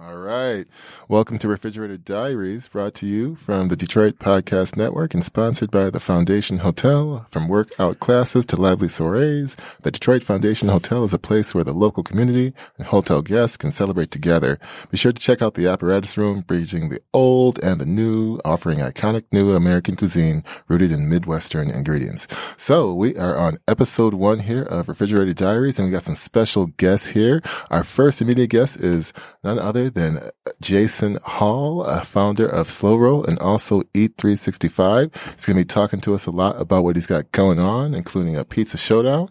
All 0.00 0.16
right. 0.16 0.64
Welcome 1.08 1.40
to 1.40 1.48
Refrigerator 1.48 1.96
Diaries, 1.96 2.68
brought 2.68 2.94
to 2.94 3.06
you 3.06 3.34
from 3.34 3.66
the 3.66 3.74
Detroit 3.74 4.20
Podcast 4.20 4.76
Network 4.76 5.12
and 5.12 5.24
sponsored 5.24 5.72
by 5.72 5.90
the 5.90 5.98
Foundation 5.98 6.58
Hotel. 6.58 7.26
From 7.28 7.48
workout 7.48 7.98
classes 7.98 8.46
to 8.46 8.56
lively 8.56 8.86
soirees, 8.86 9.56
the 9.82 9.90
Detroit 9.90 10.22
Foundation 10.22 10.68
Hotel 10.68 11.02
is 11.02 11.12
a 11.12 11.18
place 11.18 11.52
where 11.52 11.64
the 11.64 11.72
local 11.72 12.04
community 12.04 12.54
and 12.76 12.86
hotel 12.86 13.22
guests 13.22 13.56
can 13.56 13.72
celebrate 13.72 14.12
together. 14.12 14.60
Be 14.88 14.96
sure 14.96 15.10
to 15.10 15.20
check 15.20 15.42
out 15.42 15.54
the 15.54 15.66
apparatus 15.66 16.16
room, 16.16 16.42
bridging 16.42 16.90
the 16.90 17.00
old 17.12 17.58
and 17.58 17.80
the 17.80 17.86
new, 17.86 18.40
offering 18.44 18.78
iconic 18.78 19.24
new 19.32 19.52
American 19.52 19.96
cuisine 19.96 20.44
rooted 20.68 20.92
in 20.92 21.08
Midwestern 21.08 21.70
ingredients. 21.70 22.28
So 22.56 22.94
we 22.94 23.16
are 23.16 23.36
on 23.36 23.58
episode 23.66 24.14
one 24.14 24.38
here 24.40 24.62
of 24.62 24.88
Refrigerator 24.88 25.34
Diaries, 25.34 25.80
and 25.80 25.88
we 25.88 25.92
got 25.92 26.04
some 26.04 26.14
special 26.14 26.66
guests 26.66 27.08
here. 27.08 27.42
Our 27.68 27.82
first 27.82 28.22
immediate 28.22 28.50
guest 28.50 28.78
is 28.78 29.12
none 29.42 29.58
other 29.58 29.87
than 29.88 30.30
Jason 30.60 31.18
Hall, 31.24 31.82
a 31.84 32.04
founder 32.04 32.46
of 32.46 32.70
Slow 32.70 32.96
Roll 32.96 33.24
and 33.24 33.38
also 33.38 33.82
Eat 33.94 34.14
365. 34.18 35.12
He's 35.12 35.46
going 35.46 35.56
to 35.56 35.62
be 35.62 35.64
talking 35.64 36.00
to 36.02 36.14
us 36.14 36.26
a 36.26 36.30
lot 36.30 36.60
about 36.60 36.84
what 36.84 36.96
he's 36.96 37.06
got 37.06 37.32
going 37.32 37.58
on, 37.58 37.94
including 37.94 38.36
a 38.36 38.44
pizza 38.44 38.76
showdown 38.76 39.30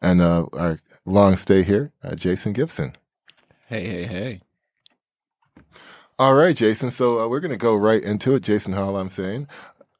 and 0.00 0.20
uh, 0.20 0.46
our 0.52 0.78
long 1.04 1.36
stay 1.36 1.62
here, 1.62 1.92
uh, 2.02 2.14
Jason 2.14 2.52
Gibson. 2.52 2.92
Hey, 3.66 3.86
hey, 3.86 4.04
hey. 4.04 4.40
All 6.18 6.34
right, 6.34 6.56
Jason. 6.56 6.90
So 6.90 7.20
uh, 7.20 7.28
we're 7.28 7.40
going 7.40 7.52
to 7.52 7.56
go 7.56 7.76
right 7.76 8.02
into 8.02 8.34
it. 8.34 8.42
Jason 8.42 8.72
Hall, 8.72 8.96
I'm 8.96 9.08
saying. 9.08 9.46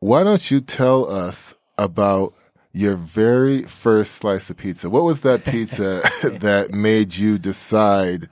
Why 0.01 0.23
don't 0.25 0.51
you 0.51 0.61
tell 0.61 1.11
us 1.11 1.55
about 1.77 2.35
your 2.73 2.97
very 2.97 3.63
first 3.63 4.13
slice 4.13 4.51
of 4.51 4.57
pizza? 4.57 4.91
What 4.91 5.05
was 5.05 5.23
that 5.23 5.45
pizza 5.45 6.03
that 6.23 6.71
made 6.71 7.17
you 7.17 7.39
decide 7.39 8.29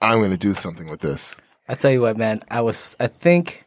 I'm 0.00 0.18
going 0.18 0.30
to 0.32 0.38
do 0.38 0.54
something 0.54 0.88
with 0.88 1.00
this? 1.00 1.34
I 1.68 1.74
tell 1.74 1.90
you 1.90 2.00
what, 2.02 2.16
man. 2.16 2.42
I 2.50 2.60
was, 2.60 2.94
I 3.00 3.06
think, 3.06 3.64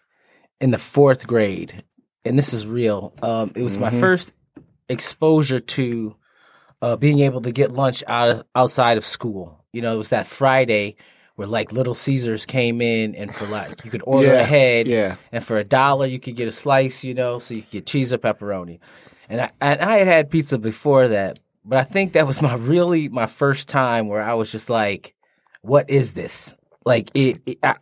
in 0.62 0.72
the 0.72 0.78
fourth 0.78 1.26
grade, 1.28 1.84
and 2.26 2.38
this 2.38 2.54
is 2.54 2.68
real. 2.68 3.14
Um, 3.22 3.52
it 3.56 3.64
was 3.64 3.78
Mm-hmm. 3.78 3.96
my 3.96 4.02
first 4.02 4.34
exposure 4.90 5.60
to 5.60 6.16
uh, 6.82 6.96
being 6.96 7.20
able 7.20 7.42
to 7.42 7.52
get 7.52 7.72
lunch 7.72 8.04
out 8.08 8.30
of, 8.30 8.44
outside 8.56 8.98
of 8.98 9.06
school. 9.06 9.66
You 9.74 9.82
know, 9.82 9.94
it 9.94 9.98
was 9.98 10.10
that 10.10 10.28
Friday 10.28 10.96
where 11.36 11.48
like 11.48 11.72
Little 11.72 11.96
Caesars 11.96 12.46
came 12.46 12.82
in, 12.82 13.16
and 13.16 13.34
for 13.34 13.46
like 13.48 13.84
you 13.86 13.92
could 13.92 14.04
order 14.06 14.28
Yeah, 14.28 14.40
ahead, 14.42 14.88
yeah. 14.88 15.16
and 15.32 15.44
for 15.44 15.58
a 15.58 15.64
dollar 15.64 16.06
you 16.06 16.20
could 16.20 16.36
get 16.36 16.48
a 16.48 16.52
slice. 16.52 17.04
You 17.04 17.14
know, 17.14 17.40
so 17.40 17.54
you 17.56 17.62
could 17.62 17.72
get 17.72 17.86
cheese 17.88 18.14
or 18.14 18.18
pepperoni. 18.18 18.80
And 19.30 19.42
I, 19.42 19.52
and 19.60 19.82
I 19.82 19.98
had 19.98 20.08
had 20.08 20.30
pizza 20.32 20.58
before 20.58 21.10
that, 21.10 21.40
but 21.66 21.80
I 21.80 21.84
think 21.84 22.14
that 22.14 22.26
was 22.28 22.42
my 22.42 22.56
really 22.74 23.10
my 23.10 23.26
first 23.26 23.68
time 23.68 24.08
where 24.08 24.22
I 24.24 24.36
was 24.36 24.52
just 24.52 24.70
like, 24.70 25.14
"What 25.68 25.90
is 25.90 26.14
this?" 26.14 26.56
Like 26.86 27.12
it, 27.14 27.42
it 27.46 27.58
I, 27.64 27.76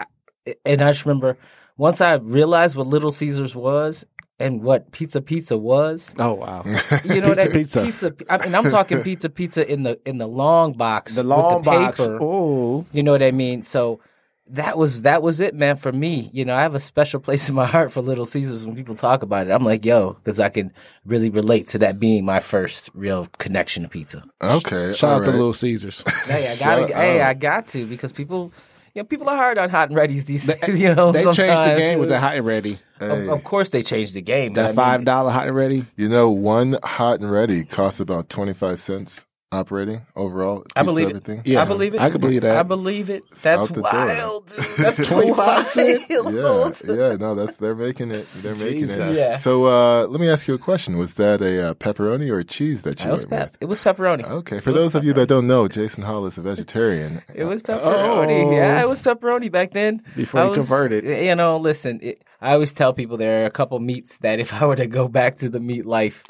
I- 0.48 0.56
and 0.66 0.82
I 0.82 0.92
just 0.92 1.06
remember 1.06 1.38
once 1.78 2.02
I 2.02 2.14
realized 2.16 2.76
what 2.76 2.86
Little 2.88 3.12
Caesars 3.12 3.56
was 3.56 4.06
and 4.40 4.62
what 4.62 4.92
Pizza 4.92 5.22
Pizza 5.22 5.58
was. 5.58 6.14
Oh 6.20 6.34
wow. 6.34 6.64
You 7.04 7.22
know 7.22 7.34
Pizza, 7.34 7.36
that 7.36 7.52
pizza. 7.52 7.82
pizza. 7.86 8.14
I 8.30 8.46
mean, 8.46 8.54
I'm 8.54 8.64
talking 8.66 9.02
pizza 9.02 9.30
pizza 9.30 9.68
in 9.72 9.84
the 9.84 10.00
in 10.06 10.18
the 10.20 10.28
long 10.28 10.74
box, 10.74 11.16
the 11.16 11.24
long 11.24 11.56
with 11.56 11.64
the 11.66 11.72
box. 11.72 12.00
Paper. 12.02 12.18
Oh, 12.22 12.86
You 12.92 13.02
know 13.04 13.12
what 13.12 13.24
I 13.24 13.32
mean? 13.32 13.62
So 13.64 14.00
that 14.48 14.78
was 14.78 15.02
that 15.04 15.22
was 15.24 15.40
it, 15.40 15.56
man. 15.56 15.76
For 15.76 15.92
me, 15.92 16.30
you 16.32 16.46
know, 16.46 16.56
I 16.56 16.62
have 16.62 16.76
a 16.76 16.80
special 16.80 17.20
place 17.20 17.50
in 17.50 17.56
my 17.56 17.66
heart 17.66 17.92
for 17.92 18.02
Little 18.02 18.26
Caesars. 18.26 18.66
When 18.66 18.76
people 18.76 18.96
talk 18.96 19.24
about 19.24 19.48
it, 19.48 19.52
I'm 19.52 19.64
like, 19.64 19.84
yo, 19.86 20.14
because 20.14 20.40
I 20.40 20.50
can 20.50 20.72
really 21.06 21.30
relate 21.30 21.68
to 21.70 21.80
that 21.80 22.00
being 22.00 22.26
my 22.26 22.40
first 22.40 22.90
real 22.94 23.28
connection 23.40 23.84
to 23.84 23.90
pizza. 23.90 24.24
Okay. 24.42 24.94
shout 24.94 25.10
all 25.10 25.20
out 25.22 25.26
to. 25.26 25.32
Little 25.32 25.54
Caesars. 25.54 26.04
Hey, 26.26 26.52
I 26.52 26.56
gotta. 26.58 26.94
Hey. 26.94 27.22
I 27.22 27.34
got 27.34 27.68
to 27.70 27.86
because 27.86 28.12
people, 28.12 28.52
you 28.94 29.02
know, 29.02 29.06
people 29.06 29.30
are 29.30 29.36
hard 29.36 29.58
on 29.58 29.70
hot 29.70 29.90
and 29.90 29.98
ready's 29.98 30.26
these 30.26 30.48
days. 30.48 30.80
You 30.82 30.94
know, 30.94 31.12
they 31.12 31.24
changed 31.24 31.40
the 31.72 31.76
game 31.78 32.00
with 32.00 32.10
the 32.10 32.20
hot 32.20 32.36
and 32.36 32.46
ready. 32.46 32.80
Of, 33.00 33.30
of 33.30 33.44
course, 33.44 33.70
they 33.70 33.84
changed 33.84 34.14
the 34.14 34.22
game. 34.22 34.54
but 34.54 34.68
That 34.68 34.76
five 34.76 35.06
dollar 35.06 35.32
hot 35.32 35.48
and 35.48 35.56
ready. 35.56 35.86
You 35.98 36.10
know, 36.10 36.30
one 36.30 36.78
hot 36.84 37.20
and 37.20 37.30
ready 37.32 37.64
costs 37.64 38.00
about 38.00 38.30
25 38.30 38.80
cents 38.80 39.26
operating 39.56 40.02
overall. 40.16 40.64
I 40.76 40.84
believe 40.84 41.08
everything. 41.10 41.40
it. 41.40 41.48
Yeah, 41.48 41.62
I 41.62 41.66
believe 41.66 41.96
it. 41.96 42.02
I 42.02 42.10
can 42.10 42.22
believe 42.22 42.42
that. 42.42 42.58
I 42.58 42.64
believe 42.64 43.10
it. 43.10 43.24
That's 43.32 43.46
out 43.46 43.68
the 43.70 43.76
door. 43.82 43.84
wild, 43.92 44.48
dude. 44.48 44.66
That's 44.78 45.08
25 45.08 45.38
wild. 45.38 45.66
cents? 45.66 46.06
Yeah, 46.86 46.94
yeah, 46.96 47.16
no, 47.16 47.36
that's 47.36 47.58
they're 47.58 47.76
making 47.76 48.12
it. 48.12 48.28
They're 48.42 48.56
making 48.56 48.90
it. 48.90 49.16
Yeah. 49.16 49.36
So, 49.38 49.66
uh, 49.66 50.06
let 50.08 50.20
me 50.22 50.30
ask 50.30 50.48
you 50.48 50.54
a 50.54 50.58
question: 50.58 50.98
Was 50.98 51.16
that 51.16 51.42
a 51.42 51.70
uh, 51.70 51.74
pepperoni 51.76 52.30
or 52.30 52.40
a 52.40 52.44
cheese 52.44 52.82
that 52.84 53.04
you 53.04 53.10
It 53.10 53.14
was 53.14 53.22
went 53.24 53.30
pep. 53.32 53.52
with? 53.54 53.58
It 53.62 53.66
was 53.66 53.80
pepperoni. 53.82 54.24
Okay, 54.24 54.60
for 54.60 54.72
those 54.72 54.94
of 54.96 55.04
you 55.04 55.14
that 55.14 55.28
don't 55.28 55.48
know, 55.48 55.68
Jason 55.68 56.04
Hall 56.04 56.26
is 56.26 56.38
a 56.38 56.42
vegetarian. 56.42 57.22
It 57.34 57.46
was 57.46 57.64
pepperoni. 57.64 58.46
Oh. 58.46 58.52
Yeah, 58.52 58.82
it 58.82 58.90
was 58.90 59.02
pepperoni 59.02 59.52
back 59.52 59.72
then. 59.72 60.02
Before 60.16 60.42
I 60.42 60.44
you 60.46 60.50
was- 60.52 60.68
converted. 60.68 61.04
You 61.06 61.36
know, 61.36 61.58
listen, 61.58 62.00
it, 62.04 62.22
I 62.42 62.54
always 62.54 62.74
tell 62.74 62.94
people 62.94 63.18
there 63.18 63.44
are 63.44 63.46
a 63.46 63.52
couple 63.52 63.80
meats 63.80 64.18
that 64.18 64.40
if 64.40 64.54
I 64.54 64.66
were 64.66 64.76
to 64.76 64.88
go 64.88 65.08
back 65.08 65.36
to 65.38 65.50
the 65.50 65.60
meat 65.60 65.86
life, 65.86 66.24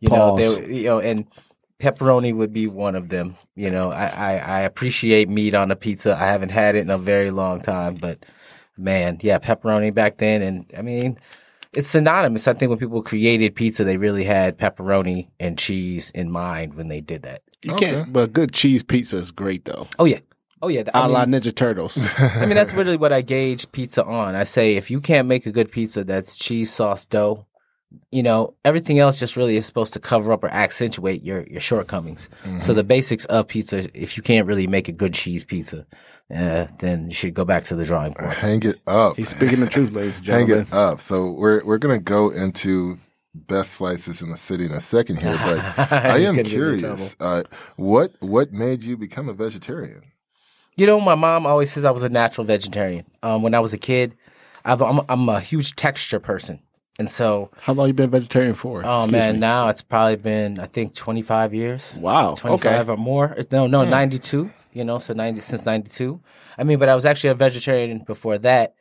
you 0.00 0.08
know, 0.08 0.16
Pause. 0.36 0.58
they, 0.60 0.74
you 0.76 0.84
know, 0.84 1.00
and 1.00 1.26
pepperoni 1.80 2.34
would 2.34 2.52
be 2.52 2.66
one 2.66 2.94
of 2.94 3.08
them. 3.08 3.36
You 3.56 3.70
know, 3.70 3.90
I, 3.90 4.06
I, 4.06 4.32
I 4.38 4.60
appreciate 4.60 5.28
meat 5.28 5.54
on 5.54 5.70
a 5.70 5.76
pizza. 5.76 6.14
I 6.14 6.26
haven't 6.26 6.50
had 6.50 6.76
it 6.76 6.80
in 6.80 6.90
a 6.90 6.98
very 6.98 7.30
long 7.30 7.60
time, 7.60 7.94
but 7.94 8.24
man, 8.76 9.18
yeah, 9.22 9.38
pepperoni 9.38 9.92
back 9.92 10.18
then. 10.18 10.42
And 10.42 10.66
I 10.76 10.82
mean, 10.82 11.16
it's 11.72 11.88
synonymous. 11.88 12.46
I 12.48 12.52
think 12.52 12.70
when 12.70 12.78
people 12.78 13.02
created 13.02 13.54
pizza, 13.54 13.84
they 13.84 13.96
really 13.96 14.24
had 14.24 14.58
pepperoni 14.58 15.28
and 15.40 15.58
cheese 15.58 16.10
in 16.10 16.30
mind 16.30 16.74
when 16.74 16.88
they 16.88 17.00
did 17.00 17.22
that. 17.22 17.42
You 17.62 17.74
Okay. 17.74 17.90
can't, 17.92 18.12
but 18.12 18.32
good 18.32 18.52
cheese 18.52 18.82
pizza 18.82 19.18
is 19.18 19.30
great 19.30 19.64
though. 19.64 19.86
Oh 19.98 20.04
yeah. 20.04 20.18
Oh 20.62 20.68
yeah. 20.68 20.82
A 20.94 20.96
I 20.98 21.06
la 21.06 21.24
Ninja 21.24 21.54
Turtles. 21.54 21.98
I 22.18 22.40
mean, 22.46 22.54
that's 22.54 22.72
really 22.72 22.96
what 22.96 23.12
I 23.12 23.22
gauge 23.22 23.70
pizza 23.72 24.04
on. 24.04 24.34
I 24.34 24.44
say 24.44 24.76
if 24.76 24.90
you 24.90 25.00
can't 25.00 25.26
make 25.28 25.46
a 25.46 25.52
good 25.52 25.70
pizza 25.72 26.04
that's 26.04 26.36
cheese 26.36 26.72
sauce 26.72 27.06
dough, 27.06 27.46
you 28.10 28.22
know, 28.22 28.54
everything 28.64 28.98
else 28.98 29.18
just 29.18 29.36
really 29.36 29.56
is 29.56 29.66
supposed 29.66 29.92
to 29.94 30.00
cover 30.00 30.32
up 30.32 30.44
or 30.44 30.48
accentuate 30.48 31.22
your, 31.22 31.44
your 31.48 31.60
shortcomings. 31.60 32.28
So 32.58 32.72
the 32.72 32.84
basics 32.84 33.24
of 33.26 33.48
pizza, 33.48 33.88
if 33.94 34.16
you 34.16 34.22
can't 34.22 34.46
really 34.46 34.66
make 34.66 34.88
a 34.88 34.92
good 34.92 35.14
cheese 35.14 35.44
pizza, 35.44 35.86
uh, 36.34 36.66
then 36.78 37.06
you 37.06 37.14
should 37.14 37.34
go 37.34 37.44
back 37.44 37.64
to 37.64 37.76
the 37.76 37.84
drawing 37.84 38.12
board. 38.12 38.32
Hang 38.34 38.62
it 38.62 38.80
up. 38.86 39.16
He's 39.16 39.28
speaking 39.28 39.60
the 39.60 39.68
truth, 39.68 39.92
ladies 39.92 40.16
and 40.16 40.24
gentlemen. 40.24 40.56
Hang 40.58 40.66
it 40.66 40.72
up. 40.72 41.00
So 41.00 41.32
we're 41.32 41.64
we're 41.64 41.78
gonna 41.78 41.98
go 41.98 42.30
into 42.30 42.98
best 43.34 43.72
slices 43.72 44.22
in 44.22 44.30
the 44.30 44.36
city 44.36 44.64
in 44.64 44.72
a 44.72 44.80
second 44.80 45.16
here, 45.16 45.36
but 45.36 45.58
I 45.92 46.18
am 46.18 46.34
gonna 46.34 46.34
get 46.34 46.34
me 46.34 46.40
in 46.40 46.44
curious. 46.46 47.16
Uh, 47.18 47.42
what 47.76 48.12
what 48.20 48.52
made 48.52 48.84
you 48.84 48.96
become 48.96 49.28
a 49.28 49.32
vegetarian? 49.32 50.02
You 50.76 50.86
know, 50.86 51.00
my 51.00 51.16
mom 51.16 51.46
always 51.46 51.72
says 51.72 51.84
I 51.84 51.90
was 51.90 52.04
a 52.04 52.08
natural 52.08 52.44
vegetarian. 52.44 53.04
Um, 53.22 53.42
when 53.42 53.54
I 53.54 53.60
was 53.60 53.72
a 53.72 53.78
kid, 53.78 54.16
I've, 54.64 54.80
I'm, 54.80 55.00
I'm 55.08 55.28
a 55.28 55.40
huge 55.40 55.74
texture 55.74 56.20
person. 56.20 56.60
And 56.98 57.08
so, 57.10 57.50
How 57.60 57.72
long 57.72 57.86
you 57.86 57.94
been 57.94 58.10
vegetarian 58.10 58.54
for? 58.54 58.84
oh 58.84 59.04
Excuse 59.04 59.12
man, 59.12 59.34
me. 59.34 59.40
now 59.40 59.68
it's 59.68 59.80
probably 59.82 60.16
been, 60.16 60.60
I 60.60 60.66
think, 60.66 60.94
25 60.94 61.54
years. 61.54 61.94
Wow. 61.94 62.34
25 62.34 62.88
Okay. 62.88 62.92
or 62.92 62.96
more. 62.96 63.36
No, 63.50 63.66
no, 63.66 63.84
hmm. 63.84 63.90
92, 63.90 64.50
you 64.72 64.84
know, 64.84 64.98
so 64.98 65.14
90 65.14 65.40
since 65.40 65.64
92. 65.64 66.20
I 66.58 66.64
mean, 66.64 66.78
but 66.78 66.88
I 66.90 66.94
was 66.94 67.06
actually 67.06 67.30
a 67.30 67.34
vegetarian 67.34 68.00
before 68.00 68.36
that, 68.38 68.74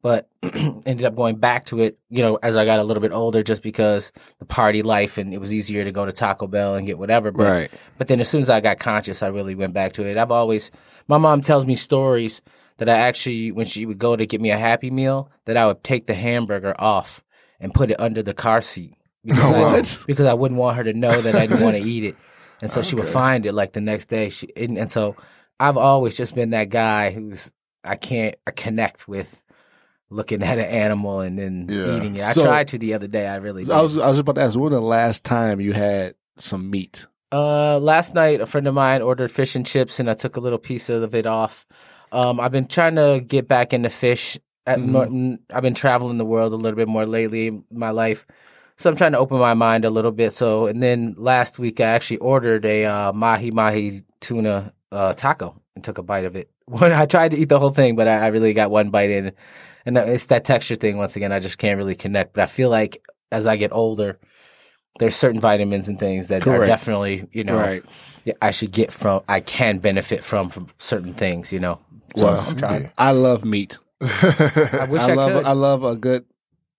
but 0.00 0.28
ended 0.42 1.04
up 1.04 1.14
going 1.14 1.36
back 1.36 1.66
to 1.66 1.80
it, 1.80 1.98
you 2.08 2.22
know, 2.22 2.36
as 2.42 2.56
I 2.56 2.64
got 2.64 2.78
a 2.78 2.84
little 2.84 3.02
bit 3.02 3.12
older 3.12 3.42
just 3.42 3.62
because 3.62 4.12
the 4.38 4.46
party 4.46 4.80
life 4.82 5.18
and 5.18 5.34
it 5.34 5.38
was 5.40 5.52
easier 5.52 5.84
to 5.84 5.92
go 5.92 6.06
to 6.06 6.12
Taco 6.12 6.46
Bell 6.46 6.74
and 6.76 6.86
get 6.86 6.96
whatever. 6.96 7.30
But, 7.32 7.46
Right. 7.46 7.70
but 7.98 8.08
then 8.08 8.20
as 8.20 8.28
soon 8.30 8.40
as 8.40 8.48
I 8.48 8.60
got 8.60 8.78
conscious, 8.78 9.22
I 9.22 9.26
really 9.26 9.54
went 9.54 9.74
back 9.74 9.92
to 9.94 10.06
it. 10.06 10.16
I've 10.16 10.30
always, 10.30 10.70
my 11.06 11.18
mom 11.18 11.42
tells 11.42 11.66
me 11.66 11.74
stories 11.74 12.40
that 12.78 12.88
I 12.88 12.94
actually, 12.96 13.50
when 13.52 13.66
she 13.66 13.84
would 13.84 13.98
go 13.98 14.16
to 14.16 14.24
get 14.24 14.40
me 14.40 14.52
a 14.52 14.56
Happy 14.56 14.90
Meal, 14.90 15.28
that 15.44 15.58
I 15.58 15.66
would 15.66 15.84
take 15.84 16.06
the 16.06 16.14
hamburger 16.14 16.74
off 16.80 17.22
and 17.60 17.72
put 17.74 17.90
it 17.90 17.98
under 18.00 18.22
the 18.22 18.34
car 18.34 18.60
seat. 18.62 18.94
Because, 19.24 19.98
Oh. 19.98 20.02
I, 20.02 20.06
because 20.06 20.26
I 20.26 20.34
wouldn't 20.34 20.58
want 20.60 20.76
her 20.76 20.84
to 20.84 20.92
know 20.92 21.20
that 21.20 21.34
I 21.34 21.46
didn't 21.46 21.62
want 21.62 21.76
to 21.76 21.82
eat 21.82 22.04
it. 22.04 22.16
And 22.62 22.70
so 22.70 22.82
she 22.82 22.94
would 22.96 23.08
find 23.08 23.46
it 23.46 23.52
like 23.52 23.72
the 23.72 23.80
next 23.80 24.06
day. 24.06 24.30
She 24.30 24.48
and, 24.56 24.78
and 24.78 24.90
so 24.90 25.16
I've 25.60 25.76
always 25.76 26.16
just 26.16 26.34
been 26.34 26.50
that 26.50 26.70
guy 26.70 27.10
who's 27.12 27.52
I 27.84 27.96
can't 27.96 28.34
I 28.46 28.50
connect 28.50 29.06
with 29.06 29.42
looking 30.10 30.42
at 30.42 30.58
an 30.58 30.64
animal 30.64 31.20
and 31.20 31.38
then 31.38 31.66
Yeah. 31.68 31.96
eating 31.96 32.16
it. 32.16 32.22
I 32.22 32.32
So- 32.32 32.44
tried 32.44 32.68
to 32.68 32.78
the 32.78 32.94
other 32.94 33.06
day. 33.06 33.26
I 33.28 33.36
really 33.36 33.64
did. 33.64 33.72
I 33.72 33.80
was 33.80 33.96
I 33.96 34.08
was 34.08 34.18
about 34.18 34.36
to 34.36 34.40
ask, 34.42 34.54
when 34.54 34.64
was 34.64 34.72
the 34.72 34.80
last 34.80 35.22
time 35.24 35.60
you 35.60 35.72
had 35.72 36.14
some 36.36 36.70
meat? 36.70 37.06
Uh, 37.30 37.78
last 37.78 38.14
night 38.14 38.40
a 38.40 38.46
friend 38.46 38.66
of 38.66 38.74
mine 38.74 39.02
ordered 39.02 39.30
fish 39.30 39.54
and 39.54 39.66
chips, 39.66 40.00
and 40.00 40.08
I 40.10 40.14
took 40.14 40.36
a 40.36 40.40
little 40.40 40.58
piece 40.58 40.88
of 40.88 41.14
it 41.14 41.26
off. 41.26 41.66
Um, 42.10 42.40
I've 42.40 42.52
been 42.52 42.66
trying 42.66 42.94
to 42.94 43.20
get 43.24 43.46
back 43.46 43.72
into 43.74 43.90
fish. 43.90 44.38
At 44.68 44.78
Mm-hmm. 44.78 44.92
Norton, 44.92 45.38
I've 45.52 45.62
been 45.62 45.74
traveling 45.74 46.18
the 46.18 46.24
world 46.24 46.52
a 46.52 46.56
little 46.56 46.76
bit 46.76 46.88
more 46.88 47.06
lately 47.06 47.46
in 47.48 47.64
my 47.70 47.90
life, 47.90 48.26
so 48.76 48.90
I'm 48.90 48.96
trying 48.96 49.12
to 49.12 49.18
open 49.18 49.38
my 49.38 49.54
mind 49.54 49.84
a 49.84 49.90
little 49.90 50.12
bit. 50.12 50.32
So, 50.32 50.66
and 50.66 50.82
then 50.82 51.14
last 51.16 51.58
week 51.58 51.80
I 51.80 51.84
actually 51.86 52.18
ordered 52.18 52.64
a 52.66 52.84
uh, 52.84 53.12
mahi 53.12 53.50
mahi 53.50 54.02
tuna 54.20 54.72
uh, 54.92 55.14
taco 55.14 55.60
and 55.74 55.82
took 55.82 55.98
a 55.98 56.02
bite 56.02 56.24
of 56.26 56.36
it. 56.36 56.50
When 56.68 56.92
I 56.92 57.06
tried 57.06 57.30
to 57.30 57.38
eat 57.38 57.48
the 57.48 57.58
whole 57.58 57.70
thing, 57.72 57.96
but 57.96 58.06
I, 58.08 58.18
I 58.18 58.26
really 58.28 58.52
got 58.52 58.70
one 58.70 58.90
bite 58.90 59.08
in, 59.10 59.32
and 59.86 59.96
it's 59.96 60.26
that 60.26 60.44
texture 60.44 60.74
thing. 60.76 60.98
Once 60.98 61.16
again, 61.16 61.32
I 61.32 61.40
just 61.40 61.56
can't 61.56 61.78
really 61.78 61.94
connect. 61.96 62.34
But 62.34 62.42
I 62.42 62.46
feel 62.46 62.68
like 62.68 63.02
as 63.32 63.46
I 63.46 63.56
get 63.56 63.72
older, 63.72 64.18
there's 64.98 65.16
certain 65.16 65.40
vitamins 65.40 65.88
and 65.88 65.98
things 65.98 66.28
that 66.28 66.46
are 66.46 66.66
definitely 66.66 67.26
you 67.32 67.44
know 67.44 67.56
Right. 67.56 67.82
I 68.42 68.50
should 68.50 68.70
get 68.72 68.92
from. 68.92 69.22
I 69.28 69.40
can 69.40 69.78
benefit 69.78 70.22
from 70.22 70.50
from 70.50 70.68
certain 70.76 71.14
things. 71.14 71.52
You 71.54 71.60
know, 71.60 71.80
Well, 72.14 72.36
try- 72.58 72.78
good. 72.80 72.90
I 72.98 73.12
love 73.12 73.46
meat. 73.46 73.78
I 74.02 74.86
wish 74.88 75.02
I, 75.02 75.12
I 75.12 75.14
love 75.14 75.32
could. 75.32 75.44
I 75.44 75.52
love 75.52 75.84
a 75.84 75.96
good 75.96 76.24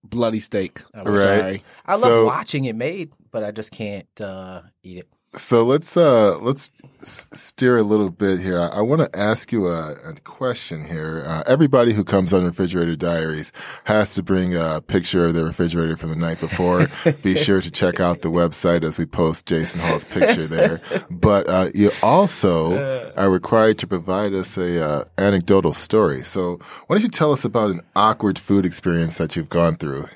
bloody 0.04 0.40
steak. 0.40 0.80
I 0.94 1.02
wish- 1.02 1.08
Right. 1.20 1.38
Sorry. 1.40 1.62
I 1.86 1.92
love 1.94 2.00
So- 2.02 2.24
watching 2.26 2.64
it 2.64 2.76
made, 2.76 3.12
but 3.30 3.44
I 3.44 3.50
just 3.50 3.70
can't 3.72 4.08
uh, 4.20 4.62
eat 4.82 4.98
it. 4.98 5.08
So 5.36 5.64
let's 5.64 5.96
uh 5.96 6.38
let's 6.38 6.72
steer 7.02 7.76
a 7.78 7.84
little 7.84 8.10
bit 8.10 8.40
here. 8.40 8.60
I, 8.60 8.78
I 8.78 8.80
want 8.80 9.00
to 9.00 9.18
ask 9.18 9.52
you 9.52 9.68
a, 9.68 9.92
a 10.04 10.14
question 10.24 10.84
here. 10.84 11.22
Uh, 11.24 11.44
everybody 11.46 11.92
who 11.92 12.02
comes 12.02 12.32
on 12.34 12.44
Refrigerator 12.44 12.96
Diaries 12.96 13.52
has 13.84 14.12
to 14.16 14.24
bring 14.24 14.56
a 14.56 14.80
picture 14.80 15.24
of 15.26 15.34
their 15.34 15.44
refrigerator 15.44 15.96
from 15.96 16.10
the 16.10 16.16
night 16.16 16.40
before. 16.40 16.88
Be 17.22 17.36
sure 17.36 17.60
to 17.60 17.70
check 17.70 18.00
out 18.00 18.22
the 18.22 18.28
website 18.30 18.82
as 18.82 18.98
we 18.98 19.06
post 19.06 19.46
Jason 19.46 19.78
Hall's 19.80 20.04
picture 20.04 20.48
there. 20.48 20.80
But 21.10 21.48
uh, 21.48 21.68
you 21.76 21.92
also 22.02 23.12
are 23.16 23.30
required 23.30 23.78
to 23.78 23.86
provide 23.86 24.34
us 24.34 24.58
a 24.58 24.84
uh, 24.84 25.04
anecdotal 25.16 25.72
story. 25.72 26.24
So 26.24 26.58
why 26.88 26.96
don't 26.96 27.04
you 27.04 27.08
tell 27.08 27.30
us 27.32 27.44
about 27.44 27.70
an 27.70 27.82
awkward 27.94 28.36
food 28.36 28.66
experience 28.66 29.16
that 29.18 29.36
you've 29.36 29.48
gone 29.48 29.76
through? 29.76 30.08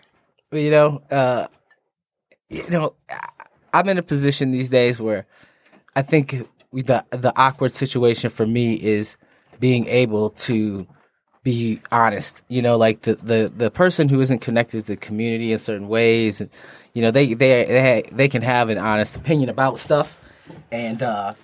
You 0.51 0.71
know, 0.71 1.03
uh, 1.11 1.47
you 2.51 2.69
know, 2.69 2.95
I- 3.09 3.29
I'm 3.75 3.89
in 3.89 3.99
a 3.99 4.03
position 4.03 4.53
these 4.53 4.71
days 4.71 5.01
where 5.01 5.27
I 5.97 6.03
think 6.03 6.49
we, 6.71 6.83
the 6.83 7.05
the 7.11 7.33
awkward 7.37 7.73
situation 7.73 8.31
for 8.31 8.47
me 8.47 8.75
is 8.75 9.17
being 9.59 9.87
able 9.89 10.31
to 10.31 10.87
be 11.43 11.81
honest. 11.91 12.43
You 12.49 12.63
know, 12.63 12.77
like 12.77 13.03
the 13.03 13.17
the 13.17 13.53
the 13.55 13.71
person 13.73 14.09
who 14.09 14.21
isn't 14.21 14.39
connected 14.39 14.83
to 14.83 14.87
the 14.87 14.97
community 14.97 15.53
in 15.53 15.59
certain 15.59 15.89
ways, 15.89 16.41
you 16.95 17.03
know, 17.03 17.11
they 17.11 17.35
they 17.35 17.65
they 17.65 18.09
they 18.13 18.29
can 18.29 18.43
have 18.43 18.69
an 18.69 18.79
honest 18.79 19.17
opinion 19.17 19.49
about 19.49 19.81
stuff, 19.81 20.25
and 20.71 21.03
uh, 21.03 21.35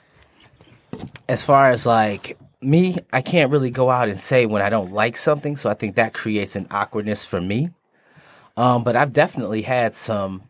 as 1.28 1.42
far 1.42 1.70
as 1.70 1.84
like 1.84 2.38
me, 2.60 2.96
I 3.12 3.22
can't 3.22 3.50
really 3.50 3.70
go 3.70 3.90
out 3.90 4.08
and 4.08 4.20
say 4.20 4.46
when 4.46 4.62
I 4.62 4.70
don't 4.70 4.92
like 4.92 5.16
something, 5.16 5.56
so 5.56 5.68
I 5.68 5.74
think 5.74 5.96
that 5.96 6.14
creates 6.14 6.54
an 6.54 6.68
awkwardness 6.70 7.24
for 7.24 7.40
me. 7.40 7.70
Um, 8.56 8.84
but 8.84 8.94
I've 8.94 9.12
definitely 9.12 9.62
had 9.62 9.96
some 9.96 10.42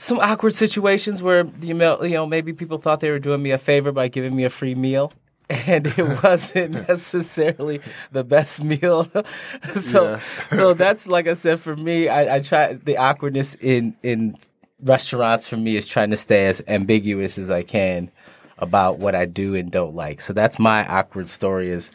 some 0.00 0.18
awkward 0.18 0.54
situations 0.54 1.22
where 1.22 1.46
you 1.60 1.74
know, 1.74 2.26
maybe 2.26 2.54
people 2.54 2.78
thought 2.78 3.00
they 3.00 3.10
were 3.10 3.18
doing 3.18 3.42
me 3.42 3.50
a 3.50 3.58
favor 3.58 3.92
by 3.92 4.08
giving 4.08 4.34
me 4.34 4.44
a 4.44 4.50
free 4.50 4.74
meal. 4.74 5.12
And 5.66 5.84
it 5.88 5.98
wasn't 6.22 6.88
necessarily 6.88 7.80
the 8.12 8.22
best 8.22 8.62
meal, 8.62 9.10
so 9.74 10.20
so 10.50 10.74
that's 10.74 11.08
like 11.08 11.26
I 11.26 11.32
said 11.32 11.58
for 11.58 11.74
me. 11.74 12.08
I, 12.08 12.36
I 12.36 12.40
try 12.40 12.74
the 12.74 12.98
awkwardness 12.98 13.56
in 13.56 13.96
in 14.04 14.36
restaurants 14.80 15.48
for 15.48 15.56
me 15.56 15.74
is 15.74 15.88
trying 15.88 16.10
to 16.10 16.16
stay 16.16 16.46
as 16.46 16.62
ambiguous 16.68 17.36
as 17.36 17.50
I 17.50 17.64
can 17.64 18.12
about 18.58 18.98
what 18.98 19.16
I 19.16 19.24
do 19.24 19.56
and 19.56 19.72
don't 19.72 19.96
like. 19.96 20.20
So 20.20 20.32
that's 20.32 20.60
my 20.60 20.86
awkward 20.86 21.28
story 21.28 21.68
is 21.68 21.90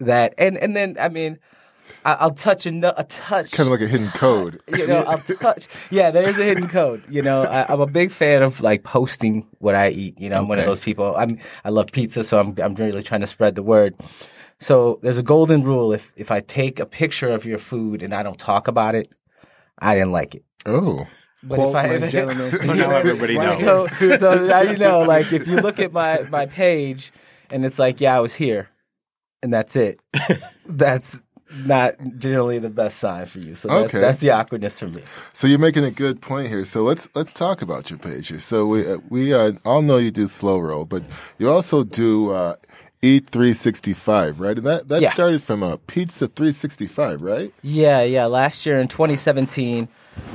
that, 0.00 0.34
and 0.36 0.58
and 0.58 0.76
then 0.76 0.96
I 0.98 1.10
mean, 1.10 1.38
I, 2.04 2.14
I'll 2.14 2.34
touch 2.34 2.66
a, 2.66 2.70
nu- 2.70 2.92
a 2.96 3.04
touch 3.04 3.52
Kind 3.52 3.66
of 3.66 3.72
like 3.72 3.80
a 3.80 3.86
hidden 3.86 4.08
code. 4.08 4.60
you 4.76 4.86
know, 4.86 5.04
I'll 5.06 5.18
touch. 5.40 5.68
Yeah, 5.90 6.10
there 6.10 6.28
is 6.28 6.38
a 6.38 6.44
hidden 6.44 6.68
code. 6.68 7.02
You 7.08 7.22
know, 7.22 7.42
I, 7.42 7.72
I'm 7.72 7.80
a 7.80 7.86
big 7.86 8.10
fan 8.10 8.42
of 8.42 8.60
like 8.60 8.84
posting 8.84 9.46
what 9.58 9.74
I 9.74 9.90
eat. 9.90 10.20
You 10.20 10.30
know, 10.30 10.38
I'm 10.38 10.48
one 10.48 10.58
of 10.58 10.66
those 10.66 10.80
people. 10.80 11.14
I'm 11.16 11.38
I 11.64 11.70
love 11.70 11.88
pizza, 11.92 12.24
so 12.24 12.38
I'm 12.38 12.54
I'm 12.62 12.74
really 12.74 13.02
trying 13.02 13.22
to 13.22 13.26
spread 13.26 13.54
the 13.54 13.62
word. 13.62 13.94
So 14.58 14.98
there's 15.02 15.18
a 15.18 15.22
golden 15.22 15.62
rule: 15.62 15.92
if 15.92 16.12
if 16.16 16.30
I 16.30 16.40
take 16.40 16.80
a 16.80 16.86
picture 16.86 17.30
of 17.30 17.44
your 17.44 17.58
food 17.58 18.02
and 18.02 18.14
I 18.14 18.22
don't 18.22 18.38
talk 18.38 18.68
about 18.68 18.94
it, 18.94 19.14
I 19.78 19.94
didn't 19.94 20.12
like 20.12 20.34
it. 20.34 20.44
Oh. 20.66 21.06
But 21.42 21.56
Quote 21.56 21.68
if 21.70 21.74
I, 21.76 21.86
my 21.86 22.06
if, 22.06 22.12
gentleman. 22.12 22.58
So 22.58 22.72
now 22.74 22.90
everybody 22.96 23.36
knows. 23.36 23.60
so 23.60 23.86
so 24.16 24.46
now 24.46 24.62
you 24.62 24.78
know. 24.78 25.00
Like 25.00 25.32
if 25.32 25.46
you 25.46 25.56
look 25.56 25.78
at 25.78 25.92
my 25.92 26.22
my 26.30 26.46
page 26.46 27.12
and 27.50 27.66
it's 27.66 27.78
like, 27.78 28.00
yeah, 28.00 28.16
I 28.16 28.20
was 28.20 28.34
here, 28.34 28.70
and 29.42 29.52
that's 29.52 29.76
it. 29.76 30.02
that's 30.66 31.22
not 31.54 31.94
generally 32.18 32.58
the 32.58 32.70
best 32.70 32.98
sign 32.98 33.26
for 33.26 33.38
you. 33.38 33.54
So 33.54 33.68
that's, 33.68 33.84
Okay. 33.84 34.00
that's 34.00 34.18
the 34.20 34.30
awkwardness 34.30 34.80
for 34.80 34.88
me. 34.88 35.02
So 35.32 35.46
you're 35.46 35.58
making 35.58 35.84
a 35.84 35.90
good 35.90 36.20
point 36.20 36.48
here. 36.48 36.64
So 36.64 36.82
let's 36.82 37.08
let's 37.14 37.32
talk 37.32 37.62
about 37.62 37.90
your 37.90 37.98
page 37.98 38.28
here. 38.28 38.40
So 38.40 38.66
we 38.66 38.86
uh, 38.86 38.98
we 39.08 39.32
uh, 39.32 39.52
all 39.64 39.82
know 39.82 39.96
you 39.98 40.10
do 40.10 40.26
slow 40.28 40.58
roll, 40.58 40.84
but 40.84 41.02
you 41.38 41.48
also 41.50 41.84
do 41.84 42.30
uh, 42.30 42.56
Eat 43.02 43.26
365, 43.28 44.40
right? 44.40 44.56
And 44.56 44.66
that 44.66 44.88
that 44.88 45.02
Yeah. 45.02 45.12
started 45.12 45.42
from 45.42 45.62
a 45.62 45.76
Pizza 45.76 46.26
365, 46.26 47.20
right? 47.20 47.52
Yeah, 47.62 48.02
yeah. 48.02 48.24
Last 48.26 48.64
year 48.64 48.80
in 48.80 48.88
2017, 48.88 49.88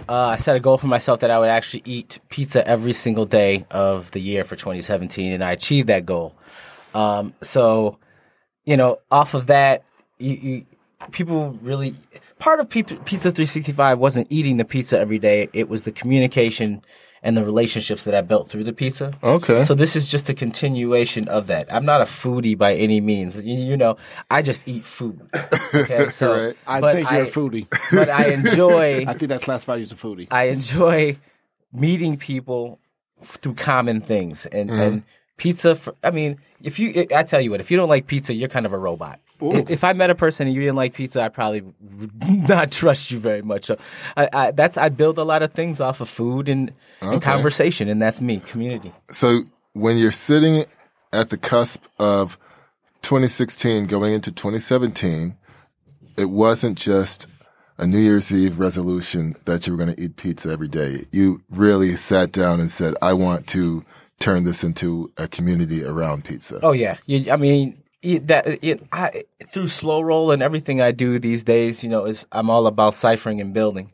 uh, 0.07 0.13
I 0.13 0.35
set 0.35 0.55
a 0.55 0.59
goal 0.59 0.77
for 0.77 0.85
myself 0.87 1.21
that 1.21 1.31
I 1.31 1.39
would 1.39 1.49
actually 1.49 1.81
eat 1.85 2.19
pizza 2.29 2.65
every 2.67 2.93
single 2.93 3.25
day 3.25 3.65
of 3.71 4.11
the 4.11 4.19
year 4.19 4.43
for 4.43 4.55
2017, 4.55 5.33
and 5.33 5.43
I 5.43 5.51
achieved 5.51 5.87
that 5.89 6.05
goal. 6.05 6.35
Um, 6.93 7.33
so, 7.41 7.97
you 8.65 8.77
know, 8.77 8.99
off 9.09 9.33
of 9.33 9.47
that, 9.47 9.83
you, 10.19 10.33
you 10.33 10.65
people 11.11 11.57
really 11.61 11.95
part 12.39 12.59
of 12.59 12.69
Pizza, 12.69 12.95
pizza 12.97 13.31
365 13.31 13.99
wasn't 13.99 14.27
eating 14.29 14.57
the 14.57 14.65
pizza 14.65 14.99
every 14.99 15.19
day; 15.19 15.49
it 15.53 15.69
was 15.69 15.83
the 15.83 15.91
communication 15.91 16.81
and 17.21 17.35
the 17.35 17.43
relationships 17.43 18.05
that 18.05 18.15
I 18.15 18.21
built 18.21 18.49
through 18.49 18.63
the 18.63 18.73
pizza. 18.73 19.13
Okay. 19.21 19.63
So 19.63 19.73
this 19.73 19.95
is 19.95 20.09
just 20.09 20.29
a 20.29 20.33
continuation 20.33 21.27
of 21.27 21.47
that. 21.47 21.71
I'm 21.73 21.85
not 21.85 22.01
a 22.01 22.05
foodie 22.05 22.57
by 22.57 22.75
any 22.75 23.01
means. 23.01 23.43
You, 23.43 23.55
you 23.55 23.77
know, 23.77 23.97
I 24.31 24.41
just 24.41 24.67
eat 24.67 24.85
food. 24.85 25.29
Okay, 25.71 26.09
so 26.09 26.47
Right. 26.47 26.57
I 26.65 26.81
think 26.93 27.11
you're 27.11 27.21
I- 27.21 27.25
a 27.25 27.31
foodie. 27.31 27.67
but 27.91 28.09
I 28.09 28.29
enjoy 28.33 29.05
I 29.05 29.13
think 29.13 29.29
that 29.29 29.43
classifies 29.43 29.77
you 29.77 29.83
as 29.83 29.91
a 29.91 29.95
foodie. 29.95 30.27
I 30.31 30.45
enjoy 30.45 31.17
meeting 31.71 32.17
people 32.17 32.79
through 33.21 33.53
common 33.53 34.01
things 34.01 34.47
and 34.47 34.69
mm-hmm. 34.69 34.79
and 34.79 35.03
pizza. 35.37 35.75
For, 35.75 35.93
I 36.03 36.09
mean, 36.09 36.39
if 36.63 36.79
you, 36.79 37.05
I 37.15 37.21
tell 37.23 37.39
you 37.39 37.51
what, 37.51 37.59
if 37.59 37.69
you 37.69 37.77
don't 37.77 37.89
like 37.89 38.07
pizza, 38.07 38.33
you're 38.33 38.49
kind 38.49 38.65
of 38.65 38.73
a 38.73 38.79
robot. 38.79 39.19
If, 39.41 39.69
if 39.69 39.83
I 39.83 39.93
met 39.93 40.09
a 40.09 40.15
person 40.15 40.47
and 40.47 40.55
you 40.55 40.61
didn't 40.61 40.75
like 40.75 40.93
pizza, 40.93 41.23
I'd 41.23 41.33
probably 41.33 41.63
not 42.29 42.71
trust 42.71 43.11
you 43.11 43.19
very 43.19 43.41
much. 43.41 43.65
So 43.65 43.77
I, 44.17 44.29
I, 44.31 44.51
that's 44.51 44.77
I 44.77 44.89
build 44.89 45.17
a 45.17 45.23
lot 45.23 45.43
of 45.43 45.53
things 45.53 45.79
off 45.81 46.01
of 46.01 46.09
food 46.09 46.49
and, 46.49 46.71
and 47.01 47.21
conversation, 47.21 47.89
and 47.89 48.01
that's 48.01 48.21
me, 48.21 48.39
community. 48.39 48.93
So 49.09 49.43
when 49.73 49.97
you're 49.97 50.11
sitting 50.11 50.65
at 51.13 51.29
the 51.29 51.37
cusp 51.37 51.83
of 51.97 52.37
2016 53.01 53.85
going 53.85 54.13
into 54.13 54.31
2017, 54.31 55.35
it 56.17 56.29
wasn't 56.29 56.77
just 56.77 57.27
a 57.77 57.87
New 57.87 57.99
Year's 57.99 58.31
Eve 58.31 58.59
resolution 58.59 59.33
that 59.45 59.65
you 59.65 59.73
were 59.73 59.83
going 59.83 59.95
to 59.95 60.01
eat 60.01 60.17
pizza 60.17 60.49
every 60.49 60.67
day. 60.67 61.05
You 61.11 61.41
really 61.49 61.91
sat 61.91 62.31
down 62.31 62.59
and 62.59 62.69
said, 62.69 62.93
I 63.01 63.13
want 63.13 63.47
to 63.47 63.85
turn 64.19 64.43
this 64.43 64.63
into 64.63 65.11
a 65.17 65.27
community 65.27 65.83
around 65.83 66.25
pizza. 66.25 66.59
Oh 66.61 66.73
yeah, 66.73 66.97
you, 67.05 67.31
I 67.31 67.37
mean 67.37 67.78
it, 68.01 68.27
that 68.27 68.63
it, 68.63 68.83
I, 68.91 69.23
through 69.47 69.67
slow 69.67 70.01
roll 70.01 70.31
and 70.31 70.41
everything 70.41 70.81
I 70.81 70.91
do 70.91 71.19
these 71.19 71.43
days, 71.43 71.83
you 71.83 71.89
know, 71.89 72.05
is 72.05 72.25
I'm 72.31 72.49
all 72.49 72.67
about 72.67 72.93
ciphering 72.93 73.41
and 73.41 73.53
building. 73.53 73.91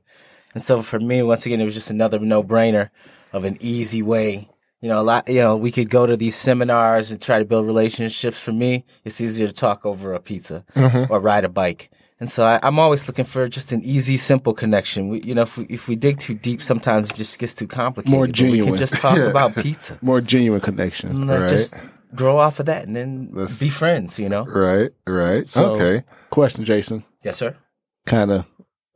And 0.54 0.62
so 0.64 0.82
for 0.82 1.00
me, 1.00 1.22
once 1.22 1.46
again, 1.46 1.60
it 1.60 1.66
was 1.66 1.74
just 1.74 1.90
another 1.90 2.20
no 2.20 2.44
brainer 2.44 2.90
of 3.34 3.46
an 3.46 3.58
easy 3.60 4.02
way. 4.02 4.50
You 4.82 4.90
know, 4.90 5.02
a 5.02 5.04
lot. 5.04 5.28
You 5.28 5.42
know, 5.42 5.58
we 5.58 5.72
could 5.72 5.90
go 5.90 6.06
to 6.06 6.16
these 6.16 6.36
seminars 6.36 7.10
and 7.10 7.20
try 7.20 7.40
to 7.40 7.46
build 7.46 7.66
relationships. 7.66 8.40
For 8.40 8.52
me, 8.52 8.86
it's 9.04 9.20
easier 9.20 9.48
to 9.48 9.54
talk 9.54 9.86
over 9.86 10.14
a 10.14 10.20
pizza 10.20 10.64
mm-hmm. 10.76 11.12
or 11.12 11.20
ride 11.20 11.44
a 11.44 11.50
bike. 11.50 11.90
And 12.20 12.30
so 12.30 12.46
I, 12.46 12.60
I'm 12.64 12.80
always 12.80 13.08
looking 13.08 13.26
for 13.26 13.48
just 13.50 13.72
an 13.72 13.84
easy, 13.84 14.16
simple 14.16 14.54
connection. 14.54 15.10
We, 15.10 15.22
you 15.24 15.36
know, 15.36 15.42
if 15.42 15.58
we, 15.58 15.66
if 15.66 15.88
we 15.88 15.96
dig 15.96 16.18
too 16.18 16.34
deep, 16.34 16.62
sometimes 16.62 17.10
it 17.10 17.16
just 17.16 17.38
gets 17.40 17.54
too 17.54 17.68
complicated. 17.68 18.12
More 18.12 18.28
But 18.28 18.38
We 18.38 18.50
genuine. 18.50 18.68
can 18.68 18.78
just 18.78 18.94
talk 18.94 19.18
about 19.30 19.56
pizza. 19.56 19.98
More 20.02 20.22
genuine 20.22 20.62
connection. 20.62 21.28
Right. 21.28 21.50
just 21.50 21.84
grow 22.16 22.38
off 22.40 22.60
of 22.60 22.66
that 22.68 22.86
and 22.86 22.96
then 22.96 23.30
Let's- 23.32 23.60
be 23.60 23.70
friends, 23.70 24.18
you 24.20 24.30
know? 24.30 24.46
Right, 24.46 24.92
right. 25.08 25.48
So- 25.48 25.76
okay. 25.76 26.04
Question, 26.30 26.66
Jason. 26.66 27.04
Yes, 27.24 27.38
sir. 27.38 27.56
Kind 28.06 28.32
of 28.32 28.46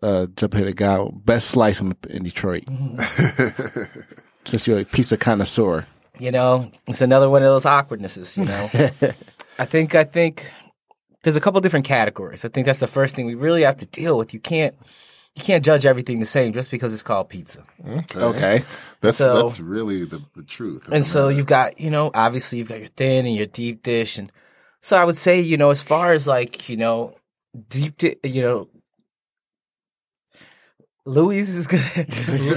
uh, 0.03 0.27
jump 0.35 0.53
ahead 0.53 0.67
of 0.67 0.75
guy. 0.75 1.03
Best 1.25 1.49
slice 1.49 1.81
in, 1.81 1.95
in 2.09 2.23
Detroit. 2.23 2.63
Since 4.45 4.67
you're 4.67 4.79
a 4.79 4.85
pizza 4.85 5.17
connoisseur. 5.17 5.85
You 6.19 6.31
know, 6.31 6.71
it's 6.88 7.01
another 7.01 7.29
one 7.29 7.43
of 7.43 7.47
those 7.47 7.65
awkwardnesses, 7.65 8.38
you 8.38 8.45
know? 8.45 8.69
I 9.59 9.65
think, 9.65 9.95
I 9.95 10.03
think 10.03 10.51
there's 11.23 11.35
a 11.38 11.41
couple 11.41 11.61
different 11.61 11.85
categories. 11.85 12.43
I 12.45 12.49
think 12.49 12.65
that's 12.65 12.79
the 12.79 12.88
first 12.88 13.15
thing 13.15 13.25
we 13.25 13.35
really 13.35 13.61
have 13.63 13.77
to 13.77 13.85
deal 13.85 14.17
with. 14.17 14.33
You 14.33 14.39
can't, 14.39 14.75
you 15.36 15.43
can't 15.43 15.63
judge 15.63 15.86
everything 15.86 16.19
the 16.19 16.25
same 16.25 16.53
just 16.53 16.69
because 16.71 16.91
it's 16.93 17.01
called 17.03 17.29
pizza. 17.29 17.63
Okay. 17.88 18.19
Okay. 18.19 18.63
That's 19.01 19.17
So- 19.17 19.43
that's 19.43 19.59
really 19.59 20.05
the, 20.05 20.21
the 20.36 20.43
truth. 20.43 20.88
And 20.91 21.05
so 21.05 21.25
matter. 21.25 21.38
you've 21.38 21.45
got, 21.45 21.79
you 21.79 21.89
know, 21.89 22.12
obviously 22.13 22.57
you've 22.59 22.69
got 22.69 22.79
your 22.79 22.88
thin 22.89 23.25
and 23.25 23.36
your 23.36 23.45
deep 23.45 23.83
dish. 23.83 24.17
And 24.17 24.31
so 24.81 24.98
I 24.98 25.05
would 25.05 25.15
say, 25.17 25.39
you 25.41 25.55
know, 25.57 25.69
as 25.69 25.81
far 25.81 26.13
as 26.13 26.27
like, 26.27 26.67
you 26.67 26.77
know, 26.77 27.15
deep, 27.69 27.98
di- 27.98 28.17
you 28.24 28.41
know, 28.41 28.67
Louise 31.05 31.55
is 31.55 31.67
gonna, 31.67 31.83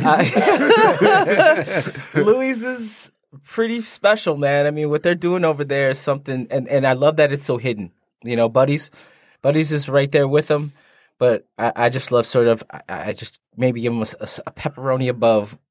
I- 0.05 1.93
is 2.15 3.13
pretty 3.45 3.81
special, 3.81 4.37
man. 4.37 4.67
I 4.67 4.71
mean, 4.71 4.91
what 4.91 5.03
they're 5.03 5.15
doing 5.15 5.45
over 5.45 5.65
there 5.65 5.91
is 5.91 5.99
something, 5.99 6.47
and, 6.51 6.69
and 6.69 6.87
I 6.87 6.93
love 6.93 7.17
that 7.17 7.33
it's 7.33 7.43
so 7.45 7.57
hidden. 7.57 7.93
You 8.23 8.37
know, 8.37 8.49
Buddy's, 8.49 8.91
Buddy's 9.41 9.73
is 9.73 9.89
right 9.89 10.11
there 10.13 10.29
with 10.29 10.49
them, 10.49 10.73
but 11.23 11.47
I, 11.65 11.69
I 11.85 11.89
just 11.89 12.11
love 12.11 12.27
sort 12.27 12.49
of, 12.49 12.65
I, 12.71 12.81
I 12.89 13.13
just 13.13 13.39
maybe 13.57 13.81
give 13.81 13.93
them 13.93 14.03
a, 14.03 14.11
a- 14.27 14.43
a 14.49 14.53
pepperoni 14.53 15.09
above. 15.09 15.57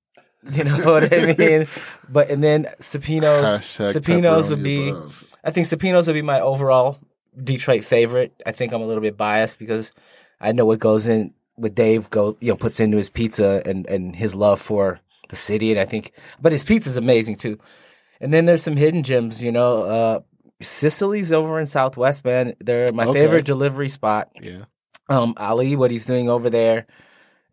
You 0.57 0.63
know 0.63 0.77
what 0.91 1.13
I 1.13 1.35
mean? 1.37 1.67
But 2.09 2.31
and 2.31 2.41
then 2.43 2.65
Supino's, 2.79 3.45
Hashtag 3.61 3.93
Supino's 3.93 4.49
would 4.49 4.63
be. 4.63 4.89
above. 4.89 5.23
I 5.43 5.51
think 5.51 5.67
Supino's 5.67 6.07
would 6.07 6.13
be 6.21 6.23
my 6.23 6.39
overall 6.39 6.97
Detroit 7.37 7.83
favorite. 7.83 8.31
I 8.43 8.51
think 8.51 8.73
I'm 8.73 8.81
a 8.81 8.87
little 8.87 9.03
bit 9.03 9.15
biased 9.17 9.59
because 9.59 9.91
I 10.39 10.51
know 10.51 10.65
what 10.65 10.79
goes 10.79 11.05
in 11.07 11.35
what 11.61 11.75
Dave 11.75 12.09
go 12.09 12.37
you 12.39 12.49
know 12.51 12.57
puts 12.57 12.79
into 12.79 12.97
his 12.97 13.09
pizza 13.11 13.61
and 13.67 13.85
and 13.85 14.15
his 14.15 14.33
love 14.33 14.59
for 14.59 14.99
the 15.29 15.35
city 15.35 15.69
and 15.71 15.79
I 15.79 15.85
think 15.85 16.11
but 16.41 16.51
his 16.53 16.63
pizza's 16.63 16.97
amazing 16.97 17.35
too. 17.35 17.59
And 18.19 18.33
then 18.33 18.45
there's 18.45 18.63
some 18.63 18.77
hidden 18.77 19.03
gems, 19.03 19.43
you 19.43 19.51
know, 19.51 19.73
uh 19.83 20.19
Sicily's 20.59 21.31
over 21.31 21.59
in 21.59 21.67
Southwest, 21.67 22.25
man. 22.25 22.55
They're 22.59 22.91
my 22.93 23.05
Okay. 23.05 23.19
favorite 23.21 23.45
delivery 23.45 23.89
spot. 23.89 24.29
Yeah. 24.41 24.65
Um 25.11 25.33
Ali, 25.37 25.75
what 25.75 25.91
he's 25.91 26.05
doing 26.05 26.29
over 26.29 26.49
there. 26.49 26.87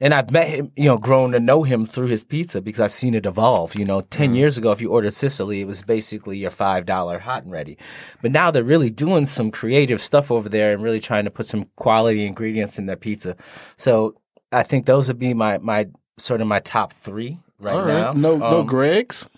And 0.01 0.15
I've 0.15 0.31
met 0.31 0.49
him, 0.49 0.71
you 0.77 0.85
know, 0.85 0.97
grown 0.97 1.33
to 1.33 1.41
know 1.41 1.65
him 1.65 1.85
through 1.85 2.07
his 2.07 2.23
pizza 2.23 2.61
because 2.63 2.79
I've 2.79 2.93
seen 2.93 3.15
it 3.15 3.27
evolve. 3.27 3.75
You 3.75 3.85
know, 3.85 4.01
10 4.01 4.37
years 4.37 4.57
ago, 4.57 4.71
if 4.71 4.81
you 4.81 4.91
ordered 4.93 5.13
Sicily, 5.13 5.61
it 5.61 5.67
was 5.67 5.83
basically 5.83 6.39
your 6.39 6.53
$5 6.53 7.21
hot 7.21 7.43
and 7.43 7.53
ready. 7.53 7.79
But 8.23 8.31
now 8.31 8.53
they're 8.53 8.63
really 8.63 8.91
doing 8.91 9.27
some 9.27 9.51
creative 9.51 10.01
stuff 10.01 10.31
over 10.31 10.49
there 10.49 10.73
and 10.73 10.85
really 10.85 11.01
trying 11.01 11.25
to 11.25 11.33
put 11.33 11.47
some 11.47 11.65
quality 11.75 12.27
ingredients 12.27 12.79
in 12.79 12.87
their 12.87 12.97
pizza. 12.97 13.35
So 13.77 14.15
I 14.53 14.63
think 14.63 14.87
those 14.87 15.09
would 15.09 15.19
be 15.19 15.35
my, 15.35 15.59
my 15.59 15.89
sort 16.17 16.41
of 16.41 16.47
my 16.47 16.61
top 16.61 16.93
three 16.93 17.41
right, 17.59 17.85
now. 17.85 18.13
No, 18.13 18.37
no 18.37 18.61
Um, 18.61 18.67
Greg's 18.67 19.29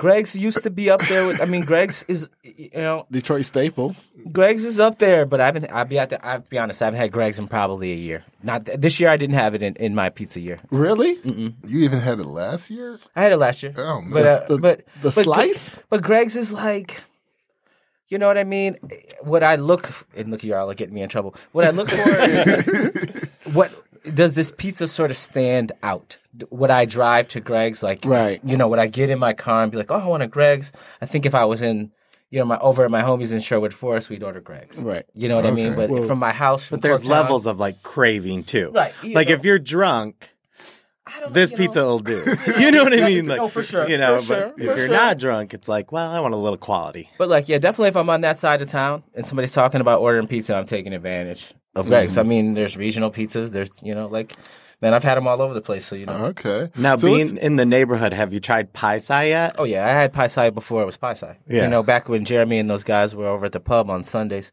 Greg's 0.00 0.34
used 0.34 0.62
to 0.62 0.70
be 0.70 0.88
up 0.88 1.02
there 1.02 1.26
with, 1.26 1.42
I 1.42 1.44
mean, 1.44 1.60
Greg's 1.62 2.04
is, 2.04 2.30
you 2.42 2.70
know, 2.72 3.06
Detroit 3.10 3.44
staple. 3.44 3.94
Greg's 4.32 4.64
is 4.64 4.80
up 4.80 4.98
there, 4.98 5.26
but 5.26 5.42
I 5.42 5.44
haven't. 5.44 5.70
I'll 5.70 5.84
be 5.84 5.98
at 5.98 6.08
the, 6.08 6.24
I'll 6.26 6.40
be 6.40 6.58
honest. 6.58 6.80
I 6.80 6.86
haven't 6.86 7.00
had 7.00 7.12
Greg's 7.12 7.38
in 7.38 7.48
probably 7.48 7.92
a 7.92 7.96
year. 7.96 8.24
Not 8.42 8.64
this 8.64 8.98
year. 8.98 9.10
I 9.10 9.18
didn't 9.18 9.34
have 9.34 9.54
it 9.54 9.62
in, 9.62 9.76
in 9.76 9.94
my 9.94 10.08
pizza 10.08 10.40
year. 10.40 10.58
Really? 10.70 11.18
You 11.22 11.80
even 11.84 11.98
had 11.98 12.18
it 12.18 12.24
last 12.24 12.70
year? 12.70 12.98
I 13.14 13.20
had 13.24 13.32
it 13.32 13.36
last 13.36 13.62
year. 13.62 13.74
Oh, 13.76 14.02
but 14.10 14.24
uh, 14.26 14.46
The- 14.48 14.56
but 14.58 14.78
the 15.02 15.10
but 15.10 15.14
Gre- 15.16 15.22
slice? 15.22 15.82
But 15.90 16.00
Greg's 16.02 16.34
is 16.34 16.50
like, 16.50 17.04
you 18.08 18.16
know 18.16 18.26
what 18.26 18.38
I 18.38 18.44
mean. 18.44 18.78
What 19.20 19.42
I 19.42 19.56
look 19.56 19.90
and 20.16 20.30
look, 20.30 20.40
at 20.40 20.44
y'all 20.44 20.70
are 20.70 20.74
getting 20.74 20.94
me 20.94 21.02
in 21.02 21.10
trouble. 21.10 21.34
What 21.52 21.66
I 21.66 21.70
look 21.72 21.90
for 21.90 21.96
is 22.08 23.28
what 23.52 23.70
does 24.14 24.34
this 24.34 24.50
pizza 24.56 24.88
sort 24.88 25.10
of 25.10 25.16
stand 25.16 25.72
out? 25.82 26.18
Would 26.50 26.70
I 26.70 26.84
drive 26.84 27.28
to 27.28 27.40
Greg's 27.40 27.82
like 27.82 28.04
Right. 28.04 28.40
You 28.44 28.56
know, 28.56 28.68
would 28.68 28.78
I 28.78 28.86
get 28.86 29.10
in 29.10 29.18
my 29.18 29.32
car 29.32 29.62
and 29.62 29.70
be 29.72 29.78
like, 29.78 29.90
oh, 29.90 29.96
I 29.96 30.06
want 30.06 30.22
a 30.22 30.26
Greg's? 30.28 30.72
I 31.02 31.06
think 31.06 31.26
if 31.26 31.34
I 31.34 31.44
was 31.44 31.62
in. 31.62 31.92
You 32.32 32.38
know, 32.38 32.44
my 32.44 32.58
over 32.58 32.84
at 32.84 32.92
my 32.92 33.02
homies 33.02 33.32
in 33.32 33.40
Sherwood 33.40 33.74
Forest, 33.74 34.08
we'd 34.08 34.22
order 34.22 34.40
Greg's. 34.40 34.78
Right. 34.78 35.04
You 35.16 35.28
know 35.28 35.34
what 35.34 35.46
I 35.46 35.50
mean? 35.50 35.72
Okay. 35.72 35.88
But 35.88 36.06
from 36.06 36.20
my 36.20 36.30
house, 36.30 36.64
from 36.64 36.76
But 36.76 36.82
there's 36.82 37.02
Corktown- 37.02 37.08
levels 37.08 37.44
of 37.46 37.58
like 37.58 37.82
craving 37.82 38.44
too. 38.44 38.70
Right, 38.72 38.94
Like 39.02 39.26
know. 39.30 39.34
if 39.34 39.44
you're 39.44 39.58
drunk, 39.58 40.30
this 41.30 41.50
you 41.50 41.56
know, 41.56 41.62
pizza 41.64 41.84
will 41.84 41.98
do. 41.98 42.24
You 42.60 42.70
know 42.70 42.84
what 42.84 42.92
I 42.92 43.04
mean? 43.04 43.26
Like, 43.26 43.38
No, 43.38 43.48
for 43.48 43.64
sure, 43.64 43.88
You 43.88 43.98
know, 43.98 44.18
for 44.18 44.24
sure, 44.24 44.52
but 44.56 44.60
if 44.60 44.64
you're 44.64 44.76
sure. 44.76 44.88
not 44.90 45.18
drunk, 45.18 45.54
it's 45.54 45.68
like, 45.68 45.90
well, 45.90 46.08
I 46.08 46.20
want 46.20 46.34
a 46.34 46.36
little 46.36 46.56
quality. 46.56 47.10
But 47.18 47.28
like, 47.28 47.48
yeah, 47.48 47.58
definitely 47.58 47.88
if 47.88 47.96
I'm 47.96 48.08
on 48.08 48.20
that 48.20 48.38
side 48.38 48.62
of 48.62 48.68
town 48.68 49.02
and 49.12 49.26
somebody's 49.26 49.52
talking 49.52 49.80
about 49.80 50.00
ordering 50.00 50.28
pizza, 50.28 50.54
I'm 50.54 50.66
taking 50.66 50.92
advantage 50.92 51.52
of 51.74 51.86
Greg's. 51.86 52.12
Mm-hmm. 52.12 52.20
I 52.20 52.22
mean, 52.28 52.54
there's 52.54 52.76
regional 52.76 53.10
pizzas. 53.10 53.52
There's, 53.52 53.70
you 53.82 53.94
know, 53.94 54.06
like, 54.08 54.32
man, 54.82 54.92
I've 54.94 55.04
had 55.04 55.16
them 55.16 55.26
all 55.28 55.40
over 55.40 55.54
the 55.54 55.60
place. 55.60 55.84
So, 55.86 55.94
you 55.96 56.06
know. 56.06 56.26
Okay. 56.26 56.70
Now, 56.76 56.96
So 56.96 57.06
being 57.08 57.18
let's- 57.18 57.32
in 57.32 57.56
the 57.56 57.66
neighborhood, 57.66 58.12
have 58.12 58.32
you 58.32 58.40
tried 58.40 58.72
Pie-Sci 58.72 59.24
yet? 59.28 59.56
Oh, 59.58 59.64
yeah, 59.64 59.84
I 59.86 59.90
had 59.90 60.12
Pie-Sci 60.12 60.50
before 60.50 60.82
it 60.82 60.86
was 60.86 60.96
Pie-Sci. 60.96 61.36
Yeah. 61.48 61.64
You 61.64 61.68
know, 61.68 61.82
back 61.82 62.08
when 62.08 62.24
Jeremy 62.24 62.58
and 62.58 62.68
those 62.68 62.84
guys 62.84 63.14
were 63.14 63.26
over 63.26 63.46
at 63.46 63.52
the 63.52 63.60
pub 63.60 63.88
on 63.90 64.04
Sundays. 64.04 64.52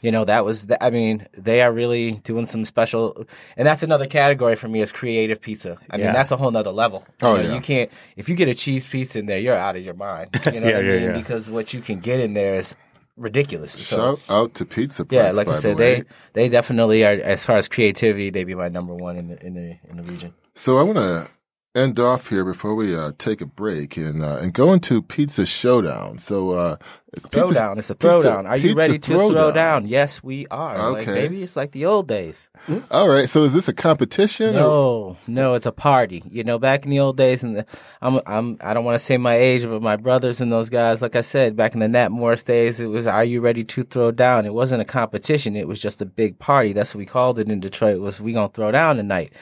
You 0.00 0.12
know, 0.12 0.24
that 0.26 0.44
was, 0.44 0.68
the, 0.68 0.80
I 0.82 0.90
mean, 0.90 1.26
they 1.36 1.60
are 1.60 1.72
really 1.72 2.12
doing 2.22 2.46
some 2.46 2.64
special, 2.64 3.26
and 3.56 3.66
that's 3.66 3.82
another 3.82 4.06
category 4.06 4.54
for 4.54 4.68
me 4.68 4.80
is 4.80 4.92
creative 4.92 5.40
pizza. 5.40 5.76
I 5.90 5.96
mean, 5.96 6.12
that's 6.12 6.30
a 6.30 6.36
whole 6.36 6.52
nother 6.52 6.70
level. 6.70 7.04
Oh, 7.20 7.34
you 7.34 7.42
know, 7.42 7.48
yeah. 7.48 7.54
You 7.56 7.60
can't, 7.60 7.90
if 8.16 8.28
you 8.28 8.36
get 8.36 8.46
a 8.46 8.54
cheese 8.54 8.86
pizza 8.86 9.18
in 9.18 9.26
there, 9.26 9.40
you're 9.40 9.56
out 9.58 9.74
of 9.74 9.82
your 9.84 9.94
mind. 9.94 10.38
You 10.54 10.60
know 10.60 10.68
Yeah, 10.68 10.74
what 10.76 10.84
I 10.84 10.88
yeah, 10.88 10.94
mean? 11.00 11.02
yeah. 11.08 11.12
Because 11.14 11.50
what 11.50 11.74
you 11.74 11.80
can 11.80 11.98
get 11.98 12.20
in 12.20 12.34
there 12.34 12.54
is 12.54 12.76
ridiculous. 13.18 13.72
So, 13.72 13.96
Shout 13.96 14.20
out 14.28 14.54
to 14.54 14.64
Pizza 14.64 15.04
Plex, 15.04 15.12
Yeah, 15.12 15.32
like 15.32 15.48
I 15.48 15.54
said, 15.54 15.76
way. 15.78 16.02
they 16.32 16.42
they 16.44 16.48
definitely 16.48 17.04
are 17.04 17.12
as 17.12 17.44
far 17.44 17.56
as 17.56 17.68
creativity, 17.68 18.30
they'd 18.30 18.44
be 18.44 18.54
my 18.54 18.68
number 18.68 18.94
one 18.94 19.16
in 19.16 19.28
the 19.28 19.44
in 19.44 19.54
the 19.54 19.76
in 19.90 19.96
the 19.96 20.02
region. 20.02 20.34
So 20.54 20.78
I 20.78 20.82
want 20.82 20.98
to 20.98 21.28
end 21.74 22.00
off 22.00 22.28
here 22.30 22.44
before 22.44 22.74
we 22.74 22.96
uh, 22.96 23.12
take 23.18 23.40
a 23.40 23.46
break 23.46 23.96
and 23.96 24.22
uh, 24.22 24.38
and 24.38 24.52
go 24.52 24.72
into 24.72 25.00
Pizza 25.02 25.46
Showdown. 25.46 26.18
So 26.18 26.50
uh, 26.50 26.76
it's 27.12 27.26
pizza, 27.26 27.54
Throwdown, 27.54 27.78
it's 27.78 27.90
a 27.90 27.94
pizza- 27.94 28.14
throwdown. 28.14 28.46
Are 28.48 28.56
you 28.56 28.74
ready 28.74 28.98
to 28.98 29.14
throw 29.28 29.52
down? 29.52 29.86
Yes, 29.86 30.22
we 30.22 30.46
are. 30.48 30.90
Like, 30.92 31.02
Okay. 31.02 31.14
baby, 31.14 31.42
it's 31.42 31.56
like 31.56 31.72
the 31.72 31.86
old 31.86 32.08
days. 32.08 32.50
All 32.90 33.08
right. 33.08 33.28
So 33.28 33.44
is 33.44 33.52
this 33.52 33.68
a 33.68 33.72
competition? 33.72 34.56
or- 34.56 34.60
No, 34.60 35.16
no, 35.26 35.54
it's 35.54 35.66
a 35.66 35.72
party. 35.72 36.22
You 36.30 36.42
know, 36.44 36.58
back 36.58 36.84
in 36.84 36.90
the 36.90 37.00
old 37.00 37.16
days, 37.16 37.42
and 37.44 37.64
I'm, 38.02 38.20
I'm, 38.26 38.56
I 38.60 38.74
don't 38.74 38.84
want 38.84 38.96
to 38.96 39.04
say 39.04 39.16
my 39.16 39.36
age, 39.36 39.64
but 39.64 39.80
my 39.82 39.96
brothers 39.96 40.40
and 40.40 40.50
those 40.52 40.68
guys, 40.70 41.00
like 41.00 41.16
I 41.16 41.20
said, 41.22 41.54
back 41.56 41.74
in 41.74 41.80
the 41.80 41.88
Nat 41.88 42.10
Morris 42.10 42.44
days, 42.44 42.80
it 42.80 42.86
was, 42.86 43.06
"Are 43.06 43.24
you 43.24 43.40
ready 43.40 43.64
to 43.64 43.82
throw 43.84 44.10
down?" 44.10 44.44
It 44.46 44.52
wasn't 44.54 44.82
a 44.82 44.86
competition; 44.86 45.54
it 45.56 45.68
was 45.68 45.80
just 45.80 46.02
a 46.02 46.06
big 46.06 46.38
party. 46.38 46.72
That's 46.72 46.94
what 46.94 46.98
we 46.98 47.06
called 47.06 47.38
it 47.38 47.48
in 47.48 47.60
Detroit. 47.60 48.00
Was 48.00 48.20
we 48.20 48.32
gonna 48.32 48.48
throw 48.48 48.70
down 48.72 48.96
tonight? 48.96 49.32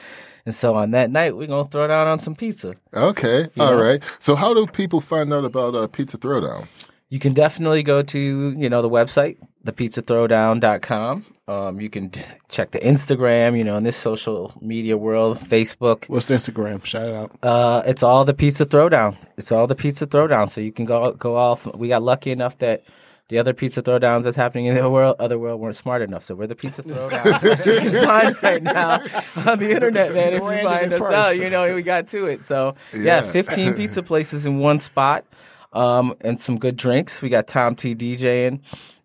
And 0.47 0.55
so 0.55 0.75
on 0.75 0.91
that 0.91 1.11
night, 1.11 1.35
we're 1.35 1.45
gonna 1.45 1.67
throw 1.67 1.87
down 1.87 2.07
on 2.07 2.19
some 2.19 2.33
pizza. 2.33 2.73
Okay. 2.93 3.49
All 3.59 3.75
right. 3.75 4.01
So 4.19 4.33
how 4.33 4.53
do 4.53 4.65
people 4.65 5.01
find 5.01 5.33
out 5.33 5.43
about 5.43 5.75
uh, 5.75 5.87
Pizza 5.87 6.17
Throwdown? 6.17 6.69
You 7.09 7.19
can 7.19 7.33
definitely 7.33 7.83
go 7.83 8.01
to, 8.01 8.19
you 8.51 8.69
know, 8.69 8.81
the 8.81 8.89
website, 8.89 9.35
thepizzathrowdown.com. 9.65 11.25
Um, 11.49 11.81
you 11.81 11.89
can 11.89 12.07
d- 12.07 12.21
check 12.47 12.71
the 12.71 12.79
Instagram, 12.79 13.57
you 13.57 13.65
know, 13.65 13.75
in 13.75 13.83
this 13.83 13.97
social 13.97 14.53
media 14.61 14.95
world, 14.97 15.37
Facebook. 15.37 16.07
What's 16.07 16.27
the 16.27 16.35
Instagram? 16.35 16.81
Shout 16.85 17.09
it 17.09 17.15
out. 17.15 17.31
Uh, 17.43 17.83
it's 17.85 18.01
all 18.01 18.23
the 18.23 18.33
pizza 18.33 18.65
throwdown. 18.65 19.17
It's 19.37 19.51
all 19.51 19.67
the 19.67 19.75
pizza 19.75 20.07
throwdown. 20.07 20.49
So 20.49 20.61
you 20.61 20.71
can 20.71 20.85
go, 20.85 21.11
go 21.11 21.35
off. 21.35 21.67
We 21.75 21.89
got 21.89 22.03
lucky 22.03 22.31
enough 22.31 22.57
that 22.59 22.85
the 23.29 23.39
other 23.39 23.53
pizza 23.53 23.81
throwdowns 23.83 24.23
that's 24.23 24.35
happening 24.35 24.67
in 24.67 24.75
the 24.75 24.89
world, 24.89 25.15
other 25.19 25.37
world 25.37 25.59
weren't 25.59 25.75
smart 25.75 26.01
enough. 26.01 26.23
So 26.23 26.35
we're 26.35 26.47
the 26.47 26.55
pizza 26.55 26.81
throwdowns 26.83 27.65
you 27.65 27.89
can 27.91 28.05
find 28.05 28.43
right 28.43 28.63
now 28.63 29.01
on 29.45 29.59
the 29.59 29.71
internet, 29.71 30.13
man. 30.13 30.33
If 30.33 30.41
you 30.41 30.63
find 30.63 30.93
us 30.93 31.11
out, 31.11 31.37
you 31.37 31.49
know, 31.49 31.73
we 31.75 31.83
got 31.83 32.07
to 32.09 32.27
it. 32.27 32.43
So 32.43 32.75
yeah, 32.93 33.21
Yeah. 33.21 33.21
15 33.21 33.73
pizza 33.75 34.01
places 34.03 34.45
in 34.45 34.59
one 34.59 34.79
spot. 34.79 35.25
Um, 35.73 36.15
and 36.21 36.39
some 36.39 36.57
good 36.57 36.77
drinks. 36.77 37.21
We 37.21 37.29
got 37.29 37.45
Tom 37.47 37.75
T 37.75 37.93
DJing. 37.93 38.61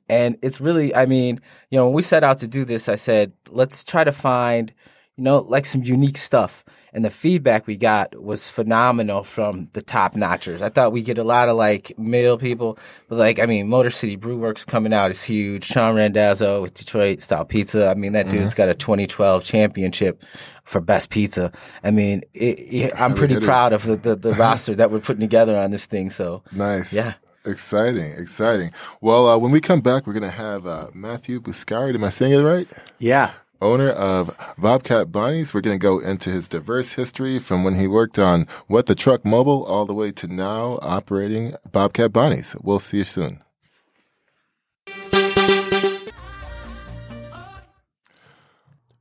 And 0.09 0.39
it's 0.43 0.61
really, 0.61 0.95
I 0.95 1.07
mean, 1.07 1.41
you 1.71 1.79
know, 1.79 1.87
when 1.87 1.95
we 1.95 2.03
set 2.03 2.23
out 2.23 2.39
to 2.39 2.47
do 2.47 2.65
this, 2.65 2.89
I 2.89 2.95
said, 2.95 3.33
let's 3.51 3.83
try 3.83 4.05
to 4.05 4.13
find, 4.13 4.73
you 5.17 5.25
know, 5.25 5.39
like 5.39 5.67
some 5.67 5.83
unique 5.83 6.17
stuff. 6.19 6.65
And 6.95 7.05
the 7.05 7.11
feedback 7.11 7.67
we 7.67 7.77
got 7.77 8.21
was 8.21 8.51
phenomenal 8.51 9.25
from 9.25 9.69
the 9.73 9.81
top 9.81 10.15
notchers. 10.15 10.61
I 10.61 10.69
thought 10.69 10.93
we 10.93 11.03
get 11.03 11.17
a 11.17 11.25
lot 11.25 11.49
of 11.49 11.57
like 11.57 11.99
middle 11.99 12.37
people, 12.37 12.79
but 13.09 13.17
like, 13.17 13.39
I 13.39 13.47
mean, 13.47 13.69
Motor 13.69 13.91
City 13.91 14.17
Brew 14.17 14.37
Works 14.37 14.65
coming 14.65 14.93
out 14.93 15.11
is 15.11 15.23
huge. 15.23 15.65
Shawn 15.65 15.95
Randazzo 15.95 16.61
with 16.61 16.75
Detroit 16.75 17.23
Style 17.23 17.47
Pizza. 17.47 17.89
I 17.89 17.95
mean, 17.95 18.13
that 18.13 18.29
dude's 18.29 18.53
got 18.55 18.69
a 18.69 18.75
2012 18.75 19.43
championship 19.43 20.23
for 20.65 20.81
best 20.81 21.09
pizza. 21.09 21.51
I 21.83 21.91
mean, 21.91 22.23
it, 22.35 22.59
it, 22.59 23.01
I'm 23.01 23.15
pretty 23.15 23.35
hitters. 23.35 23.47
proud 23.47 23.73
of 23.73 23.85
the, 23.85 23.97
the, 23.97 24.15
the 24.15 24.33
roster 24.35 24.75
that 24.75 24.91
we're 24.91 25.01
putting 25.01 25.21
together 25.21 25.57
on 25.57 25.71
this 25.71 25.87
thing. 25.87 26.11
So 26.11 26.43
Nice. 26.53 26.93
Yeah. 26.93 27.15
Exciting. 27.45 28.13
Exciting. 28.13 28.71
Well, 29.01 29.29
uh, 29.29 29.39
when 29.39 29.51
we 29.51 29.61
come 29.61 29.81
back, 29.81 30.07
we're 30.07 30.13
going 30.13 30.23
to 30.23 30.31
have 30.31 30.67
uh, 30.67 30.89
Matthew 30.95 31.41
Buskard. 31.41 31.95
Am 31.95 32.05
I 32.05 32.11
saying 32.11 32.33
it 32.33 32.43
right? 32.43 32.69
Yeah. 32.99 33.33
Owner 33.63 33.89
of 33.89 34.37
Bobcat 34.59 35.13
Bonnies. 35.13 35.55
We're 35.55 35.61
going 35.63 35.79
to 35.79 35.83
go 35.83 35.99
into 35.99 36.31
his 36.31 36.49
diverse 36.49 36.93
history 36.93 37.39
from 37.39 37.65
when 37.65 37.77
he 37.77 37.87
worked 37.87 38.19
on 38.19 38.47
What 38.67 38.87
the 38.87 38.95
Truck 38.95 39.25
Mobile 39.25 39.65
all 39.65 39.87
the 39.87 39.95
way 39.95 40.11
to 40.13 40.27
now 40.27 40.79
operating 40.83 41.55
Bobcat 41.71 42.13
Bonnies. 42.13 42.57
We'll 42.63 42.79
see 42.79 42.99
you 42.99 43.05
soon. 43.05 43.43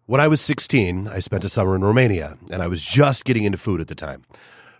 When 0.06 0.20
I 0.20 0.27
was 0.27 0.41
16, 0.41 1.08
I 1.08 1.20
spent 1.20 1.46
a 1.46 1.50
summer 1.50 1.74
in 1.74 1.84
Romania, 1.84 2.38
and 2.50 2.62
I 2.62 2.68
was 2.68 2.84
just 2.84 3.24
getting 3.24 3.46
into 3.46 3.58
food 3.58 3.80
at 3.80 3.88
the 3.88 3.96
time. 3.96 4.25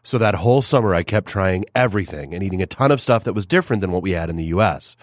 So 0.04 0.18
that 0.18 0.36
whole 0.36 0.62
summer, 0.62 0.94
I 0.94 1.04
kept 1.04 1.28
trying 1.28 1.64
everything 1.74 2.34
and 2.34 2.44
eating 2.44 2.62
a 2.62 2.66
ton 2.66 2.92
of 2.92 3.00
stuff 3.02 3.24
that 3.24 3.34
was 3.34 3.46
different 3.46 3.82
than 3.82 3.92
what 3.92 4.02
we 4.02 4.12
had 4.12 4.30
in 4.30 4.36
the 4.36 4.46
U.S. 4.46 4.98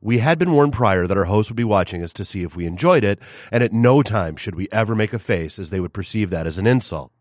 We 0.00 0.18
had 0.18 0.38
been 0.38 0.52
warned 0.52 0.72
prior 0.72 1.06
that 1.06 1.16
our 1.16 1.24
host 1.24 1.50
would 1.50 1.56
be 1.56 1.64
watching 1.64 2.02
us 2.02 2.12
to 2.14 2.24
see 2.24 2.42
if 2.42 2.56
we 2.56 2.66
enjoyed 2.66 3.04
it, 3.04 3.20
and 3.50 3.62
at 3.62 3.72
no 3.72 4.02
time 4.02 4.36
should 4.36 4.54
we 4.54 4.68
ever 4.72 4.94
make 4.94 5.12
a 5.12 5.18
face 5.18 5.58
as 5.58 5.70
they 5.70 5.80
would 5.80 5.92
perceive 5.92 6.30
that 6.30 6.46
as 6.46 6.58
an 6.58 6.66
insult. 6.66 7.12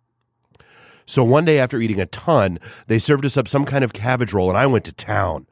So 1.06 1.24
one 1.24 1.46
day 1.46 1.60
after 1.60 1.80
eating 1.80 2.00
a 2.00 2.06
ton, 2.06 2.60
they 2.88 3.00
served 3.00 3.25
us 3.25 3.38
up 3.38 3.48
some 3.48 3.66
kind 3.66 3.84
of 3.84 3.94
cabbage 3.94 4.34
roll, 4.34 4.50
and 4.50 4.58
I 4.58 4.66
went 4.68 4.86
to 4.86 4.94
town. 4.94 5.48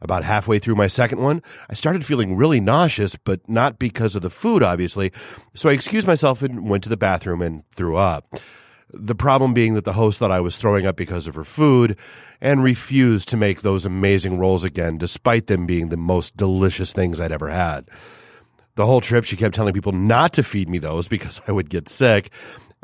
About 0.00 0.24
halfway 0.24 0.58
through 0.58 0.74
my 0.74 0.86
second 0.86 1.20
one, 1.20 1.42
I 1.70 1.74
started 1.74 2.04
feeling 2.04 2.36
really 2.36 2.60
nauseous, 2.60 3.16
but 3.16 3.48
not 3.48 3.78
because 3.78 4.14
of 4.14 4.22
the 4.22 4.28
food, 4.28 4.62
obviously. 4.62 5.12
So 5.54 5.70
I 5.70 5.72
excused 5.72 6.06
myself 6.06 6.42
and 6.42 6.68
went 6.68 6.82
to 6.82 6.90
the 6.90 6.96
bathroom 6.96 7.40
and 7.40 7.62
threw 7.70 7.96
up. 7.96 8.34
The 8.96 9.14
problem 9.14 9.54
being 9.54 9.74
that 9.74 9.84
the 9.84 9.92
host 9.92 10.18
thought 10.18 10.30
I 10.30 10.40
was 10.40 10.56
throwing 10.56 10.86
up 10.86 10.96
because 10.96 11.26
of 11.26 11.34
her 11.34 11.44
food 11.44 11.98
and 12.40 12.62
refused 12.62 13.28
to 13.30 13.36
make 13.36 13.62
those 13.62 13.84
amazing 13.84 14.38
rolls 14.38 14.64
again, 14.64 14.98
despite 14.98 15.46
them 15.46 15.66
being 15.66 15.88
the 15.88 15.96
most 15.96 16.36
delicious 16.36 16.92
things 16.92 17.20
I'd 17.20 17.32
ever 17.32 17.48
had. 17.48 17.88
The 18.76 18.86
whole 18.86 19.00
trip, 19.00 19.24
she 19.24 19.36
kept 19.36 19.54
telling 19.54 19.74
people 19.74 19.92
not 19.92 20.32
to 20.34 20.42
feed 20.42 20.68
me 20.68 20.78
those 20.78 21.08
because 21.08 21.40
I 21.46 21.52
would 21.52 21.70
get 21.70 21.88
sick. 21.88 22.30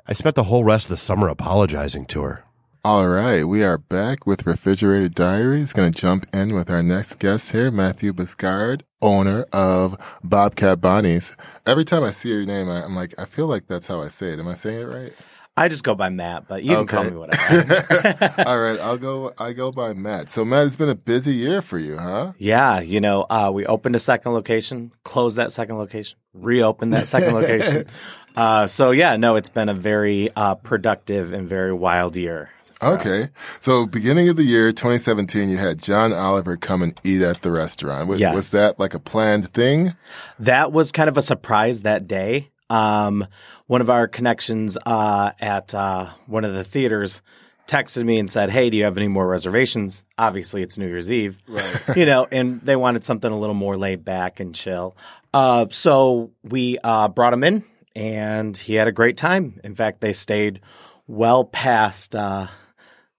I 0.06 0.12
spent 0.12 0.36
the 0.36 0.44
whole 0.44 0.64
rest 0.64 0.86
of 0.86 0.90
the 0.90 0.96
summer 0.96 1.28
apologizing 1.28 2.06
to 2.06 2.22
her. 2.22 2.44
All 2.82 3.08
right, 3.08 3.44
we 3.44 3.62
are 3.62 3.76
back 3.76 4.26
with 4.26 4.46
Refrigerated 4.46 5.14
Diaries. 5.14 5.74
Going 5.74 5.92
to 5.92 6.00
jump 6.00 6.26
in 6.32 6.54
with 6.54 6.70
our 6.70 6.82
next 6.82 7.18
guest 7.18 7.52
here, 7.52 7.70
Matthew 7.70 8.14
Buskard, 8.14 8.84
owner 9.02 9.42
of 9.52 9.98
Bobcat 10.24 10.80
Bonnie's. 10.80 11.36
Every 11.66 11.84
time 11.84 12.02
I 12.02 12.10
see 12.10 12.30
your 12.30 12.44
name, 12.44 12.70
I, 12.70 12.82
I'm 12.82 12.96
like, 12.96 13.14
I 13.18 13.26
feel 13.26 13.46
like 13.46 13.66
that's 13.66 13.86
how 13.86 14.00
I 14.00 14.08
say 14.08 14.28
it. 14.28 14.38
Am 14.38 14.48
I 14.48 14.54
saying 14.54 14.80
it 14.80 14.84
right? 14.84 15.12
I 15.60 15.68
just 15.68 15.84
go 15.84 15.94
by 15.94 16.08
Matt, 16.08 16.48
but 16.48 16.62
you 16.64 16.74
can 16.74 16.86
call 16.86 17.04
me 17.04 17.10
whatever. 17.10 18.34
All 18.46 18.58
right, 18.58 18.80
I'll 18.80 18.98
go. 18.98 19.32
I 19.38 19.52
go 19.52 19.70
by 19.70 19.92
Matt. 19.92 20.30
So 20.30 20.44
Matt, 20.44 20.66
it's 20.66 20.76
been 20.76 20.88
a 20.88 20.94
busy 20.94 21.34
year 21.34 21.60
for 21.62 21.78
you, 21.78 21.98
huh? 21.98 22.32
yeah, 22.38 22.80
you 22.80 23.00
know, 23.00 23.26
uh, 23.28 23.50
we 23.52 23.66
opened 23.66 23.94
a 23.94 23.98
second 23.98 24.32
location, 24.32 24.90
closed 25.04 25.36
that 25.36 25.52
second 25.52 25.76
location, 25.76 26.18
reopened 26.34 26.92
that 26.94 27.08
second 27.08 27.34
location. 27.34 27.86
Uh, 28.36 28.64
so 28.68 28.92
yeah, 28.92 29.16
no, 29.16 29.34
it's 29.34 29.48
been 29.48 29.68
a 29.68 29.74
very 29.74 30.30
uh, 30.36 30.54
productive 30.54 31.32
and 31.32 31.48
very 31.48 31.72
wild 31.72 32.16
year. 32.16 32.48
for 32.80 32.86
us. 32.86 33.00
Okay. 33.00 33.28
So 33.58 33.86
beginning 33.86 34.28
of 34.28 34.36
the 34.36 34.44
year, 34.44 34.70
2017, 34.70 35.50
you 35.50 35.56
had 35.56 35.82
John 35.82 36.12
Oliver 36.12 36.56
come 36.56 36.82
and 36.82 36.98
eat 37.02 37.22
at 37.22 37.42
the 37.42 37.50
restaurant. 37.50 38.08
Was, 38.08 38.20
Yes. 38.20 38.32
was 38.32 38.52
that 38.52 38.78
like 38.78 38.94
a 38.94 39.00
planned 39.00 39.52
thing? 39.52 39.94
That 40.38 40.70
was 40.70 40.92
kind 40.92 41.08
of 41.08 41.18
a 41.18 41.22
surprise 41.22 41.82
that 41.82 42.06
day. 42.06 42.50
Um, 42.70 43.26
one 43.66 43.80
of 43.80 43.90
our 43.90 44.08
connections 44.08 44.78
uh, 44.86 45.32
at 45.38 45.74
uh, 45.74 46.10
one 46.26 46.44
of 46.44 46.54
the 46.54 46.64
theaters 46.64 47.20
texted 47.66 48.04
me 48.04 48.18
and 48.18 48.30
said, 48.30 48.50
"Hey, 48.50 48.70
do 48.70 48.76
you 48.76 48.84
have 48.84 48.96
any 48.96 49.08
more 49.08 49.26
reservations?" 49.26 50.04
Obviously, 50.16 50.62
it's 50.62 50.78
New 50.78 50.86
Year's 50.86 51.10
Eve, 51.10 51.36
right? 51.46 51.80
you 51.96 52.06
know, 52.06 52.26
and 52.30 52.60
they 52.62 52.76
wanted 52.76 53.04
something 53.04 53.30
a 53.30 53.38
little 53.38 53.54
more 53.54 53.76
laid 53.76 54.04
back 54.04 54.40
and 54.40 54.54
chill. 54.54 54.96
Uh, 55.34 55.66
so 55.70 56.30
we 56.42 56.78
uh, 56.82 57.08
brought 57.08 57.32
him 57.32 57.44
in, 57.44 57.64
and 57.94 58.56
he 58.56 58.74
had 58.74 58.88
a 58.88 58.92
great 58.92 59.16
time. 59.16 59.60
In 59.62 59.74
fact, 59.74 60.00
they 60.00 60.12
stayed 60.12 60.60
well 61.06 61.44
past. 61.44 62.14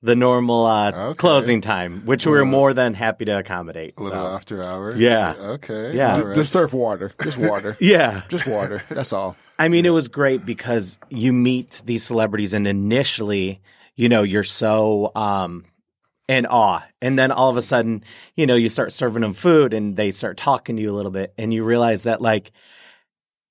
The 0.04 0.16
normal 0.16 0.66
uh, 0.66 0.92
Okay. 0.92 1.14
closing 1.18 1.62
time, 1.62 2.02
which 2.06 2.26
we 2.26 2.32
were 2.32 2.44
more 2.46 2.74
than 2.74 2.96
happy 2.96 3.26
to 3.26 3.38
accommodate. 3.38 3.94
A 3.98 4.02
little 4.04 4.26
so. 4.26 4.34
after 4.36 4.64
hours? 4.64 4.98
Yeah. 4.98 5.36
Okay. 5.38 5.96
Yeah. 5.96 6.16
All 6.16 6.24
right. 6.26 6.36
Just 6.36 6.52
serve 6.52 6.74
water. 6.74 7.14
Just 7.22 7.38
water. 7.38 7.78
Yeah, 7.82 8.24
Just 8.28 8.48
water. 8.48 8.82
That's 8.90 9.14
all. 9.14 9.36
I 9.60 9.68
mean, 9.70 9.86
it 9.86 9.92
was 9.92 10.08
great 10.08 10.44
because 10.44 10.98
you 11.10 11.34
meet 11.34 11.84
these 11.86 12.04
celebrities, 12.04 12.54
and 12.54 12.68
initially, 12.68 13.62
you 13.96 14.10
know, 14.10 14.24
you're 14.24 14.44
so 14.44 15.12
um, 15.14 15.66
in 16.28 16.48
awe, 16.48 16.82
and 17.00 17.20
then 17.20 17.32
all 17.32 17.52
of 17.52 17.58
a 17.58 17.62
sudden, 17.62 18.04
you 18.36 18.48
know, 18.48 18.56
you 18.56 18.70
start 18.70 18.92
serving 18.94 19.22
them 19.22 19.34
food, 19.34 19.72
and 19.72 19.96
they 19.98 20.12
start 20.12 20.36
talking 20.38 20.78
to 20.78 20.82
you 20.82 20.90
a 20.90 20.98
little 20.98 21.12
bit, 21.12 21.32
and 21.38 21.54
you 21.54 21.64
realize 21.64 22.04
that 22.04 22.22
like 22.24 22.52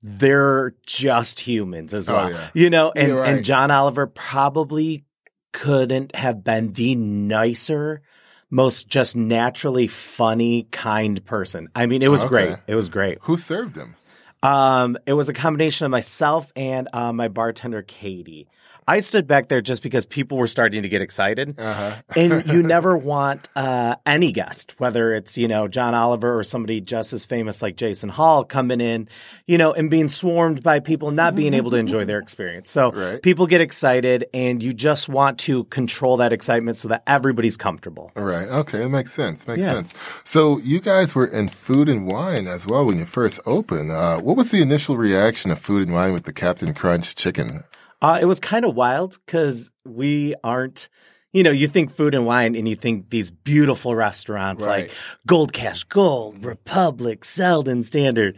they're 0.03 0.75
just 0.85 1.39
humans 1.41 1.95
as 1.95 2.09
Oh, 2.09 2.15
well, 2.15 2.31
yeah. 2.33 2.49
you 2.55 2.71
know. 2.71 2.91
And 2.97 3.15
right. 3.15 3.29
and 3.37 3.45
John 3.45 3.71
Oliver 3.71 4.09
probably 4.09 5.05
couldn't 5.53 6.15
have 6.15 6.43
been 6.45 6.73
the 6.73 6.95
nicer. 6.95 8.03
Most 8.51 8.89
just 8.89 9.15
naturally 9.15 9.87
funny, 9.87 10.67
kind 10.73 11.25
person. 11.25 11.69
I 11.75 11.87
mean, 11.87 12.03
it 12.03 12.11
was 12.11 12.23
Okay. 12.25 12.29
great. 12.29 12.57
It 12.67 12.75
was 12.75 12.89
great. 12.89 13.19
Who 13.23 13.37
served 13.37 13.77
him? 13.77 13.95
Um, 14.43 14.97
it 15.07 15.13
was 15.13 15.29
a 15.29 15.33
combination 15.35 15.85
of 15.85 15.91
myself 15.91 16.51
and 16.57 16.89
uh, 16.93 17.13
my 17.13 17.29
bartender 17.29 17.83
Katie. 17.83 18.49
I 18.89 19.01
stood 19.01 19.27
back 19.27 19.49
there 19.49 19.61
just 19.61 19.83
because 19.83 20.05
people 20.07 20.37
were 20.39 20.47
starting 20.49 20.83
to 20.83 20.89
get 20.89 21.01
excited, 21.03 21.55
Uh-huh. 21.61 21.97
and 22.17 22.45
you 22.47 22.63
never 22.77 22.97
want 22.97 23.49
uh, 23.55 23.97
any 24.05 24.33
guest, 24.33 24.75
whether 24.79 25.13
it's 25.15 25.39
you 25.39 25.47
know 25.49 25.69
John 25.69 25.95
Oliver 25.95 26.37
or 26.39 26.43
somebody 26.43 26.81
just 26.81 27.13
as 27.13 27.25
famous 27.25 27.63
like 27.63 27.77
Jason 27.77 28.09
Hall, 28.09 28.45
coming 28.45 28.81
in, 28.81 29.09
you 29.47 29.59
know, 29.59 29.73
and 29.73 29.91
being 29.91 30.09
swarmed 30.09 30.63
by 30.63 30.81
people 30.81 31.11
not 31.13 31.35
being 31.35 31.55
able 31.55 31.71
to 31.71 31.77
enjoy 31.77 32.05
their 32.05 32.19
experience. 32.19 32.71
So 32.71 32.91
Right. 33.01 33.23
people 33.23 33.47
get 33.47 33.61
excited, 33.61 34.27
and 34.35 34.63
you 34.63 34.73
just 34.75 35.09
want 35.09 35.39
to 35.41 35.65
control 35.65 36.17
that 36.19 36.33
excitement 36.33 36.77
so 36.77 36.89
that 36.89 37.03
everybody's 37.07 37.57
comfortable. 37.57 38.11
All 38.17 38.25
right. 38.25 38.49
Okay. 38.49 38.83
It 38.83 38.89
makes 38.89 39.13
sense. 39.13 39.47
Makes 39.47 39.63
Yeah. 39.63 39.73
sense. 39.73 39.95
So 40.25 40.59
you 40.59 40.81
guys 40.81 41.15
were 41.15 41.27
in 41.27 41.49
food 41.49 41.89
and 41.89 42.11
wine 42.11 42.47
as 42.47 42.67
well 42.67 42.87
when 42.87 42.99
you 42.99 43.07
first 43.07 43.39
opened. 43.47 43.91
Uh, 43.93 44.19
what 44.21 44.37
was 44.37 44.51
the 44.51 44.63
initial 44.63 44.97
reaction 44.97 45.51
of 45.51 45.59
food 45.59 45.87
and 45.87 45.95
wine 45.95 46.13
with 46.13 46.25
the 46.25 46.33
Captain 46.33 46.75
Crunch 46.75 47.15
chicken? 47.15 47.63
Uh, 48.03 48.19
it 48.21 48.25
was 48.25 48.41
kind 48.41 48.65
of 48.65 48.75
wild 48.75 49.19
because 49.27 49.71
we 49.85 50.35
aren't, 50.43 50.89
you 51.33 51.43
know, 51.43 51.51
you 51.51 51.69
think 51.69 51.91
food 51.93 52.15
and 52.15 52.25
wine 52.27 52.55
and 52.57 52.67
you 52.67 52.75
think 52.77 53.11
these 53.11 53.31
beautiful 53.31 53.95
restaurants 53.95 54.65
Right. 54.65 54.85
like 54.89 54.93
Gold 55.27 55.53
Cash 55.53 55.85
Gold, 55.85 56.45
Republic, 56.45 57.25
Selden 57.25 57.83
Standard. 57.83 58.37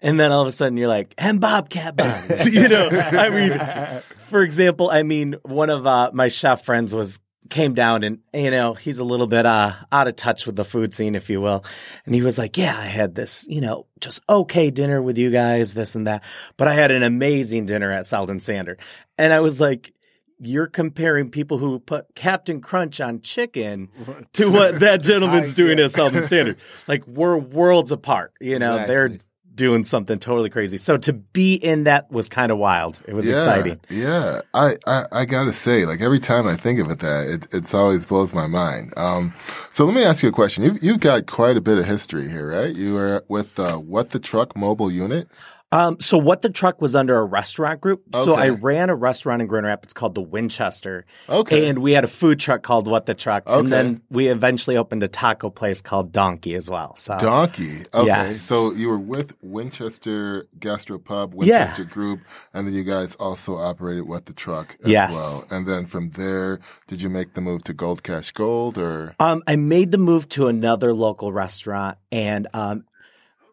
And 0.00 0.20
then 0.20 0.30
all 0.30 0.42
of 0.42 0.48
a 0.48 0.52
sudden 0.52 0.76
you're 0.76 0.88
like, 0.88 1.14
and 1.18 1.40
Bobcat 1.40 1.96
Buns. 1.96 2.46
you 2.52 2.68
know, 2.68 2.88
I 2.92 3.30
mean, 3.30 4.02
for 4.28 4.42
example, 4.42 4.90
I 4.90 5.02
mean, 5.02 5.34
one 5.42 5.70
of 5.70 5.86
uh, 5.86 6.10
my 6.12 6.28
chef 6.28 6.64
friends 6.64 6.94
was 6.94 7.18
came 7.48 7.74
down 7.74 8.04
and 8.04 8.18
you 8.32 8.50
know 8.50 8.74
he's 8.74 8.98
a 8.98 9.04
little 9.04 9.26
bit 9.26 9.46
uh 9.46 9.72
out 9.90 10.08
of 10.08 10.16
touch 10.16 10.46
with 10.46 10.56
the 10.56 10.64
food 10.64 10.92
scene 10.92 11.14
if 11.14 11.30
you 11.30 11.40
will 11.40 11.64
and 12.06 12.14
he 12.14 12.22
was 12.22 12.38
like 12.38 12.56
yeah 12.56 12.78
i 12.78 12.86
had 12.86 13.14
this 13.14 13.46
you 13.48 13.60
know 13.60 13.86
just 14.00 14.20
okay 14.28 14.70
dinner 14.70 15.00
with 15.02 15.18
you 15.18 15.30
guys 15.30 15.74
this 15.74 15.94
and 15.94 16.06
that 16.06 16.22
but 16.56 16.68
i 16.68 16.74
had 16.74 16.90
an 16.90 17.02
amazing 17.02 17.66
dinner 17.66 17.90
at 17.90 18.06
Selden 18.06 18.40
Standard 18.40 18.78
and 19.16 19.32
i 19.32 19.40
was 19.40 19.60
like 19.60 19.92
you're 20.40 20.68
comparing 20.68 21.30
people 21.30 21.58
who 21.58 21.80
put 21.80 22.14
Captain 22.14 22.60
Crunch 22.60 23.00
on 23.00 23.20
chicken 23.20 23.88
to 24.34 24.50
what 24.50 24.80
that 24.80 25.02
gentleman's 25.02 25.52
doing 25.52 25.80
at 25.80 25.90
Selden 25.90 26.22
Standard. 26.22 26.58
Like 26.86 27.06
we're 27.06 27.36
worlds 27.36 27.92
apart, 27.92 28.32
you 28.40 28.58
know. 28.58 28.86
They're 28.86 29.06
Exactly. 29.06 29.27
Doing 29.58 29.84
something 29.84 30.18
totally 30.18 30.48
crazy. 30.48 30.78
So 30.78 30.96
to 30.96 31.12
be 31.12 31.56
in 31.56 31.84
that 31.84 32.10
was 32.10 32.30
kind 32.30 32.50
of 32.50 32.56
wild. 32.56 32.98
It 33.06 33.12
was 33.12 33.28
yeah, 33.28 33.34
exciting. 33.34 33.80
Yeah. 33.90 34.40
I, 34.54 34.76
I, 34.86 35.04
I 35.12 35.24
gotta 35.26 35.52
say, 35.52 35.84
like 35.84 36.00
every 36.00 36.20
time 36.20 36.46
I 36.46 36.56
think 36.56 36.80
of 36.80 36.90
it, 36.90 37.00
that 37.00 37.28
it, 37.28 37.48
it's 37.52 37.74
always 37.74 38.06
blows 38.06 38.32
my 38.32 38.46
mind. 38.46 38.94
Um, 38.96 39.34
so 39.70 39.84
let 39.84 39.94
me 39.94 40.04
ask 40.04 40.22
you 40.22 40.30
a 40.30 40.32
question. 40.32 40.64
You've, 40.64 40.82
you've 40.82 41.00
got 41.00 41.26
quite 41.26 41.58
a 41.58 41.60
bit 41.60 41.76
of 41.76 41.84
history 41.84 42.30
here, 42.30 42.48
right? 42.50 42.74
You 42.74 42.94
were 42.94 43.24
with, 43.28 43.58
uh, 43.58 43.76
What 43.76 44.10
the 44.10 44.18
Truck 44.18 44.56
mobile 44.56 44.90
unit. 44.90 45.28
Um, 45.70 46.00
so 46.00 46.16
what 46.16 46.40
the 46.40 46.48
truck 46.48 46.80
was 46.80 46.94
under 46.94 47.18
a 47.18 47.24
restaurant 47.24 47.80
group. 47.82 48.02
So 48.14 48.34
I 48.34 48.48
ran 48.48 48.88
a 48.88 48.94
restaurant 48.94 49.42
in 49.42 49.48
Grand 49.48 49.66
Rapids 49.66 49.92
called 49.92 50.14
the 50.14 50.22
Winchester. 50.22 51.04
Okay. 51.28 51.68
And 51.68 51.80
we 51.80 51.92
had 51.92 52.04
a 52.04 52.08
food 52.08 52.40
truck 52.40 52.62
called 52.62 52.88
What 52.88 53.04
the 53.04 53.14
Truck. 53.14 53.46
Okay. 53.46 53.58
And 53.60 53.68
then 53.70 54.02
we 54.08 54.28
eventually 54.28 54.78
opened 54.78 55.02
a 55.02 55.08
taco 55.08 55.50
place 55.50 55.82
called 55.82 56.10
Donkey 56.10 56.54
as 56.54 56.70
well. 56.70 56.96
So 56.96 57.18
Donkey. 57.18 57.80
Okay. 57.92 58.06
Yes. 58.06 58.40
So 58.40 58.72
you 58.72 58.88
were 58.88 58.98
with 58.98 59.36
Winchester 59.42 60.46
Gastropub, 60.58 61.34
Winchester 61.34 61.84
Group, 61.84 62.20
and 62.54 62.66
then 62.66 62.74
you 62.74 62.84
guys 62.84 63.14
also 63.16 63.56
operated 63.56 64.08
What 64.08 64.24
the 64.24 64.32
Truck 64.32 64.76
as 64.82 64.90
Yes. 64.90 65.12
well. 65.12 65.44
And 65.50 65.66
then 65.68 65.84
from 65.84 66.10
there, 66.10 66.60
did 66.86 67.02
you 67.02 67.10
make 67.10 67.34
the 67.34 67.42
move 67.42 67.62
to 67.64 67.74
Gold 67.74 68.02
Cash 68.02 68.32
Gold 68.32 68.78
or? 68.78 69.14
Um, 69.20 69.42
I 69.46 69.56
made 69.56 69.90
the 69.90 69.98
move 69.98 70.28
to 70.30 70.46
another 70.48 70.94
local 70.94 71.30
restaurant 71.30 71.98
and 72.10 72.46
um, 72.54 72.84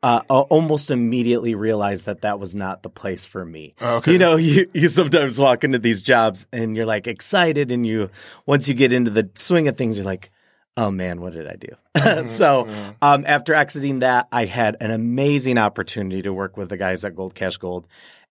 uh, 0.03 0.21
almost 0.27 0.91
immediately 0.91 1.55
realized 1.55 2.05
that 2.05 2.21
that 2.21 2.39
was 2.39 2.53
not 2.53 2.84
the 2.84 2.89
place 2.89 3.25
for 3.25 3.45
me. 3.45 3.73
Okay. 3.81 4.13
You 4.13 4.17
know, 4.17 4.36
you, 4.36 4.67
you 4.73 4.89
sometimes 4.89 5.39
walk 5.39 5.63
into 5.63 5.79
these 5.79 6.01
jobs 6.01 6.47
and 6.51 6.75
you're 6.75 6.86
like 6.86 7.08
excited, 7.08 7.71
and 7.71 7.86
you 7.86 8.10
once 8.45 8.67
you 8.67 8.73
get 8.73 8.93
into 8.93 9.12
the 9.12 9.29
swing 9.36 9.67
of 9.67 9.77
things, 9.77 9.97
you're 9.97 10.05
like, 10.05 10.31
oh 10.77 10.91
man, 10.91 11.21
what 11.21 11.34
did 11.34 11.47
I 11.47 11.55
do? 11.55 12.23
so 12.29 12.67
um, 13.01 13.23
after 13.27 13.53
exiting 13.53 13.99
that, 13.99 14.27
I 14.31 14.45
had 14.45 14.77
an 14.81 14.91
amazing 14.91 15.58
opportunity 15.58 16.21
to 16.23 16.34
work 16.34 16.58
with 16.58 16.69
the 16.69 16.77
guys 16.77 17.05
at 17.05 17.15
Gold 17.15 17.36
Cash 17.36 17.58
Gold, 17.58 17.88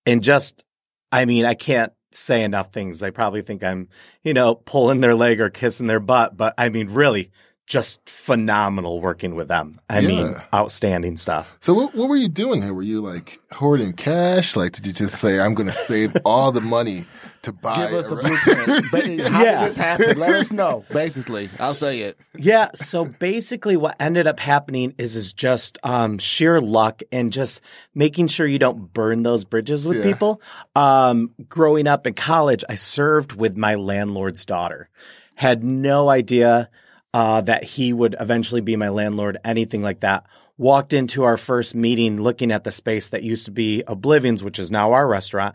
and 0.06 0.22
just, 0.22 0.64
I 1.10 1.24
mean, 1.24 1.44
I 1.44 1.54
can't 1.54 1.92
say 2.12 2.44
enough 2.44 2.72
things. 2.72 3.00
They 3.00 3.10
probably 3.10 3.42
think 3.42 3.64
I'm, 3.64 3.88
you 4.22 4.34
know, 4.34 4.54
pulling 4.54 5.00
their 5.00 5.14
leg 5.14 5.40
or 5.40 5.50
kissing 5.50 5.86
their 5.86 6.00
butt, 6.00 6.36
but 6.36 6.54
I 6.58 6.68
mean, 6.68 6.90
really, 6.90 7.30
just 7.66 8.06
phenomenal 8.08 9.00
working 9.00 9.34
with 9.34 9.48
them. 9.48 9.80
I 9.88 10.02
mean, 10.02 10.34
outstanding 10.52 11.16
stuff. 11.16 11.56
So 11.60 11.72
what, 11.72 11.94
what 11.94 12.08
were 12.10 12.16
you 12.16 12.28
doing 12.28 12.60
here? 12.60 12.74
Were 12.74 12.82
you 12.82 13.00
like 13.00 13.38
hoarding 13.52 13.94
cash? 13.94 14.54
Like, 14.54 14.72
did 14.72 14.86
you 14.86 14.92
just 14.92 15.14
say, 15.18 15.40
I'm 15.40 15.54
going 15.54 15.68
to 15.68 15.72
save 15.72 16.14
all 16.26 16.52
the 16.52 16.60
money 16.60 17.04
to 17.42 17.52
buy? 17.52 17.86
Give 17.88 17.94
us 17.94 18.06
the 18.06 18.16
blueprint. 18.16 18.86
But 18.92 19.06
how 19.30 19.42
Yeah. 19.44 19.60
did 19.60 19.68
this 19.70 19.76
happen? 19.76 20.18
Let 20.18 20.34
us 20.34 20.52
know. 20.52 20.84
Basically, 20.90 21.48
I'll 21.58 21.72
say 21.72 22.00
it. 22.02 22.18
Yeah. 22.36 22.68
So 22.74 23.06
basically, 23.06 23.78
what 23.78 23.96
ended 23.98 24.26
up 24.26 24.40
happening 24.40 24.94
is 24.98 25.16
is 25.16 25.32
just 25.32 25.78
um, 25.82 26.18
sheer 26.18 26.60
luck 26.60 27.02
and 27.12 27.32
just 27.32 27.62
making 27.94 28.26
sure 28.26 28.46
you 28.46 28.58
don't 28.58 28.92
burn 28.92 29.22
those 29.22 29.44
bridges 29.46 29.88
with 29.88 29.98
Yeah. 29.98 30.04
people. 30.12 30.42
Um, 30.76 31.30
growing 31.48 31.86
up 31.86 32.06
in 32.06 32.12
college, 32.14 32.62
I 32.68 32.74
served 32.74 33.32
with 33.32 33.56
my 33.56 33.74
landlord's 33.76 34.44
daughter. 34.44 34.90
Had 35.36 35.64
no 35.64 36.10
idea 36.10 36.68
uh, 37.14 37.40
that 37.42 37.64
he 37.64 37.92
would 37.94 38.16
eventually 38.20 38.60
be 38.60 38.76
my 38.76 38.88
landlord, 38.90 39.38
anything 39.44 39.82
like 39.82 40.00
that. 40.00 40.26
Walked 40.58 40.92
into 40.92 41.22
our 41.22 41.36
first 41.36 41.74
meeting 41.74 42.20
looking 42.20 42.52
at 42.52 42.64
the 42.64 42.72
space 42.72 43.08
that 43.08 43.22
used 43.22 43.46
to 43.46 43.50
be 43.52 43.82
Oblivion's, 43.86 44.44
which 44.44 44.58
is 44.58 44.70
now 44.70 44.92
our 44.92 45.06
restaurant. 45.06 45.54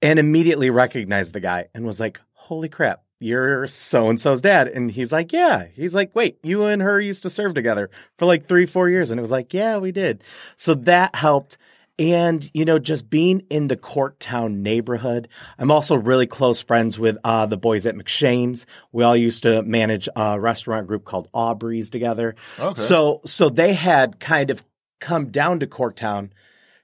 and 0.00 0.18
immediately 0.20 0.70
recognized 0.70 1.32
the 1.32 1.40
guy 1.40 1.66
and 1.74 1.84
was 1.84 1.98
like, 1.98 2.20
"Holy 2.32 2.68
crap, 2.68 3.02
you're 3.18 3.66
so 3.66 4.08
and 4.08 4.20
so's 4.20 4.40
dad." 4.40 4.68
And 4.68 4.92
he's 4.92 5.10
like, 5.12 5.32
"Yeah." 5.32 5.66
He's 5.74 5.92
like, 5.94 6.14
"Wait, 6.14 6.38
you 6.44 6.64
and 6.64 6.80
her 6.82 7.00
used 7.00 7.24
to 7.24 7.30
serve 7.30 7.54
together 7.54 7.90
for 8.16 8.24
like 8.26 8.46
three, 8.46 8.64
four 8.66 8.88
years?" 8.88 9.10
And 9.10 9.18
it 9.18 9.22
was 9.22 9.32
like, 9.32 9.52
"Yeah, 9.52 9.78
we 9.78 9.90
did." 9.90 10.22
So 10.56 10.74
that 10.74 11.16
helped. 11.16 11.58
And, 12.00 12.48
you 12.54 12.64
know, 12.64 12.78
just 12.78 13.10
being 13.10 13.42
in 13.50 13.66
the 13.66 13.76
Corktown 13.76 14.58
neighborhood. 14.58 15.26
I'm 15.58 15.72
also 15.72 15.96
really 15.96 16.28
close 16.28 16.60
friends 16.60 16.96
with 16.96 17.18
uh, 17.24 17.46
the 17.46 17.56
boys 17.56 17.86
at 17.86 17.96
McShane's. 17.96 18.66
We 18.92 19.02
all 19.02 19.16
used 19.16 19.42
to 19.42 19.64
manage 19.64 20.08
a 20.14 20.38
restaurant 20.38 20.86
group 20.86 21.04
called 21.04 21.28
Aubree's 21.34 21.90
together. 21.90 22.36
Okay. 22.56 22.80
So, 22.80 23.20
so 23.24 23.48
they 23.48 23.74
had 23.74 24.20
kind 24.20 24.50
of 24.50 24.62
come 25.00 25.30
down 25.30 25.58
to 25.58 25.66
Corktown, 25.66 26.30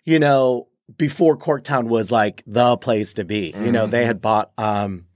you 0.04 0.18
know, 0.18 0.66
before 0.98 1.36
Corktown 1.36 1.86
was 1.86 2.10
like 2.10 2.42
the 2.46 2.76
place 2.76 3.14
to 3.14 3.24
be. 3.24 3.54
You 3.56 3.70
know, 3.70 3.86
they 3.86 4.04
had 4.04 4.20
bought, 4.20 4.50
um, 4.58 5.06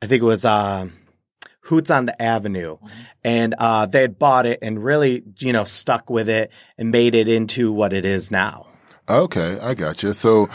I 0.00 0.06
think 0.06 0.22
it 0.22 0.26
was, 0.26 0.44
um, 0.44 0.92
Hoots 1.62 1.90
on 1.90 2.06
the 2.06 2.22
Avenue. 2.22 2.76
And, 3.24 3.56
uh, 3.58 3.86
they 3.86 4.02
had 4.02 4.20
bought 4.20 4.46
it 4.46 4.60
and 4.62 4.82
really, 4.82 5.24
you 5.38 5.52
know, 5.52 5.64
stuck 5.64 6.10
with 6.10 6.28
it 6.28 6.52
and 6.78 6.92
made 6.92 7.16
it 7.16 7.26
into 7.26 7.72
what 7.72 7.92
it 7.92 8.04
is 8.04 8.30
now. 8.30 8.68
Okay, 9.08 9.58
I 9.60 9.74
got 9.74 10.02
you. 10.02 10.12
So, 10.12 10.48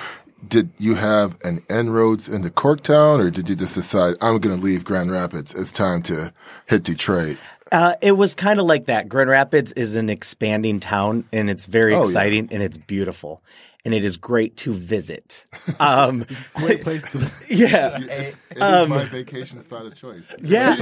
did 0.48 0.70
you 0.78 0.96
have 0.96 1.38
an 1.44 1.60
inroads 1.70 2.30
into 2.30 2.50
Corktown, 2.50 3.20
or 3.20 3.30
did 3.30 3.50
you 3.50 3.56
just 3.56 3.76
decide 3.76 4.16
I'm 4.22 4.40
going 4.40 4.58
to 4.58 4.64
leave 4.64 4.86
Grand 4.86 5.12
Rapids? 5.12 5.54
It's 5.54 5.74
time 5.74 6.02
to 6.04 6.34
hit 6.68 6.84
Detroit. 6.84 7.40
Uh, 7.72 7.96
it 8.02 8.14
was 8.14 8.34
kind 8.36 8.60
of 8.60 8.66
like 8.66 8.86
that. 8.86 9.10
Grand 9.10 9.30
Rapids 9.30 9.74
is 9.74 9.98
an 9.98 10.10
expanding 10.10 10.80
town 10.80 11.26
and 11.34 11.50
it's 11.50 11.66
very 11.66 11.94
Oh, 11.94 11.98
yeah. 12.00 12.06
exciting 12.06 12.48
and 12.54 12.64
it's 12.64 12.78
beautiful 12.78 13.44
and 13.84 13.94
it 13.94 14.06
is 14.06 14.16
great 14.16 14.56
to 14.58 14.72
visit. 14.72 15.44
Um, 15.78 16.26
Great 16.56 16.82
place 16.84 17.02
to 17.12 17.20
yeah. 17.54 17.98
It's, 18.00 18.36
it 18.52 18.58
is 18.58 18.88
my 18.88 19.04
vacation 19.12 19.60
spot 19.62 19.86
of 19.86 19.96
choice. 19.96 20.34
Yeah. 20.42 20.76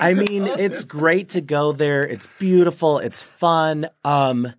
I 0.00 0.14
mean, 0.14 0.46
it's 0.48 0.82
great 0.82 1.28
to 1.30 1.40
go 1.40 1.70
there. 1.70 2.04
It's 2.04 2.26
beautiful. 2.40 2.98
It's 2.98 3.22
fun. 3.22 3.88
Um, 4.04 4.52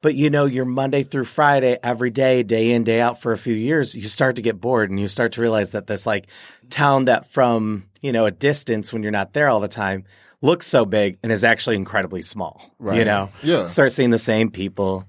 but 0.00 0.14
you 0.14 0.30
know, 0.30 0.44
you're 0.44 0.64
Monday 0.64 1.02
through 1.02 1.24
Friday, 1.24 1.78
every 1.82 2.10
day, 2.10 2.42
day 2.42 2.70
in, 2.72 2.84
day 2.84 3.00
out 3.00 3.20
for 3.20 3.32
a 3.32 3.38
few 3.38 3.54
years, 3.54 3.94
you 3.94 4.08
start 4.08 4.36
to 4.36 4.42
get 4.42 4.60
bored 4.60 4.90
and 4.90 4.98
you 5.00 5.08
start 5.08 5.32
to 5.32 5.40
realize 5.40 5.72
that 5.72 5.86
this 5.86 6.06
like 6.06 6.26
town 6.70 7.06
that 7.06 7.30
from, 7.32 7.84
you 8.00 8.12
know, 8.12 8.26
a 8.26 8.30
distance 8.30 8.92
when 8.92 9.02
you're 9.02 9.12
not 9.12 9.32
there 9.32 9.48
all 9.48 9.60
the 9.60 9.68
time 9.68 10.04
looks 10.40 10.66
so 10.66 10.84
big 10.84 11.18
and 11.22 11.32
is 11.32 11.42
actually 11.42 11.74
incredibly 11.76 12.22
small. 12.22 12.60
Right. 12.78 12.98
You 12.98 13.04
know? 13.04 13.30
Yeah. 13.42 13.66
Start 13.68 13.90
seeing 13.92 14.10
the 14.10 14.18
same 14.18 14.50
people, 14.50 15.04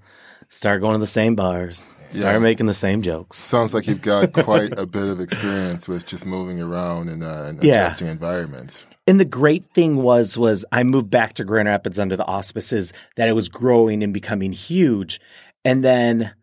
start 0.50 0.82
going 0.82 0.94
to 0.94 1.00
the 1.00 1.06
same 1.08 1.36
bars, 1.36 1.88
start 2.10 2.34
Yeah. 2.34 2.40
making 2.40 2.66
the 2.66 2.74
same 2.74 3.04
jokes. 3.04 3.38
Sounds 3.38 3.74
like 3.76 3.86
you've 3.86 4.02
got 4.02 4.34
quite 4.34 4.74
a 4.78 4.88
bit 4.88 5.08
of 5.08 5.20
experience 5.22 5.88
with 5.88 6.08
just 6.08 6.26
moving 6.26 6.60
around 6.60 7.10
and, 7.10 7.24
uh, 7.24 7.44
and 7.50 7.64
Yeah. 7.64 7.86
adjusting 7.86 8.08
environments. 8.08 8.88
And 9.10 9.20
the 9.20 9.26
great 9.26 9.66
thing 9.74 9.96
was 9.96 10.38
was 10.38 10.66
I 10.72 10.84
moved 10.84 11.10
back 11.10 11.34
to 11.34 11.44
Grand 11.44 11.68
Rapids 11.68 11.98
under 11.98 12.16
the 12.16 12.28
auspices 12.28 12.94
that 13.16 13.28
it 13.28 13.34
was 13.34 13.50
growing 13.50 14.04
and 14.04 14.14
becoming 14.14 14.52
huge. 14.52 15.20
And 15.66 15.84
then 15.84 16.36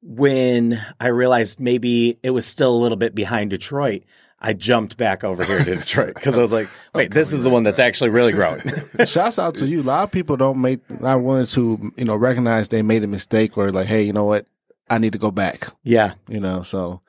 when 0.00 0.82
I 0.98 1.08
realized 1.08 1.60
maybe 1.60 2.18
it 2.22 2.30
was 2.30 2.46
still 2.46 2.74
a 2.74 2.80
little 2.80 2.96
bit 2.96 3.14
behind 3.14 3.50
Detroit, 3.50 4.04
I 4.40 4.54
jumped 4.54 4.96
back 4.96 5.22
over 5.22 5.44
here 5.44 5.58
to 5.58 5.76
Detroit 5.76 6.14
because 6.14 6.38
I 6.38 6.40
was 6.40 6.50
like, 6.50 6.70
wait, 6.94 7.10
this 7.10 7.30
is 7.30 7.42
the 7.42 7.50
one 7.50 7.62
that's 7.62 7.78
actually 7.78 8.08
really 8.08 8.32
growing. 8.32 8.62
Shouts 9.04 9.38
out 9.38 9.56
to 9.56 9.66
you. 9.66 9.82
A 9.82 9.84
lot 9.84 10.04
of 10.04 10.10
people 10.10 10.38
don't 10.38 10.62
make 10.62 10.80
not 11.02 11.22
willing 11.22 11.46
to, 11.48 11.92
you 11.98 12.06
know, 12.06 12.16
recognize 12.16 12.70
they 12.70 12.80
made 12.80 13.04
a 13.04 13.06
mistake 13.06 13.58
or 13.58 13.70
like, 13.70 13.86
hey, 13.86 14.02
you 14.02 14.14
know 14.14 14.24
what? 14.24 14.46
I 14.88 14.96
need 14.96 15.12
to 15.12 15.18
go 15.18 15.30
back. 15.30 15.68
yeah. 15.84 16.14
You 16.26 16.40
know, 16.40 16.62
so 16.62 17.02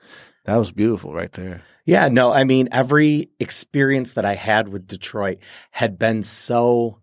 that 0.44 0.58
was 0.58 0.74
beautiful 0.74 1.14
right 1.14 1.32
there. 1.32 1.62
Yeah, 1.86 2.08
no, 2.08 2.32
I 2.32 2.44
mean, 2.46 2.70
every 2.72 3.30
experience 3.40 4.14
that 4.14 4.26
I 4.26 4.36
had 4.36 4.70
with 4.70 4.88
Detroit 4.88 5.40
had 5.72 6.00
been 6.00 6.24
so 6.24 7.00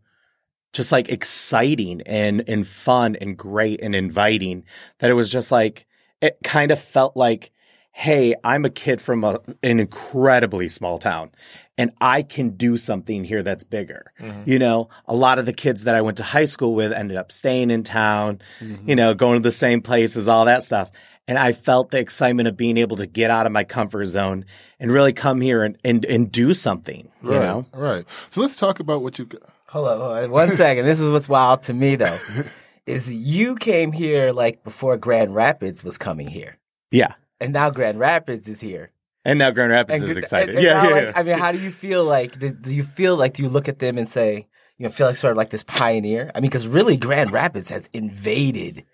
just 0.73 0.93
like 0.93 1.11
exciting 1.11 2.01
and, 2.03 2.45
and 2.49 2.67
fun 2.67 3.17
and 3.17 3.37
great 3.37 3.81
and 3.83 3.95
inviting 3.95 4.65
that 4.99 5.11
it 5.11 5.15
was 5.15 5.31
just 5.31 5.51
like, 5.51 5.87
it 6.23 6.39
kind 6.45 6.71
of 6.71 6.81
felt 6.81 7.17
like, 7.17 7.51
Hey, 7.93 8.35
I'm 8.45 8.65
a 8.65 8.71
kid 8.71 9.03
from 9.03 9.25
a, 9.25 9.41
an 9.63 9.81
incredibly 9.81 10.69
small 10.69 10.99
town 10.99 11.33
and 11.81 11.93
I 11.99 12.23
can 12.23 12.51
do 12.51 12.77
something 12.77 13.25
here 13.25 13.43
that's 13.43 13.65
bigger. 13.65 14.13
Mm-hmm. 14.21 14.43
You 14.45 14.59
know, 14.59 14.91
a 15.07 15.15
lot 15.15 15.39
of 15.39 15.47
the 15.47 15.53
kids 15.55 15.85
that 15.85 15.95
I 15.95 16.03
went 16.03 16.19
to 16.19 16.23
high 16.23 16.45
school 16.45 16.75
with 16.75 16.93
ended 16.93 17.17
up 17.17 17.33
staying 17.33 17.71
in 17.71 17.83
town, 17.83 18.41
mm-hmm. 18.61 18.89
you 18.89 18.97
know, 18.97 19.15
going 19.15 19.43
to 19.43 19.49
the 19.49 19.51
same 19.51 19.81
places, 19.81 20.29
all 20.29 20.45
that 20.45 20.63
stuff. 20.63 20.91
And 21.31 21.39
I 21.39 21.53
felt 21.53 21.93
the 21.93 21.99
excitement 22.01 22.49
of 22.49 22.57
being 22.57 22.77
able 22.77 22.97
to 22.97 23.07
get 23.07 23.31
out 23.31 23.47
of 23.47 23.53
my 23.53 23.63
comfort 23.63 24.05
zone 24.07 24.45
and 24.81 24.91
really 24.91 25.13
come 25.13 25.41
here 25.41 25.63
and, 25.63 25.79
and, 25.85 26.05
and 26.05 26.31
do 26.33 26.53
something, 26.53 27.09
you 27.23 27.31
Right. 27.31 27.41
know? 27.43 27.67
Right. 27.73 28.05
So 28.31 28.41
let's 28.41 28.57
talk 28.59 28.81
about 28.81 29.01
what 29.03 29.17
you 29.19 29.27
got. 29.27 29.43
Hold 29.69 29.87
on, 29.89 30.01
hold 30.01 30.13
on. 30.17 30.31
One 30.33 30.51
second. 30.51 30.87
This 30.87 30.99
is 30.99 31.09
what's 31.09 31.29
wild 31.29 31.63
to 31.65 31.73
me 31.73 31.95
though. 31.95 32.19
Is 32.87 33.13
you 33.13 33.55
came 33.55 33.93
here 33.93 34.33
like 34.33 34.65
before 34.65 34.97
Grand 34.97 35.33
Rapids 35.33 35.85
was 35.85 35.97
coming 35.99 36.27
here. 36.27 36.59
Yeah. 36.91 37.15
And 37.41 37.53
now 37.53 37.71
Grand 37.71 38.01
Rapids 38.01 38.49
is 38.49 38.61
here. 38.61 38.91
And 39.25 39.39
now 39.39 39.53
Grand 39.53 39.71
Rapids 39.71 40.03
And 40.03 40.11
is 40.11 40.17
excited. 40.17 40.49
and- 40.57 40.59
and 40.59 40.65
yeah, 40.67 40.73
now, 40.83 40.89
yeah, 40.89 40.95
like, 40.95 41.05
yeah. 41.05 41.13
I 41.15 41.23
mean, 41.23 41.39
how 41.39 41.53
do 41.53 41.59
you 41.59 41.71
feel 41.71 42.05
like? 42.05 42.37
Do, 42.41 42.51
do 42.53 42.75
you 42.75 42.83
feel 42.83 43.15
like? 43.17 43.35
Do 43.35 43.45
you 43.45 43.49
look 43.49 43.69
at 43.69 43.79
them 43.79 43.97
and 43.99 44.09
say, 44.09 44.49
you 44.79 44.85
know, 44.85 44.91
feel 44.91 45.07
like 45.07 45.15
sort 45.17 45.31
of 45.31 45.37
like 45.37 45.51
this 45.51 45.63
pioneer? 45.63 46.33
I 46.35 46.41
mean, 46.41 46.51
because 46.51 46.67
really, 46.67 46.97
Grand 46.97 47.31
Rapids 47.33 47.69
has 47.69 47.89
invaded 47.93 48.85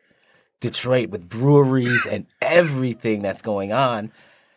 Detroit 0.60 1.10
with 1.10 1.28
breweries 1.28 2.06
and 2.06 2.26
everything 2.40 3.22
that's 3.22 3.42
going 3.42 3.72
on. 3.72 4.10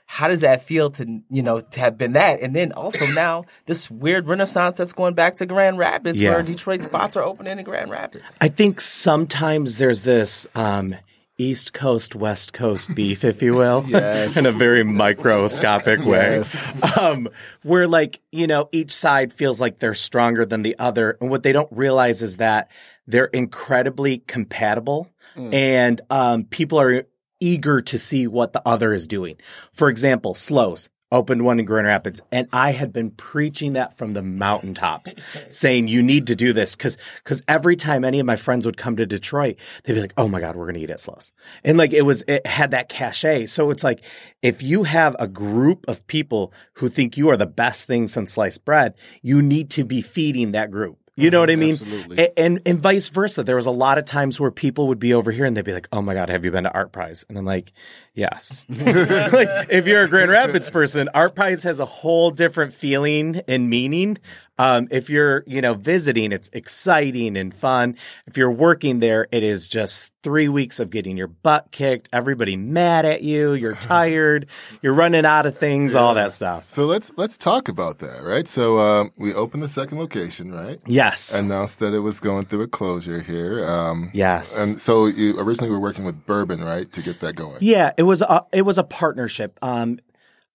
How 0.06 0.28
does 0.28 0.42
that 0.42 0.64
feel 0.64 0.90
to 0.92 1.22
you 1.30 1.44
know 1.44 1.60
to 1.60 1.80
have 1.80 1.96
been 1.98 2.14
that, 2.14 2.42
and 2.42 2.56
then 2.56 2.72
also 2.72 3.06
now 3.06 3.46
this 3.68 3.92
weird 3.92 4.28
renaissance 4.28 4.78
that's 4.78 4.92
going 4.94 5.14
back 5.14 5.36
to 5.36 5.46
Grand 5.46 5.78
Rapids, 5.78 6.20
Yeah. 6.20 6.32
where 6.32 6.42
Detroit 6.44 6.82
spots 6.82 7.16
are 7.16 7.24
opening 7.24 7.60
in 7.60 7.64
Grand 7.66 7.92
Rapids? 7.92 8.32
I 8.42 8.48
think 8.48 8.82
sometimes 8.82 9.78
there's 9.78 10.04
this 10.04 10.48
um, 10.56 10.96
East 11.38 11.74
Coast, 11.74 12.16
West 12.16 12.54
Coast 12.54 12.94
beef, 12.96 13.24
if 13.24 13.44
you 13.44 13.54
will, 13.54 13.86
Yes. 13.88 14.36
in 14.36 14.48
a 14.48 14.52
very 14.52 14.84
microscopic 14.84 16.00
way, 16.00 16.38
Yes. 16.38 16.98
um, 16.98 17.30
where 17.62 17.88
like 17.88 18.20
you 18.32 18.48
know 18.48 18.68
each 18.72 18.92
side 18.92 19.32
feels 19.32 19.62
like 19.62 19.78
they're 19.78 19.94
stronger 19.94 20.44
than 20.44 20.64
the 20.64 20.76
other, 20.80 21.18
and 21.22 21.30
what 21.30 21.44
they 21.44 21.52
don't 21.52 21.72
realize 21.72 22.24
is 22.24 22.38
that 22.38 22.72
they're 23.06 23.26
incredibly 23.26 24.18
compatible, 24.18 25.12
and 25.54 26.02
um, 26.10 26.46
people 26.46 26.80
are 26.80 27.06
eager 27.40 27.82
to 27.82 27.98
see 27.98 28.28
what 28.28 28.54
the 28.54 28.62
other 28.66 28.94
is 28.94 29.08
doing. 29.08 29.38
For 29.74 29.90
example, 29.90 30.34
Slows 30.34 30.90
opened 31.12 31.44
one 31.44 31.60
in 31.60 31.66
Grand 31.66 31.88
Rapids, 31.88 32.22
and 32.32 32.48
I 32.54 32.72
had 32.72 32.94
been 32.94 33.12
preaching 33.12 33.74
that 33.74 33.98
from 33.98 34.14
the 34.14 34.22
mountaintops, 34.22 35.16
saying 35.50 35.88
you 35.88 36.04
need 36.04 36.28
to 36.28 36.36
do 36.36 36.54
this 36.54 36.76
because 36.76 36.98
because 37.24 37.42
every 37.48 37.76
time 37.76 38.04
any 38.04 38.20
of 38.20 38.26
my 38.26 38.36
friends 38.36 38.66
would 38.66 38.78
come 38.78 38.96
to 38.98 39.06
Detroit, 39.06 39.56
they'd 39.84 39.94
be 39.94 40.02
like, 40.02 40.14
"Oh 40.18 40.28
my 40.28 40.40
God, 40.40 40.56
we're 40.56 40.68
gonna 40.68 40.80
eat 40.80 40.90
at 40.90 41.00
Slows," 41.00 41.32
and 41.64 41.78
like 41.78 41.94
it 41.94 42.04
was 42.04 42.24
it 42.28 42.46
had 42.46 42.72
that 42.72 42.90
cachet. 42.90 43.48
So 43.48 43.72
it's 43.72 43.84
like 43.84 44.04
if 44.42 44.62
you 44.62 44.84
have 44.84 45.16
a 45.20 45.28
group 45.28 45.86
of 45.88 46.06
people 46.08 46.54
who 46.74 46.90
think 46.90 47.18
you 47.18 47.30
are 47.30 47.38
the 47.38 47.46
best 47.46 47.86
thing 47.86 48.08
since 48.08 48.34
sliced 48.34 48.66
bread, 48.66 48.94
you 49.22 49.42
need 49.42 49.70
to 49.72 49.84
be 49.84 50.02
feeding 50.02 50.52
that 50.52 50.72
group. 50.72 50.98
You 51.20 51.32
know 51.32 51.40
what 51.40 51.50
I 51.50 51.56
mean? 51.56 51.72
absolutely. 51.72 52.18
A- 52.18 52.40
and 52.40 52.62
and 52.66 52.80
vice 52.80 53.10
versa. 53.10 53.44
There 53.44 53.56
was 53.56 53.66
a 53.66 53.72
lot 53.72 53.98
of 53.98 54.06
times 54.06 54.40
where 54.40 54.52
people 54.52 54.88
would 54.88 55.00
be 55.00 55.14
over 55.14 55.32
here 55.32 55.46
and 55.46 55.56
they'd 55.56 55.66
be 55.66 55.74
like, 55.74 55.88
"Oh 55.92 56.02
my 56.02 56.14
god, 56.14 56.30
have 56.30 56.46
you 56.46 56.52
been 56.52 56.64
to 56.64 56.72
Art 56.74 56.92
Prize?" 56.92 57.26
And 57.30 57.38
I'm 57.38 57.46
like, 57.46 57.72
"Yes." 58.14 58.66
like 58.70 59.68
if 59.70 59.88
you're 59.88 60.04
a 60.04 60.08
Grand 60.08 60.32
Rapids 60.32 60.70
person, 60.70 61.10
Art 61.14 61.36
Prize 61.36 61.64
has 61.64 61.80
a 61.80 61.86
whole 61.86 62.32
different 62.32 62.74
feeling 62.74 63.42
and 63.48 63.70
meaning. 63.70 64.18
Um, 64.60 64.90
if 64.92 65.10
you're 65.10 65.46
you 65.48 65.62
know 65.62 65.74
visiting, 65.74 66.34
it's 66.34 66.50
exciting 66.52 67.38
and 67.38 67.54
fun. 67.54 67.96
If 68.28 68.36
you're 68.36 68.52
working 68.52 69.00
there, 69.00 69.26
it 69.32 69.42
is 69.42 69.70
just 69.70 70.14
three 70.22 70.50
weeks 70.50 70.82
of 70.82 70.90
getting 70.90 71.16
your 71.16 71.28
butt 71.28 71.72
kicked, 71.72 72.10
everybody 72.12 72.58
mad 72.58 73.06
at 73.06 73.22
you, 73.22 73.54
you're 73.54 73.76
tired, 73.76 74.48
you're 74.82 74.94
running 74.94 75.26
out 75.26 75.46
of 75.46 75.58
things, 75.58 75.96
all 75.96 76.14
that 76.16 76.34
stuff. 76.34 76.66
So 76.66 76.86
let's 76.86 77.14
let's 77.16 77.38
talk 77.38 77.70
about 77.70 78.00
that, 78.00 78.22
right? 78.22 78.48
So 78.48 78.78
um, 78.80 79.12
we 79.16 79.34
opened 79.34 79.64
the 79.64 79.70
second 79.70 79.98
location, 79.98 80.52
right? 80.52 80.82
Yes. 80.86 81.34
Announced 81.40 81.80
that 81.80 81.94
it 81.94 82.00
was 82.00 82.20
going 82.20 82.46
through 82.46 82.64
a 82.64 82.68
closure 82.68 83.22
here. 83.22 83.66
Um, 83.66 84.12
yes. 84.14 84.60
And 84.60 84.80
so 84.80 85.06
you 85.06 85.40
originally 85.40 85.72
were 85.72 85.80
working 85.80 86.04
with 86.04 86.26
Bourbon, 86.26 86.62
right, 86.62 86.92
to 86.92 87.02
get 87.02 87.22
that 87.22 87.36
going. 87.36 87.60
Yeah, 87.62 87.94
it 87.98 88.04
was 88.04 88.22
a 88.22 88.46
it 88.52 88.64
was 88.64 88.78
a 88.78 88.84
partnership. 88.84 89.58
Um, 89.62 90.00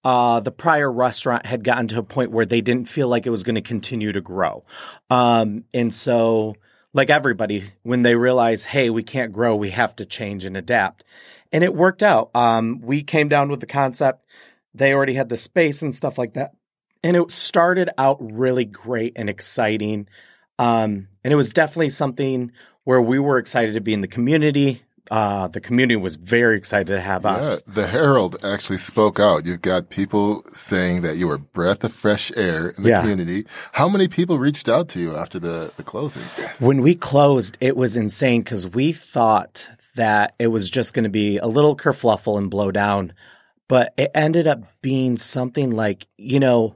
uh, 0.04 0.40
the 0.40 0.52
prior 0.52 0.90
restaurant 0.90 1.46
had 1.46 1.64
gotten 1.64 1.88
to 1.88 1.98
a 1.98 2.02
point 2.02 2.30
where 2.30 2.46
they 2.46 2.60
didn't 2.60 2.88
feel 2.88 3.08
like 3.08 3.26
it 3.26 3.30
was 3.30 3.42
going 3.42 3.54
to 3.54 3.62
continue 3.62 4.12
to 4.12 4.20
grow, 4.20 4.64
um, 5.10 5.64
and 5.72 5.92
so 5.92 6.54
like 6.92 7.10
everybody, 7.10 7.64
when 7.82 8.02
they 8.02 8.14
realize, 8.14 8.64
hey, 8.64 8.90
we 8.90 9.02
can't 9.02 9.32
grow, 9.32 9.56
we 9.56 9.70
have 9.70 9.96
to 9.96 10.06
change 10.06 10.44
and 10.44 10.56
adapt, 10.56 11.04
and 11.52 11.64
it 11.64 11.74
worked 11.74 12.02
out. 12.02 12.30
Um, 12.34 12.80
we 12.80 13.02
came 13.02 13.28
down 13.28 13.48
with 13.48 13.60
the 13.60 13.66
concept. 13.66 14.24
They 14.74 14.92
already 14.92 15.14
had 15.14 15.28
the 15.28 15.36
space 15.36 15.82
and 15.82 15.94
stuff 15.94 16.18
like 16.18 16.34
that, 16.34 16.52
and 17.02 17.16
it 17.16 17.30
started 17.30 17.90
out 17.98 18.18
really 18.20 18.64
great 18.64 19.14
and 19.16 19.28
exciting. 19.28 20.08
Um, 20.58 21.08
and 21.24 21.32
it 21.32 21.36
was 21.36 21.52
definitely 21.52 21.90
something 21.90 22.52
where 22.84 23.02
we 23.02 23.18
were 23.18 23.38
excited 23.38 23.74
to 23.74 23.80
be 23.80 23.92
in 23.92 24.02
the 24.02 24.08
community, 24.08 24.82
uh, 25.10 25.48
the 25.48 25.60
community 25.60 25.96
was 25.96 26.16
very 26.16 26.56
excited 26.56 26.86
to 26.88 27.00
have 27.00 27.24
Yeah, 27.24 27.34
us. 27.36 27.62
the 27.62 27.86
Herald 27.86 28.36
actually 28.44 28.78
spoke 28.78 29.20
out. 29.20 29.44
You've 29.46 29.60
got 29.62 29.90
people 29.90 30.44
saying 30.52 31.02
that 31.02 31.16
you 31.16 31.28
were 31.28 31.34
a 31.34 31.38
breath 31.38 31.84
of 31.84 31.92
fresh 31.92 32.32
air 32.36 32.70
in 32.70 32.82
the 32.84 32.90
Yeah. 32.90 33.00
community. 33.00 33.44
How 33.72 33.88
many 33.88 34.08
people 34.08 34.38
reached 34.38 34.68
out 34.68 34.88
to 34.90 35.00
you 35.00 35.14
after 35.14 35.38
the, 35.38 35.72
the 35.76 35.82
closing? 35.82 36.22
When 36.58 36.80
we 36.80 36.94
closed, 36.94 37.58
it 37.60 37.76
was 37.76 37.96
insane 37.96 38.40
because 38.42 38.66
we 38.68 38.92
thought 38.92 39.68
that 39.96 40.34
it 40.38 40.48
was 40.48 40.70
just 40.70 40.94
going 40.94 41.04
to 41.04 41.10
be 41.10 41.38
a 41.38 41.46
little 41.46 41.76
kerfluffle 41.76 42.38
and 42.38 42.50
blow 42.50 42.72
down, 42.72 43.12
but 43.68 43.92
it 43.96 44.10
ended 44.14 44.46
up 44.46 44.60
being 44.82 45.16
something 45.16 45.70
like 45.70 46.06
you 46.16 46.40
know. 46.40 46.74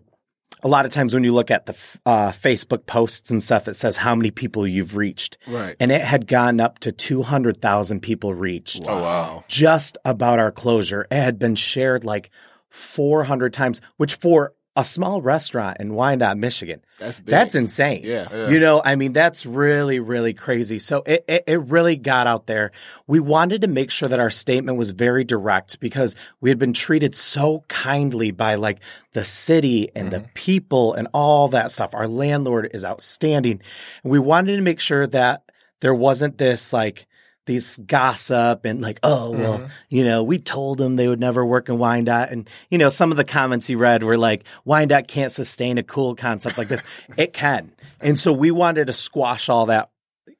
A 0.62 0.68
lot 0.68 0.86
of 0.86 0.92
times 0.92 1.14
when 1.14 1.24
you 1.24 1.32
look 1.32 1.50
at 1.50 1.66
the 1.66 1.76
uh, 2.04 2.32
Facebook 2.32 2.86
posts 2.86 3.30
and 3.30 3.42
stuff, 3.42 3.68
it 3.68 3.74
says 3.74 3.96
how 3.96 4.14
many 4.14 4.30
people 4.30 4.66
you've 4.66 4.96
reached. 4.96 5.38
Right. 5.46 5.76
And 5.78 5.92
it 5.92 6.02
had 6.02 6.26
gone 6.26 6.60
up 6.60 6.78
to 6.80 6.92
200,000 6.92 8.00
people 8.00 8.34
reached. 8.34 8.82
Oh, 8.86 9.02
wow. 9.02 9.44
just 9.48 9.98
about 10.04 10.38
our 10.38 10.50
closure. 10.50 11.06
It 11.10 11.20
had 11.22 11.38
been 11.38 11.54
shared 11.54 12.04
like 12.04 12.30
400 12.70 13.52
times, 13.52 13.80
which 13.96 14.14
for 14.14 14.54
a 14.78 14.84
small 14.84 15.20
restaurant 15.20 15.78
in 15.80 15.92
Wyandotte, 15.92 16.38
Michigan, 16.38 16.80
That's 17.00 17.18
big. 17.18 17.32
that's 17.32 17.56
insane. 17.56 18.02
Yeah. 18.04 18.48
You 18.48 18.60
know, 18.60 18.80
I 18.84 18.94
mean, 18.94 19.12
that's 19.12 19.44
really, 19.44 19.98
really 19.98 20.34
crazy. 20.34 20.78
So 20.78 21.02
it, 21.04 21.24
it, 21.26 21.42
it 21.48 21.60
really 21.62 21.96
got 21.96 22.28
out 22.28 22.46
there. 22.46 22.70
We 23.08 23.18
wanted 23.18 23.62
to 23.62 23.66
make 23.66 23.90
sure 23.90 24.08
that 24.08 24.20
our 24.20 24.30
statement 24.30 24.78
was 24.78 24.90
very 24.90 25.24
direct 25.24 25.80
because 25.80 26.14
we 26.40 26.48
had 26.48 26.60
been 26.60 26.72
treated 26.72 27.16
so 27.16 27.64
kindly 27.66 28.30
by 28.30 28.54
like 28.54 28.78
the 29.14 29.24
city 29.24 29.88
and 29.96 30.12
the 30.12 30.18
mm-hmm. 30.18 30.32
people 30.34 30.94
and 30.94 31.08
all 31.12 31.48
that 31.48 31.72
stuff. 31.72 31.92
Our 31.92 32.06
landlord 32.06 32.70
is 32.72 32.84
outstanding. 32.84 33.60
And 34.04 34.12
we 34.12 34.20
wanted 34.20 34.54
to 34.54 34.62
make 34.62 34.78
sure 34.78 35.08
that 35.08 35.42
there 35.80 35.94
wasn't 35.94 36.38
this 36.38 36.72
like, 36.72 37.07
these 37.48 37.78
gossip 37.78 38.64
and 38.64 38.80
like, 38.80 39.00
oh, 39.02 39.32
mm-hmm. 39.32 39.42
well, 39.42 39.70
you 39.88 40.04
know, 40.04 40.22
we 40.22 40.38
told 40.38 40.78
them 40.78 40.94
they 40.94 41.08
would 41.08 41.18
never 41.18 41.44
work 41.44 41.68
in 41.68 41.78
Wyandotte. 41.78 42.30
And, 42.30 42.48
you 42.70 42.78
know, 42.78 42.90
some 42.90 43.11
of 43.11 43.16
the 43.16 43.24
comments 43.24 43.68
you 43.68 43.78
read 43.78 44.04
were 44.04 44.16
like, 44.16 44.44
Wyandotte 44.64 45.08
can't 45.08 45.32
sustain 45.32 45.78
a 45.78 45.82
cool 45.82 46.14
concept 46.14 46.56
like 46.56 46.68
this. 46.68 46.84
it 47.16 47.32
can. 47.32 47.72
And 48.00 48.16
so 48.16 48.32
we 48.32 48.52
wanted 48.52 48.87
to 48.87 48.92
squash 48.92 49.48
all 49.48 49.66
that 49.66 49.90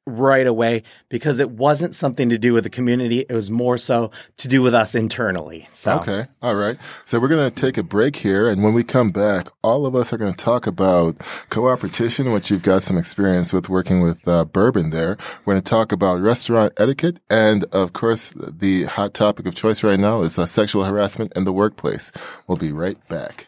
right 0.09 0.47
away 0.47 0.83
because 1.09 1.41
it 1.41 1.51
wasn't 1.51 1.95
something 1.95 2.29
to 2.31 2.39
do 2.39 2.53
with 2.53 2.65
the 2.65 2.71
community. 2.71 3.21
It 3.29 3.33
was 3.33 3.51
more 3.51 3.79
so 3.79 4.11
to 4.39 4.49
do 4.49 4.63
with 4.63 4.75
us 4.75 4.95
internally. 4.95 5.69
So, 5.73 5.99
Okay. 5.99 6.27
All 6.43 6.55
right. 6.55 6.79
So 7.05 7.21
we're 7.21 7.29
going 7.29 7.51
to 7.51 7.55
take 7.55 7.77
a 7.79 7.83
break 7.83 8.17
here. 8.17 8.49
And 8.49 8.63
when 8.63 8.75
we 8.75 8.85
come 8.85 9.11
back, 9.11 9.49
all 9.63 9.87
of 9.87 9.95
us 9.95 10.13
are 10.13 10.19
going 10.19 10.33
to 10.33 10.45
talk 10.45 10.67
about 10.67 11.19
cooperation, 11.51 12.33
which 12.33 12.51
you've 12.51 12.63
got 12.63 12.83
some 12.83 12.97
experience 12.99 13.53
with 13.53 13.69
working 13.69 14.01
with 14.01 14.27
uh, 14.27 14.45
bourbon 14.45 14.91
there. 14.91 15.17
We're 15.45 15.55
going 15.55 15.63
to 15.63 15.71
talk 15.71 15.93
about 15.93 16.21
restaurant 16.21 16.73
etiquette. 16.77 17.19
And 17.31 17.65
of 17.73 17.93
course, 17.93 18.33
the 18.37 18.85
hot 18.85 19.15
topic 19.15 19.47
of 19.47 19.55
choice 19.55 19.83
right 19.83 19.99
now 19.99 20.23
is 20.23 20.39
uh, 20.39 20.47
sexual 20.47 20.85
harassment 20.85 21.33
in 21.35 21.45
the 21.45 21.53
workplace. 21.53 22.13
We'll 22.47 22.59
be 22.59 22.73
right 22.73 22.99
back. 23.09 23.47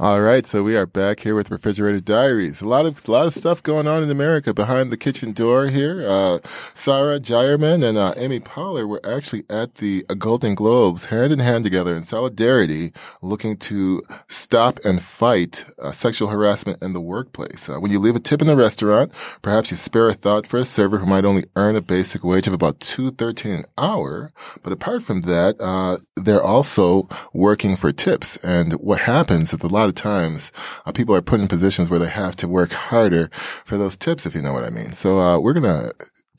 All 0.00 0.20
right, 0.20 0.46
so 0.46 0.62
we 0.62 0.76
are 0.76 0.86
back 0.86 1.20
here 1.20 1.34
with 1.34 1.50
Refrigerated 1.50 2.04
Diaries. 2.04 2.62
A 2.62 2.68
lot 2.68 2.86
of 2.86 3.08
a 3.08 3.10
lot 3.10 3.26
of 3.26 3.32
stuff 3.34 3.60
going 3.60 3.88
on 3.88 4.00
in 4.00 4.10
America 4.10 4.54
behind 4.54 4.92
the 4.92 4.96
kitchen 4.96 5.32
door 5.32 5.66
here. 5.66 6.08
Uh, 6.08 6.38
Saru 6.72 7.18
Jayaraman 7.18 7.82
and 7.82 7.98
uh, 7.98 8.14
Amy 8.16 8.38
Poehler 8.38 8.86
were 8.86 9.00
actually 9.04 9.42
at 9.50 9.76
the 9.76 10.06
uh, 10.08 10.14
Golden 10.14 10.54
Globes, 10.54 11.06
hand 11.06 11.32
in 11.32 11.40
hand 11.40 11.64
together 11.64 11.96
in 11.96 12.04
solidarity, 12.04 12.92
looking 13.22 13.56
to 13.56 14.04
stop 14.28 14.78
and 14.84 15.02
fight 15.02 15.64
uh, 15.82 15.90
sexual 15.90 16.28
harassment 16.28 16.80
in 16.80 16.92
the 16.92 17.00
workplace. 17.00 17.68
Uh, 17.68 17.80
when 17.80 17.90
you 17.90 17.98
leave 17.98 18.14
a 18.14 18.20
tip 18.20 18.40
in 18.40 18.48
a 18.48 18.54
restaurant, 18.54 19.10
perhaps 19.42 19.72
you 19.72 19.76
spare 19.76 20.08
a 20.08 20.14
thought 20.14 20.46
for 20.46 20.58
a 20.58 20.64
server 20.64 20.98
who 20.98 21.06
might 21.06 21.24
only 21.24 21.46
earn 21.56 21.74
a 21.74 21.80
basic 21.82 22.22
wage 22.22 22.46
of 22.46 22.52
about 22.52 22.78
two 22.78 23.10
thirteen 23.10 23.52
an 23.52 23.64
hour. 23.76 24.32
But 24.62 24.72
apart 24.72 25.02
from 25.02 25.22
that, 25.22 25.60
uh, 25.60 25.98
they're 26.14 26.42
also 26.42 27.08
working 27.32 27.74
for 27.74 27.90
tips. 27.90 28.36
And 28.44 28.74
what 28.74 29.00
happens 29.00 29.52
is 29.52 29.60
a 29.60 29.66
lot 29.66 29.87
of 29.88 29.94
times 29.94 30.52
uh, 30.86 30.92
people 30.92 31.14
are 31.14 31.22
put 31.22 31.40
in 31.40 31.48
positions 31.48 31.90
where 31.90 31.98
they 31.98 32.08
have 32.08 32.36
to 32.36 32.48
work 32.48 32.72
harder 32.72 33.30
for 33.64 33.76
those 33.78 33.96
tips, 33.96 34.26
if 34.26 34.34
you 34.34 34.42
know 34.42 34.52
what 34.52 34.64
I 34.64 34.70
mean. 34.70 34.92
So 34.94 35.20
uh, 35.20 35.38
we're 35.40 35.54
gonna 35.54 35.90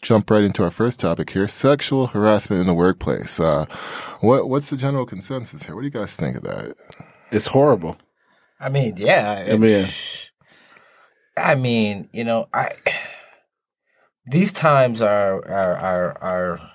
jump 0.02 0.30
right 0.32 0.44
into 0.44 0.64
our 0.64 0.72
first 0.72 1.00
topic 1.00 1.32
here: 1.32 1.48
sexual 1.48 2.08
harassment 2.08 2.62
in 2.62 2.68
the 2.68 2.74
workplace. 2.74 3.40
Uh, 3.40 3.66
what 4.22 4.48
what's 4.50 4.70
the 4.70 4.78
general 4.78 5.06
consensus 5.06 5.66
here? 5.66 5.76
What 5.76 5.82
do 5.82 5.88
you 5.88 5.92
guys 5.92 6.16
think 6.16 6.38
of 6.38 6.44
that? 6.44 6.74
It's 7.32 7.48
horrible. 7.48 7.98
I 8.60 8.70
mean, 8.70 8.96
yeah. 8.98 9.46
I 9.52 9.58
mean, 9.58 9.88
I 11.38 11.56
mean, 11.56 12.10
you 12.14 12.24
know, 12.24 12.48
I 12.54 12.72
these 14.26 14.54
times 14.54 15.02
are 15.02 15.46
are 15.48 15.76
are, 15.78 16.18
are 16.22 16.72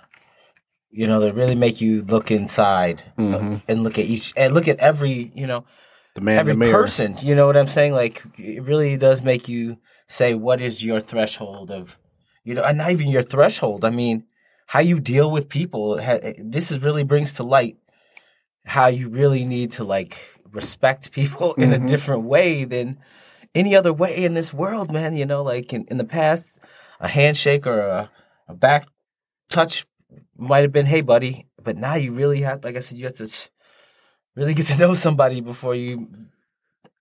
you 0.90 1.06
know 1.06 1.20
they 1.20 1.30
really 1.30 1.54
make 1.54 1.80
you 1.80 2.02
look 2.02 2.30
inside 2.30 3.02
Mhm. 3.18 3.62
and 3.68 3.82
look 3.82 3.98
at 3.98 4.06
each 4.06 4.32
and 4.36 4.54
look 4.54 4.68
at 4.68 4.78
every 4.78 5.30
you 5.34 5.46
know 5.46 5.64
the 6.14 6.20
man 6.20 6.38
every 6.38 6.54
the 6.54 6.70
person. 6.70 7.16
You 7.22 7.34
know 7.34 7.46
what 7.46 7.56
I'm 7.56 7.68
saying? 7.68 7.92
Like 7.92 8.22
it 8.38 8.62
really 8.62 8.96
does 8.96 9.22
make 9.22 9.48
you 9.48 9.78
say 10.06 10.34
what 10.34 10.60
is 10.60 10.84
your 10.84 11.00
threshold 11.00 11.70
of 11.70 11.98
you 12.44 12.54
know, 12.54 12.62
and 12.62 12.78
not 12.78 12.90
even 12.90 13.08
your 13.08 13.22
threshold. 13.22 13.84
I 13.84 13.90
mean, 13.90 14.24
how 14.66 14.80
you 14.80 15.00
deal 15.00 15.30
with 15.30 15.48
people. 15.48 15.96
This 16.38 16.70
is 16.70 16.78
really 16.80 17.02
brings 17.02 17.34
to 17.34 17.42
light 17.42 17.78
how 18.66 18.86
you 18.86 19.08
really 19.08 19.44
need 19.44 19.72
to 19.72 19.84
like 19.84 20.18
respect 20.52 21.10
people 21.10 21.54
in 21.54 21.72
a 21.72 21.76
mm-hmm. 21.76 21.86
different 21.86 22.24
way 22.24 22.64
than 22.64 22.98
any 23.54 23.74
other 23.74 23.92
way 23.92 24.24
in 24.24 24.34
this 24.34 24.52
world, 24.52 24.92
man. 24.92 25.16
You 25.16 25.26
know, 25.26 25.42
like 25.42 25.72
in, 25.72 25.86
in 25.86 25.96
the 25.96 26.04
past, 26.04 26.58
a 27.00 27.08
handshake 27.08 27.66
or 27.66 27.80
a, 27.80 28.10
a 28.48 28.54
back 28.54 28.88
touch 29.48 29.86
might 30.36 30.60
have 30.60 30.72
been, 30.72 30.86
hey, 30.86 31.00
buddy. 31.00 31.48
But 31.62 31.78
now 31.78 31.94
you 31.94 32.12
really 32.12 32.42
have, 32.42 32.62
like 32.62 32.76
I 32.76 32.80
said, 32.80 32.98
you 32.98 33.06
have 33.06 33.14
to 33.14 33.48
really 34.34 34.54
get 34.54 34.66
to 34.66 34.76
know 34.78 34.94
somebody 34.94 35.40
before 35.40 35.74
you 35.74 36.08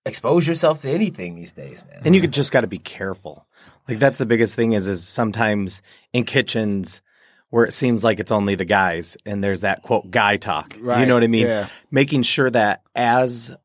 expose 0.06 0.48
yourself 0.48 0.82
to 0.82 0.89
anything 0.89 1.36
these 1.36 1.54
days, 1.54 1.84
man. 1.89 2.02
And 2.06 2.15
you 2.15 2.28
just 2.28 2.52
got 2.52 2.62
to 2.62 2.67
be 2.67 2.78
careful. 2.78 3.46
Like 3.88 4.00
that's 4.00 4.17
the 4.17 4.26
biggest 4.26 4.56
thing 4.56 4.74
is 4.74 4.88
is 4.88 5.06
sometimes 5.06 5.82
in 6.13 6.26
kitchens 6.26 7.02
where 7.50 7.65
it 7.65 7.72
seems 7.74 8.04
like 8.04 8.19
it's 8.19 8.32
only 8.32 8.56
the 8.56 8.65
guys 8.65 9.15
and 9.26 9.43
there's 9.43 9.62
that 9.62 9.84
quote 9.84 10.10
guy 10.10 10.38
talk. 10.38 10.76
You 10.78 11.06
know 11.06 11.13
what 11.13 11.24
I 11.24 11.28
mean? 11.28 11.48
yeah. 11.48 11.67
Making 11.91 12.24
sure 12.24 12.50
that 12.50 12.82
as 12.96 13.56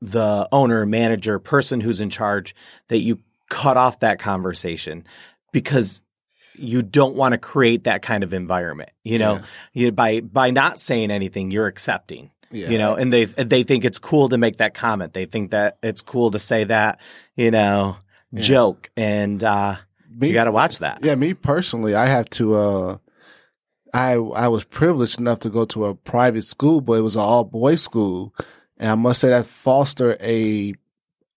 the 0.00 0.48
owner, 0.52 0.86
manager, 0.86 1.38
person 1.38 1.80
who's 1.80 2.00
in 2.00 2.10
charge 2.10 2.54
that 2.88 2.98
you 2.98 3.20
cut 3.48 3.76
off 3.76 4.00
that 4.00 4.18
conversation 4.18 5.04
because 5.52 6.02
you 6.54 6.82
don't 6.82 7.14
want 7.16 7.32
to 7.32 7.38
create 7.38 7.84
that 7.84 8.02
kind 8.02 8.24
of 8.24 8.34
environment. 8.34 8.90
You 9.04 9.18
know, 9.18 9.40
you, 9.72 9.92
by 9.92 10.20
by 10.20 10.50
not 10.50 10.78
saying 10.78 11.10
anything, 11.10 11.50
you're 11.50 11.66
accepting. 11.66 12.30
Yeah. 12.52 12.68
You 12.68 12.78
know, 12.78 12.94
and 12.94 13.12
they 13.12 13.24
they 13.24 13.62
think 13.62 13.84
it's 13.84 13.98
cool 13.98 14.28
to 14.28 14.38
make 14.38 14.58
that 14.58 14.74
comment. 14.74 15.14
They 15.14 15.24
think 15.24 15.50
that 15.52 15.78
it's 15.82 16.02
cool 16.02 16.30
to 16.32 16.38
say 16.38 16.64
that, 16.64 17.00
you 17.34 17.50
know, 17.50 17.96
joke, 18.34 18.90
and 18.96 19.42
uh, 19.42 19.76
Me- 20.10 20.28
you 20.28 20.34
got 20.34 20.44
to 20.44 20.52
watch 20.52 20.78
that. 20.78 21.02
Yeah, 21.02 21.14
me 21.14 21.34
personally, 21.34 21.94
I 21.94 22.06
have 22.06 22.28
to. 22.30 22.54
uh 22.54 22.96
I 23.94 24.12
I 24.14 24.48
was 24.48 24.64
privileged 24.64 25.20
enough 25.20 25.40
to 25.40 25.50
go 25.50 25.64
to 25.66 25.86
a 25.86 25.94
private 25.94 26.44
school, 26.44 26.80
but 26.80 26.94
it 26.94 27.02
was 27.02 27.16
an 27.16 27.22
all 27.22 27.44
boys 27.44 27.82
school, 27.82 28.34
and 28.78 28.90
I 28.90 28.94
must 28.94 29.20
say 29.20 29.28
that 29.28 29.46
fostered 29.46 30.16
a 30.20 30.74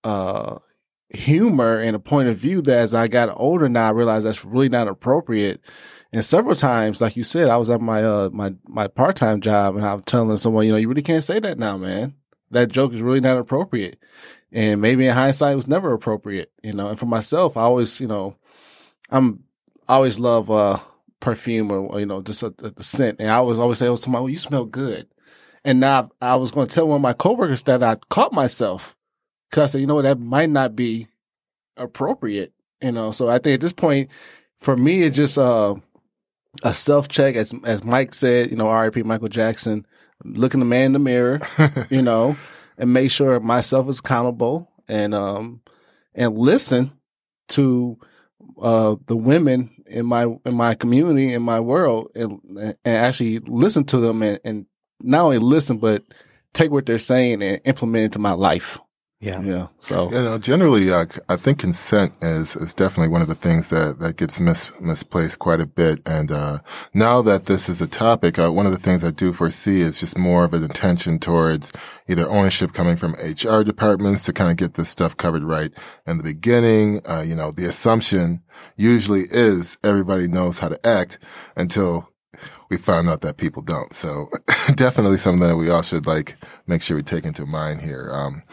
uh 0.04 0.60
humor 1.10 1.78
and 1.80 1.95
a 1.95 1.99
point 1.99 2.28
of 2.30 2.38
view 2.38 2.62
that 2.62 2.78
as 2.78 2.93
I 2.93 3.08
got 3.08 3.30
older 3.38 3.69
now, 3.69 3.88
I 3.88 3.91
realized 3.91 4.25
that's 4.25 4.43
really 4.45 4.69
not 4.69 4.88
appropriate. 4.88 5.62
And 6.15 6.23
several 6.23 6.56
times, 6.56 7.01
like 7.01 7.17
you 7.17 7.25
said, 7.25 7.49
I 7.49 7.58
was 7.58 7.69
at 7.69 7.82
my 7.82 8.01
uh 8.01 8.30
my 8.32 8.54
my 8.65 8.88
part 8.88 9.17
time 9.17 9.41
job, 9.41 9.75
and 9.75 9.86
I'm 9.86 10.01
telling 10.01 10.38
someone, 10.38 10.65
you 10.65 10.71
know, 10.71 10.78
you 10.78 10.88
really 10.88 11.01
can't 11.01 11.25
say 11.25 11.41
that 11.41 11.60
now, 11.60 11.75
man. 11.75 12.15
That 12.51 12.71
joke 12.71 12.93
is 12.93 13.01
really 13.01 13.19
not 13.19 13.38
appropriate. 13.38 13.99
And 14.49 14.80
maybe 14.80 15.08
in 15.08 15.13
hindsight, 15.13 15.51
it 15.51 15.58
was 15.58 15.67
never 15.67 15.91
appropriate, 15.91 16.54
you 16.63 16.71
know. 16.71 16.88
And 16.88 16.97
for 16.97 17.06
myself, 17.06 17.58
I 17.58 17.63
always, 17.63 17.99
you 17.99 18.08
know, 18.08 18.38
I'm 19.10 19.43
I 19.89 19.95
always 19.95 20.17
love 20.17 20.49
uh 20.49 20.80
perfume 21.19 21.69
or, 21.69 21.99
you 21.99 22.06
know 22.06 22.21
just 22.21 22.43
a, 22.43 22.54
a, 22.63 22.82
scent, 22.82 23.19
and 23.19 23.30
I 23.30 23.36
always 23.36 23.58
always 23.58 23.80
say, 23.80 23.88
"Oh, 23.89 23.97
somebody, 23.97 24.21
well, 24.23 24.30
you 24.30 24.39
smell 24.39 24.63
good." 24.63 25.08
And 25.65 25.82
now 25.82 26.12
I 26.21 26.36
was 26.38 26.51
going 26.51 26.69
to 26.69 26.73
tell 26.73 26.88
one 26.88 26.95
of 26.95 27.01
my 27.01 27.12
coworkers 27.12 27.63
that 27.63 27.84
I 27.84 27.97
caught 28.10 28.32
myself 28.32 28.95
because 29.49 29.63
I 29.63 29.65
said, 29.73 29.82
"You 29.82 29.88
know 29.88 29.95
what? 29.95 30.04
That 30.04 30.21
might 30.21 30.49
not 30.49 30.78
be 30.78 31.10
appropriate." 31.75 32.54
You 32.82 32.93
know, 32.93 33.12
so 33.12 33.28
I 33.28 33.38
think 33.38 33.56
at 33.56 33.62
this 33.62 33.73
point, 33.73 34.10
for 34.62 34.78
me, 34.78 35.01
it 35.01 35.10
just 35.10 35.38
uh, 35.38 35.75
a 36.63 36.74
self 36.74 37.08
check, 37.08 37.36
as 37.36 37.54
as 37.63 37.84
Mike 37.84 38.13
said. 38.13 38.52
You 38.52 38.58
know, 38.58 38.68
R.I.P. 38.68 39.04
Michael 39.04 39.30
Jackson. 39.30 39.86
Looking 40.24 40.62
the 40.62 40.65
man 40.65 40.88
in 40.88 40.94
the 40.94 41.00
mirror, 41.00 41.41
you 41.89 42.02
know, 42.02 42.38
and 42.78 42.94
make 42.94 43.12
sure 43.12 43.39
myself 43.39 43.89
is 43.89 44.00
accountable 44.00 44.72
and 44.88 45.13
um 45.13 45.62
and 46.13 46.38
listen 46.38 46.91
to 47.50 47.98
uh 48.62 48.96
the 49.08 49.15
women 49.15 49.72
in 49.86 50.06
my 50.06 50.24
in 50.46 50.56
my 50.56 50.76
community 50.76 51.34
in 51.34 51.41
my 51.41 51.60
world 51.60 52.12
and 52.15 52.39
and 52.58 52.78
actually 52.86 53.39
listen 53.39 53.84
to 53.84 53.98
them 53.98 54.22
and, 54.22 54.39
and 54.44 54.65
not 55.02 55.26
only 55.26 55.38
listen 55.38 55.78
but 55.78 56.04
take 56.54 56.72
what 56.72 56.86
they're 56.86 56.98
saying 56.98 57.44
and 57.44 57.62
implement 57.65 58.02
it 58.02 58.06
into 58.06 58.20
my 58.20 58.32
life 58.32 58.80
Yeah. 59.26 59.42
Yeah. 59.42 59.68
So 59.80 60.12
You 60.12 60.22
know, 60.22 60.38
generally, 60.38 60.92
uh, 60.92 61.08
I 61.28 61.36
think 61.36 61.58
consent 61.58 62.14
is 62.22 62.56
is 62.56 62.76
definitely 62.76 63.12
one 63.12 63.24
of 63.24 63.28
the 63.28 63.34
things 63.36 63.70
that 63.72 63.98
that 64.00 64.18
gets 64.18 64.40
mis- 64.40 64.72
misplaced 64.80 65.40
quite 65.40 65.60
a 65.60 65.66
bit. 65.66 66.00
And 66.06 66.32
uh, 66.32 66.60
now 66.94 67.24
that 67.24 67.48
this 67.48 67.68
is 67.68 67.82
a 67.82 67.88
topic, 67.88 68.38
uh, 68.38 68.52
one 68.52 68.68
of 68.68 68.72
the 68.72 68.78
things 68.78 69.04
I 69.04 69.10
do 69.10 69.34
foresee 69.34 69.82
is 69.82 70.00
just 70.00 70.16
more 70.16 70.46
of 70.46 70.54
an 70.54 70.64
attention 70.64 71.18
towards 71.18 71.72
either 72.08 72.30
ownership 72.30 72.74
coming 72.74 72.98
from 72.98 73.16
HR 73.16 73.64
departments 73.64 74.24
to 74.26 74.34
kind 74.34 74.52
of 74.52 74.58
get 74.58 74.76
this 74.76 74.90
stuff 74.90 75.18
covered 75.18 75.44
right 75.44 75.72
in 76.06 76.18
the 76.20 76.24
beginning. 76.24 77.02
Uh, 77.10 77.24
you 77.26 77.36
know, 77.36 77.52
the 77.52 77.66
assumption 77.68 78.44
usually 78.78 79.24
is 79.32 79.78
everybody 79.84 80.28
knows 80.28 80.60
how 80.60 80.70
to 80.70 80.80
act 80.86 81.18
until 81.56 82.12
we 82.70 82.78
found 82.78 83.10
out 83.10 83.22
that 83.22 83.38
people 83.38 83.64
don't. 83.64 83.92
So 83.92 84.30
definitely 84.76 85.18
something 85.18 85.48
that 85.48 85.58
we 85.58 85.70
all 85.72 85.82
should 85.82 86.06
like 86.06 86.36
make 86.68 86.84
sure 86.84 86.96
we 86.96 87.04
take 87.04 87.26
into 87.26 87.46
mind 87.48 87.82
here. 87.82 88.12
Um, 88.14 88.44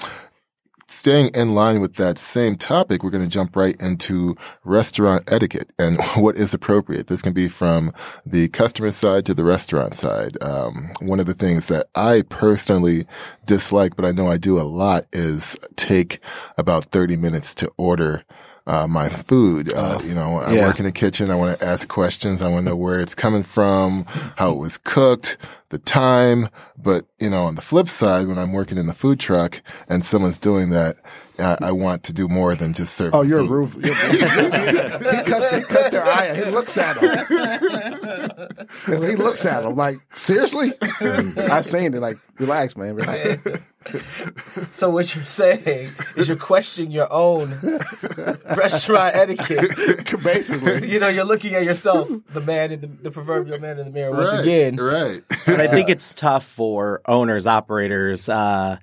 staying 1.03 1.31
in 1.35 1.53
line 1.53 1.81
with 1.81 1.97
that 1.97 2.17
same 2.17 2.55
topic, 2.55 3.03
we're 3.03 3.11
going 3.11 3.25
to 3.25 3.29
jump 3.29 3.57
right 3.57 3.75
into 3.81 4.37
restaurant 4.63 5.25
etiquette 5.27 5.73
and 5.77 6.01
what 6.15 6.37
is 6.37 6.55
appropriate. 6.55 7.09
This 7.09 7.23
can 7.23 7.33
be 7.33 7.49
from 7.49 7.91
the 8.25 8.47
customer 8.51 8.93
side 8.93 9.27
to 9.27 9.35
the 9.35 9.43
restaurant 9.43 9.97
side. 9.97 10.41
Um, 10.41 10.93
one 11.01 11.19
of 11.19 11.27
the 11.27 11.35
things 11.35 11.67
that 11.67 11.89
I 11.97 12.23
personally 12.29 13.05
dislike, 13.45 13.97
but 13.97 14.05
I 14.05 14.13
know 14.13 14.29
I 14.29 14.37
do 14.37 14.61
a 14.61 14.63
lot 14.63 15.07
is 15.13 15.57
take 15.75 16.21
about 16.57 16.85
30 16.85 17.17
minutes 17.17 17.53
to 17.57 17.73
order 17.77 18.25
uh, 18.67 18.87
my 18.87 19.09
food. 19.09 19.73
Uh, 19.73 20.01
you 20.05 20.15
know, 20.15 20.39
I 20.39 20.53
yeah. 20.53 20.67
work 20.67 20.79
in 20.79 20.85
the 20.85 20.93
kitchen. 20.93 21.31
I 21.31 21.35
want 21.35 21.59
to 21.59 21.65
ask 21.65 21.89
questions. 21.89 22.43
I 22.43 22.49
want 22.49 22.65
to 22.65 22.71
know 22.71 22.77
where 22.77 23.01
it's 23.01 23.15
coming 23.15 23.43
from, 23.43 24.05
how 24.37 24.53
it 24.53 24.59
was 24.59 24.79
cooked, 24.79 25.37
the 25.71 25.79
time. 25.79 26.49
But, 26.77 27.07
you 27.19 27.31
know, 27.31 27.45
on 27.45 27.55
the 27.55 27.63
flip 27.63 27.89
side, 27.89 28.27
when 28.27 28.39
I'm 28.39 28.53
working 28.53 28.79
in 28.79 28.87
the 28.87 28.93
food 28.93 29.21
truck 29.21 29.63
and 29.89 30.05
someone's 30.05 30.39
doing 30.39 30.71
that, 30.71 30.97
I, 31.43 31.57
I 31.61 31.73
want 31.73 32.05
to 32.05 32.13
do 32.13 32.29
more 32.29 32.55
than 32.55 32.73
just 32.73 32.95
serve. 32.95 33.15
Oh, 33.15 33.23
you're 33.23 33.41
a 33.41 33.45
roof. 33.45 33.75
he, 33.83 33.91
cut, 33.91 35.55
he 35.55 35.63
cut 35.63 35.91
their 35.93 36.05
eye. 36.05 36.31
Out. 36.31 36.37
He 36.37 36.45
looks 36.45 36.79
at 36.79 36.97
him. 36.97 37.11
he 38.87 39.17
looks 39.17 39.45
at 39.45 39.65
him 39.65 39.77
like, 39.77 39.99
seriously? 40.15 40.73
I've 41.01 41.65
seen 41.65 41.95
it. 41.95 42.01
Like, 42.01 42.17
relax, 42.39 42.77
man. 42.77 42.95
Relax. 42.95 43.43
So 44.71 44.91
what 44.91 45.15
you're 45.15 45.25
saying 45.25 45.91
is 46.17 46.29
you're 46.29 46.37
questioning 46.37 46.93
your 46.93 47.13
own 47.13 47.51
restaurant 48.57 49.17
etiquette. 49.17 50.23
Basically. 50.23 50.89
You 50.91 51.01
know, 51.01 51.09
you're 51.09 51.25
looking 51.25 51.55
at 51.55 51.65
yourself, 51.65 52.09
the 52.31 52.41
man 52.41 52.73
in 52.73 52.81
the, 52.81 52.87
the 52.87 53.11
proverbial 53.11 53.59
man 53.59 53.79
in 53.79 53.87
the 53.87 53.93
mirror, 53.93 54.13
once 54.13 54.31
Right, 54.33 54.41
again. 54.41 54.77
Right. 54.77 55.23
But 55.47 55.61
I 55.61 55.67
think 55.67 55.89
it's 55.89 56.15
tough 56.15 56.45
for 56.45 57.03
owners, 57.07 57.47
operators, 57.47 58.29
uh, 58.29 58.79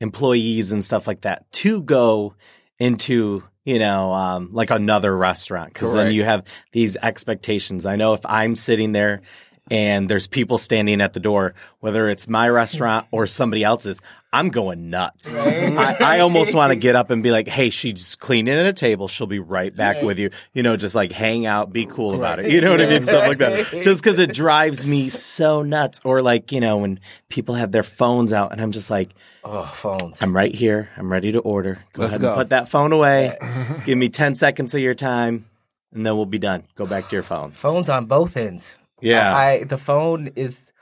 employees, 0.00 0.72
and 0.72 0.84
stuff 0.84 1.06
like 1.06 1.22
that 1.22 1.50
to 1.52 1.82
go 1.82 2.34
into 2.78 3.42
you 3.64 3.78
know 3.78 4.12
um, 4.12 4.50
like 4.52 4.70
another 4.70 5.16
restaurant 5.16 5.72
because 5.72 5.92
then 5.92 6.12
you 6.12 6.24
have 6.24 6.44
these 6.72 6.96
expectations. 6.96 7.86
I 7.86 7.96
know 7.96 8.14
if 8.14 8.20
I'm 8.24 8.56
sitting 8.56 8.92
there 8.92 9.22
and 9.70 10.08
there's 10.08 10.26
people 10.26 10.58
standing 10.58 11.00
at 11.00 11.12
the 11.12 11.20
door, 11.20 11.54
whether 11.78 12.08
it's 12.08 12.28
my 12.28 12.48
restaurant 12.60 13.06
or 13.10 13.26
somebody 13.26 13.62
else's, 13.62 14.00
I'm 14.32 14.50
going 14.50 14.90
nuts. 14.90 15.34
I, 15.34 15.96
I 16.00 16.20
almost 16.20 16.54
want 16.54 16.70
to 16.70 16.76
get 16.80 16.94
up 16.94 17.10
and 17.10 17.22
be 17.22 17.30
like, 17.32 17.48
"Hey, 17.48 17.70
she's 17.70 18.14
cleaning 18.16 18.54
at 18.54 18.66
a 18.66 18.72
table. 18.72 19.08
She'll 19.08 19.26
be 19.26 19.40
right 19.40 19.74
back 19.74 20.02
with 20.02 20.18
you." 20.18 20.30
You 20.52 20.62
know, 20.62 20.76
just 20.76 20.94
like 20.94 21.10
hang 21.10 21.46
out, 21.46 21.72
be 21.72 21.86
cool 21.86 22.14
about 22.14 22.38
it. 22.38 22.50
You 22.50 22.60
know 22.60 22.70
what 22.70 22.80
I 22.80 22.86
mean? 22.86 23.02
Stuff 23.04 23.26
like 23.26 23.38
that. 23.38 23.66
Just 23.82 24.02
because 24.02 24.18
it 24.20 24.32
drives 24.32 24.86
me 24.86 25.08
so 25.08 25.62
nuts. 25.62 26.00
Or 26.04 26.22
like 26.22 26.52
you 26.52 26.60
know 26.60 26.76
when 26.76 27.00
people 27.28 27.56
have 27.56 27.72
their 27.72 27.82
phones 27.82 28.32
out, 28.32 28.52
and 28.52 28.60
I'm 28.60 28.72
just 28.72 28.90
like. 28.90 29.10
Oh, 29.42 29.62
phones. 29.62 30.20
I'm 30.20 30.36
right 30.36 30.54
here. 30.54 30.90
I'm 30.98 31.10
ready 31.10 31.32
to 31.32 31.38
order. 31.38 31.82
Go 31.94 32.02
Let's 32.02 32.12
ahead 32.12 32.20
go. 32.20 32.28
and 32.28 32.36
put 32.36 32.50
that 32.50 32.68
phone 32.68 32.92
away. 32.92 33.38
Give 33.86 33.96
me 33.96 34.10
10 34.10 34.34
seconds 34.34 34.74
of 34.74 34.82
your 34.82 34.92
time, 34.92 35.46
and 35.94 36.04
then 36.04 36.14
we'll 36.14 36.26
be 36.26 36.38
done. 36.38 36.64
Go 36.74 36.84
back 36.84 37.08
to 37.08 37.16
your 37.16 37.22
phone. 37.22 37.52
Phones 37.52 37.88
on 37.88 38.04
both 38.04 38.36
ends. 38.36 38.76
Yeah. 39.00 39.34
I, 39.34 39.50
I 39.60 39.64
the 39.64 39.78
phone 39.78 40.28
is 40.36 40.72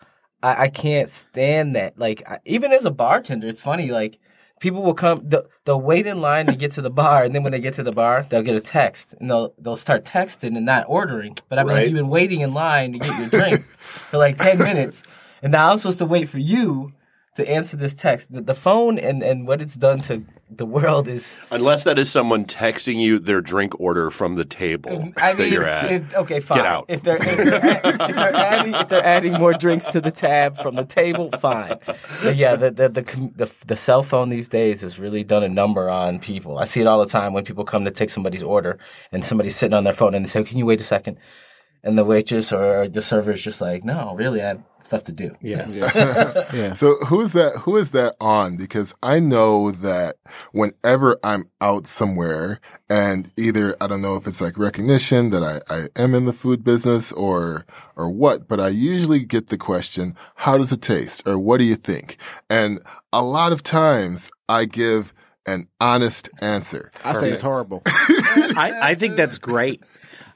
I, 0.42 0.64
I 0.64 0.68
can't 0.68 1.08
stand 1.08 1.74
that. 1.74 1.98
Like 1.98 2.22
I, 2.28 2.38
even 2.44 2.72
as 2.72 2.84
a 2.84 2.90
bartender, 2.90 3.46
it's 3.48 3.62
funny. 3.62 3.90
Like 3.90 4.18
people 4.60 4.82
will 4.82 4.94
come, 4.94 5.22
they'll, 5.28 5.44
they'll 5.64 5.80
wait 5.80 6.06
in 6.06 6.20
line 6.20 6.46
to 6.46 6.56
get 6.56 6.72
to 6.72 6.82
the 6.82 6.90
bar, 6.90 7.22
and 7.24 7.34
then 7.34 7.42
when 7.42 7.52
they 7.52 7.60
get 7.60 7.74
to 7.74 7.82
the 7.82 7.92
bar, 7.92 8.26
they'll 8.28 8.42
get 8.42 8.56
a 8.56 8.60
text, 8.60 9.14
and 9.20 9.30
they'll 9.30 9.54
they'll 9.58 9.76
start 9.76 10.04
texting 10.04 10.56
and 10.56 10.66
not 10.66 10.84
ordering. 10.88 11.36
But 11.48 11.58
I 11.58 11.64
mean, 11.64 11.74
Right. 11.74 11.84
you've 11.86 11.94
been 11.96 12.08
waiting 12.08 12.40
in 12.40 12.54
line 12.54 12.92
to 12.92 12.98
get 12.98 13.18
your 13.18 13.28
drink 13.28 13.64
for 13.78 14.18
like 14.18 14.38
ten 14.38 14.58
minutes, 14.58 15.02
and 15.42 15.52
now 15.52 15.70
I'm 15.72 15.78
supposed 15.78 15.98
to 16.00 16.06
wait 16.06 16.28
for 16.28 16.38
you 16.38 16.92
to 17.38 17.48
answer 17.48 17.76
this 17.76 17.94
text. 17.94 18.32
The, 18.32 18.42
the 18.42 18.54
phone 18.54 18.98
and 18.98 19.22
and 19.22 19.46
what 19.46 19.62
it's 19.62 19.76
done 19.76 20.00
to 20.02 20.24
the 20.50 20.66
world 20.66 21.08
is. 21.08 21.48
Unless 21.52 21.84
that 21.84 21.98
is 21.98 22.10
someone 22.10 22.44
texting 22.44 23.00
you 23.00 23.18
their 23.18 23.40
drink 23.40 23.78
order 23.78 24.10
from 24.10 24.34
the 24.34 24.44
table 24.44 24.90
mm, 24.90 25.12
I 25.20 25.32
that 25.32 25.38
mean, 25.38 25.52
you're 25.52 25.64
at. 25.64 25.90
If, 25.92 26.14
okay, 26.16 26.40
fine. 26.40 26.58
Get 26.58 26.66
out. 26.66 26.86
If 26.88 27.02
they're, 27.02 27.16
if, 27.16 27.36
they're 27.36 27.64
add- 27.64 27.84
if 27.84 28.16
they're 28.16 28.34
adding 28.34 28.74
if 28.74 28.88
they're 28.88 29.04
adding 29.04 29.32
more 29.34 29.52
drinks 29.52 29.86
to 29.86 30.00
the 30.00 30.10
tab 30.10 30.58
from 30.58 30.74
the 30.74 30.84
table, 30.84 31.30
fine. 31.38 31.78
But 32.22 32.36
yeah, 32.36 32.56
the 32.56 32.70
the, 32.70 32.88
the 32.88 33.02
the 33.36 33.54
the 33.66 33.76
cell 33.76 34.02
phone 34.02 34.28
these 34.28 34.48
days 34.48 34.80
has 34.80 34.98
really 34.98 35.24
done 35.24 35.44
a 35.44 35.48
number 35.48 35.88
on 35.88 36.18
people. 36.18 36.58
I 36.58 36.64
see 36.64 36.80
it 36.80 36.86
all 36.86 36.98
the 36.98 37.10
time 37.10 37.32
when 37.32 37.44
people 37.44 37.64
come 37.64 37.84
to 37.84 37.90
take 37.90 38.10
somebody's 38.10 38.42
order 38.42 38.78
and 39.12 39.24
somebody's 39.24 39.56
sitting 39.56 39.74
on 39.74 39.84
their 39.84 39.92
phone 39.92 40.14
and 40.14 40.24
they 40.24 40.28
say, 40.28 40.40
oh, 40.40 40.44
"Can 40.44 40.58
you 40.58 40.66
wait 40.66 40.80
a 40.80 40.84
second? 40.84 41.18
And 41.88 41.96
the 41.96 42.04
waitress 42.04 42.52
or 42.52 42.86
the 42.86 43.00
server 43.00 43.32
is 43.32 43.42
just 43.42 43.62
like, 43.62 43.82
"No, 43.82 44.14
really, 44.14 44.42
I 44.42 44.48
have 44.48 44.62
stuff 44.78 45.04
to 45.04 45.12
do." 45.12 45.34
Yeah. 45.40 45.64
So 46.74 46.96
who's 47.06 47.32
that? 47.32 47.56
Who 47.64 47.78
is 47.78 47.92
that 47.92 48.14
on? 48.20 48.56
Because 48.56 48.94
I 49.02 49.20
know 49.20 49.70
that 49.70 50.16
whenever 50.52 51.18
I'm 51.24 51.48
out 51.62 51.86
somewhere 51.86 52.60
and 52.90 53.26
either 53.38 53.74
I 53.80 53.86
don't 53.86 54.02
know 54.02 54.16
if 54.16 54.26
it's 54.26 54.42
like 54.42 54.58
recognition 54.58 55.30
that 55.30 55.42
I, 55.42 55.60
I 55.74 55.88
am 55.96 56.14
in 56.14 56.26
the 56.26 56.34
food 56.34 56.62
business 56.62 57.10
or 57.12 57.64
or 57.96 58.10
what, 58.10 58.48
but 58.48 58.60
I 58.60 58.68
usually 58.68 59.24
get 59.24 59.48
the 59.48 59.56
question, 59.56 60.14
"How 60.44 60.58
does 60.58 60.72
it 60.72 60.82
taste?" 60.82 61.26
or 61.26 61.38
"What 61.38 61.56
do 61.58 61.64
you 61.64 61.76
think?" 61.76 62.18
And 62.50 62.80
a 63.14 63.22
lot 63.22 63.52
of 63.52 63.62
times 63.62 64.30
I 64.46 64.66
give 64.66 65.14
an 65.46 65.68
honest 65.80 66.28
answer. 66.42 66.92
I 67.02 67.14
say 67.14 67.30
it's 67.30 67.40
horrible. 67.40 67.80
I, 67.86 68.90
I 68.90 68.94
think 68.94 69.16
that's 69.16 69.38
great. 69.38 69.82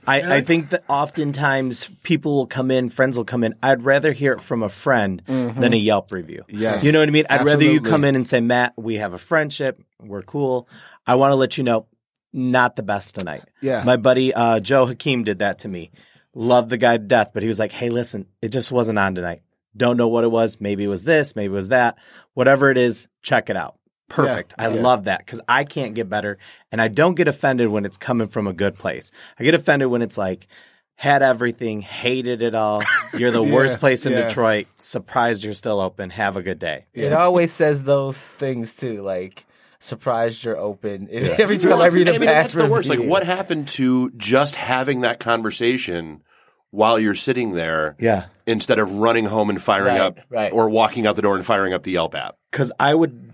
I, 0.07 0.37
I 0.37 0.41
think 0.41 0.71
that 0.71 0.85
oftentimes 0.89 1.91
people 2.03 2.35
will 2.35 2.47
come 2.47 2.71
in, 2.71 2.89
friends 2.89 3.17
will 3.17 3.25
come 3.25 3.45
in. 3.45 3.55
I'd 3.63 3.85
rather 3.85 4.13
hear 4.13 4.33
it 4.33 4.41
from 4.41 4.63
a 4.63 4.69
friend 4.69 5.23
than 5.27 5.73
a 5.73 5.77
Yelp 5.77 6.11
review. 6.11 6.45
Yes. 6.49 6.85
You 6.85 6.93
know 6.93 6.99
what 6.99 7.09
I 7.09 7.13
mean? 7.13 7.27
I'd 7.31 7.45
rather 7.45 7.65
you 7.65 7.81
come 7.81 8.05
in 8.05 8.17
and 8.17 8.27
say, 8.27 8.41
Matt, 8.41 8.75
we 8.77 8.97
have 8.97 9.13
a 9.13 9.19
friendship. 9.19 9.81
We're 10.01 10.23
cool. 10.23 10.69
I 11.07 11.15
want 11.15 11.31
to 11.33 11.37
let 11.37 11.57
you 11.57 11.65
know, 11.65 11.87
not 12.33 12.77
the 12.77 12.83
best 12.83 13.15
tonight. 13.15 13.45
Yeah. 13.61 13.85
My 13.85 13.97
buddy 13.97 14.35
uh, 14.35 14.61
Joe 14.61 14.87
Hakeem 14.87 15.25
did 15.25 15.41
that 15.41 15.61
to 15.61 15.69
me. 15.69 15.91
Loved 16.35 16.71
the 16.71 16.79
guy 16.79 16.97
to 16.97 17.03
death, 17.03 17.31
but 17.35 17.43
he 17.43 17.49
was 17.49 17.59
like, 17.59 17.73
hey, 17.73 17.91
listen, 17.91 18.27
it 18.41 18.49
just 18.49 18.73
wasn't 18.73 18.99
on 18.99 19.15
tonight. 19.15 19.43
Don't 19.77 19.97
know 19.97 20.09
what 20.09 20.25
it 20.25 20.31
was. 20.31 20.61
Maybe 20.61 20.85
it 20.85 20.89
was 20.89 21.05
this, 21.05 21.37
maybe 21.37 21.53
it 21.53 21.57
was 21.57 21.69
that. 21.69 21.97
Whatever 22.35 22.71
it 22.71 22.79
is, 22.79 23.09
check 23.23 23.51
it 23.51 23.57
out. 23.57 23.77
Perfect. 24.13 24.55
I 24.59 24.67
love 24.69 25.05
that 25.05 25.19
because 25.19 25.41
I 25.49 25.65
can't 25.65 25.95
get 25.95 26.09
better. 26.09 26.39
And 26.71 26.81
I 26.81 26.89
don't 26.89 27.15
get 27.15 27.29
offended 27.29 27.69
when 27.69 27.85
it's 27.85 27.99
coming 27.99 28.29
from 28.29 28.47
a 28.47 28.53
good 28.53 28.77
place. 28.77 29.11
I 29.39 29.45
get 29.45 29.55
offended 29.55 29.89
when 29.89 30.03
it's 30.03 30.19
like, 30.19 30.47
had 30.97 31.23
everything, 31.23 31.81
hated 31.81 32.43
it 32.43 32.55
all. 32.55 32.83
You're 33.15 33.31
the 33.31 33.43
worst 33.43 33.81
place 33.81 34.07
in 34.07 34.13
yeah. 34.13 34.29
Detroit. 34.29 34.67
Surprised 34.79 35.43
you're 35.43 35.55
still 35.55 35.81
open. 35.81 36.11
Have 36.11 36.37
a 36.37 36.43
good 36.43 36.59
day. 36.59 36.87
It 36.95 37.13
always 37.13 37.53
says 37.53 37.83
those 37.85 38.21
things 38.39 38.73
too, 38.75 39.03
like 39.03 39.45
surprised 39.81 40.45
you're 40.45 40.57
open. 40.57 41.09
Every 41.13 41.57
time 41.59 41.81
I 41.81 41.87
read 41.87 42.07
a 42.09 42.15
I 42.15 42.19
mean, 42.19 42.27
bad 42.29 42.45
that's 42.45 42.55
the 42.55 42.67
worst. 42.69 42.89
Like, 42.89 43.01
what 43.01 43.25
happened 43.27 43.67
to 43.69 44.11
just 44.17 44.55
having 44.55 45.01
that 45.01 45.19
conversation 45.19 46.23
while 46.71 46.99
you're 47.01 47.15
sitting 47.17 47.53
there 47.53 47.97
Yeah. 47.99 48.27
instead 48.47 48.79
of 48.79 48.95
running 48.99 49.25
home 49.27 49.51
and 49.51 49.61
firing 49.61 49.97
Right, 49.97 50.01
up 50.01 50.19
right. 50.31 50.53
or 50.53 50.69
walking 50.71 51.07
out 51.07 51.17
the 51.17 51.23
door 51.23 51.35
and 51.37 51.45
firing 51.45 51.73
up 51.75 51.83
the 51.83 51.93
Yelp 51.93 52.15
app? 52.15 52.37
Because 52.51 52.71
I 52.79 52.95
would 52.95 53.32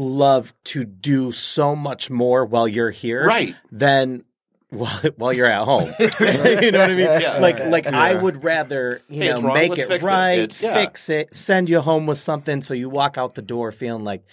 love 0.00 0.52
to 0.64 0.84
do 0.84 1.30
so 1.32 1.76
much 1.76 2.10
more 2.10 2.44
while 2.44 2.66
you're 2.66 2.90
here. 2.90 3.24
Right. 3.24 3.54
Than 3.70 4.24
while, 4.70 4.98
while 5.16 5.32
you're 5.32 5.46
at 5.46 5.64
home. 5.64 5.92
you 6.00 6.70
know 6.72 6.78
what 6.78 6.90
I 6.90 6.94
mean? 6.94 6.98
Yeah. 7.20 7.38
Like, 7.40 7.58
like 7.60 7.86
I 7.86 8.14
would 8.14 8.42
rather, 8.42 9.02
you 9.08 9.22
Hey, 9.22 9.28
know, 9.28 9.42
wrong, 9.42 9.54
make 9.54 9.70
let's 9.70 9.82
it 9.82 9.88
fix 9.88 10.04
right, 10.04 10.38
It's- 10.38 10.62
yeah. 10.62 10.74
fix 10.74 11.08
it, 11.10 11.34
send 11.34 11.68
you 11.68 11.80
home 11.80 12.06
with 12.06 12.18
something 12.18 12.62
so 12.62 12.72
you 12.74 12.88
walk 12.88 13.18
out 13.18 13.34
the 13.34 13.42
door 13.42 13.72
feeling 13.72 14.04
like, 14.04 14.24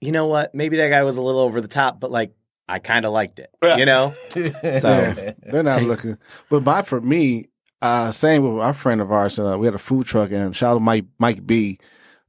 you 0.00 0.12
know 0.12 0.26
what? 0.26 0.54
Maybe 0.54 0.76
that 0.78 0.88
guy 0.90 1.02
was 1.04 1.16
a 1.16 1.22
little 1.22 1.40
over 1.40 1.60
the 1.60 1.68
top, 1.68 1.98
but 2.00 2.10
like, 2.10 2.34
I 2.68 2.78
kind 2.78 3.04
of 3.04 3.12
liked 3.12 3.38
it. 3.38 3.50
Yeah. 3.62 3.76
You 3.76 3.86
know? 3.86 4.14
So, 4.78 5.34
They're 5.44 5.62
not 5.62 5.82
looking. 5.82 6.18
But 6.50 6.62
my 6.64 6.82
for 6.82 7.00
me, 7.00 7.48
uh, 7.80 8.10
same 8.10 8.42
with 8.42 8.62
our 8.62 8.72
friend 8.74 9.00
of 9.00 9.10
ours. 9.12 9.38
Uh, 9.38 9.56
we 9.58 9.66
had 9.66 9.74
a 9.74 9.78
food 9.78 10.06
truck, 10.06 10.30
and 10.32 10.54
shout 10.54 10.76
out 10.76 10.82
Mike 10.82 11.06
Mike 11.18 11.44
B. 11.46 11.78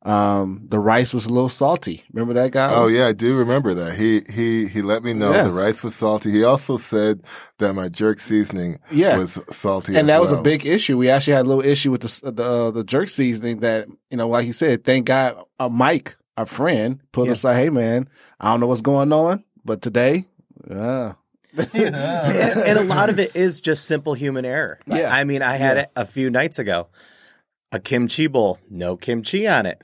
Um, 0.05 0.65
the 0.69 0.79
rice 0.79 1.13
was 1.13 1.25
a 1.25 1.29
little 1.29 1.47
salty. 1.47 2.03
Remember 2.11 2.33
that 2.33 2.51
guy? 2.51 2.73
Oh 2.73 2.87
yeah, 2.87 3.07
I 3.07 3.13
do 3.13 3.37
remember 3.37 3.73
that. 3.73 3.95
He 3.95 4.19
he 4.29 4.67
he 4.67 4.81
let 4.81 5.01
me 5.01 5.13
know 5.13 5.31
Yeah. 5.31 5.43
the 5.43 5.53
rice 5.53 5.81
was 5.81 5.95
salty. 5.95 6.29
He 6.29 6.43
also 6.43 6.75
said 6.75 7.21
that 7.59 7.73
my 7.73 7.87
jerk 7.87 8.19
seasoning 8.19 8.79
Yeah. 8.91 9.17
was 9.17 9.39
salty, 9.49 9.93
and 9.93 9.99
as 10.01 10.05
that 10.07 10.19
was 10.21 10.31
a 10.33 10.41
big 10.41 10.65
issue. 10.65 10.97
We 10.97 11.09
actually 11.09 11.33
had 11.33 11.45
a 11.45 11.49
little 11.49 11.63
issue 11.63 11.89
with 11.91 12.01
the 12.01 12.31
the, 12.31 12.43
uh, 12.43 12.71
the 12.71 12.83
jerk 12.83 13.07
seasoning. 13.07 13.61
That 13.61 13.87
you 14.09 14.17
know, 14.17 14.27
like 14.27 14.45
you 14.45 14.51
said, 14.53 14.83
thank 14.83 15.05
God 15.05 15.37
uh, 15.57 15.69
Mike 15.69 16.17
our 16.35 16.45
friend, 16.47 16.99
put 17.11 17.29
us 17.29 17.43
like, 17.45 17.55
hey 17.55 17.69
man, 17.69 18.09
I 18.41 18.51
don't 18.51 18.59
know 18.59 18.67
what's 18.67 18.81
going 18.81 19.13
on, 19.13 19.43
but 19.63 19.81
today, 19.83 20.25
uh, 20.69 21.13
and, 21.73 21.95
and 21.95 22.79
a 22.79 22.83
lot 22.83 23.09
of 23.09 23.19
it 23.19 23.35
is 23.35 23.61
just 23.61 23.85
simple 23.85 24.15
human 24.15 24.43
error. 24.43 24.79
Yeah. 24.87 25.13
I 25.13 25.23
mean, 25.23 25.41
I 25.43 25.57
had 25.57 25.77
it 25.77 25.91
a 25.95 26.05
few 26.05 26.29
nights 26.29 26.57
ago. 26.59 26.87
A 27.71 27.79
kimchi 27.79 28.27
bowl, 28.27 28.59
no 28.69 28.97
kimchi 28.97 29.47
on 29.47 29.65
it. 29.65 29.81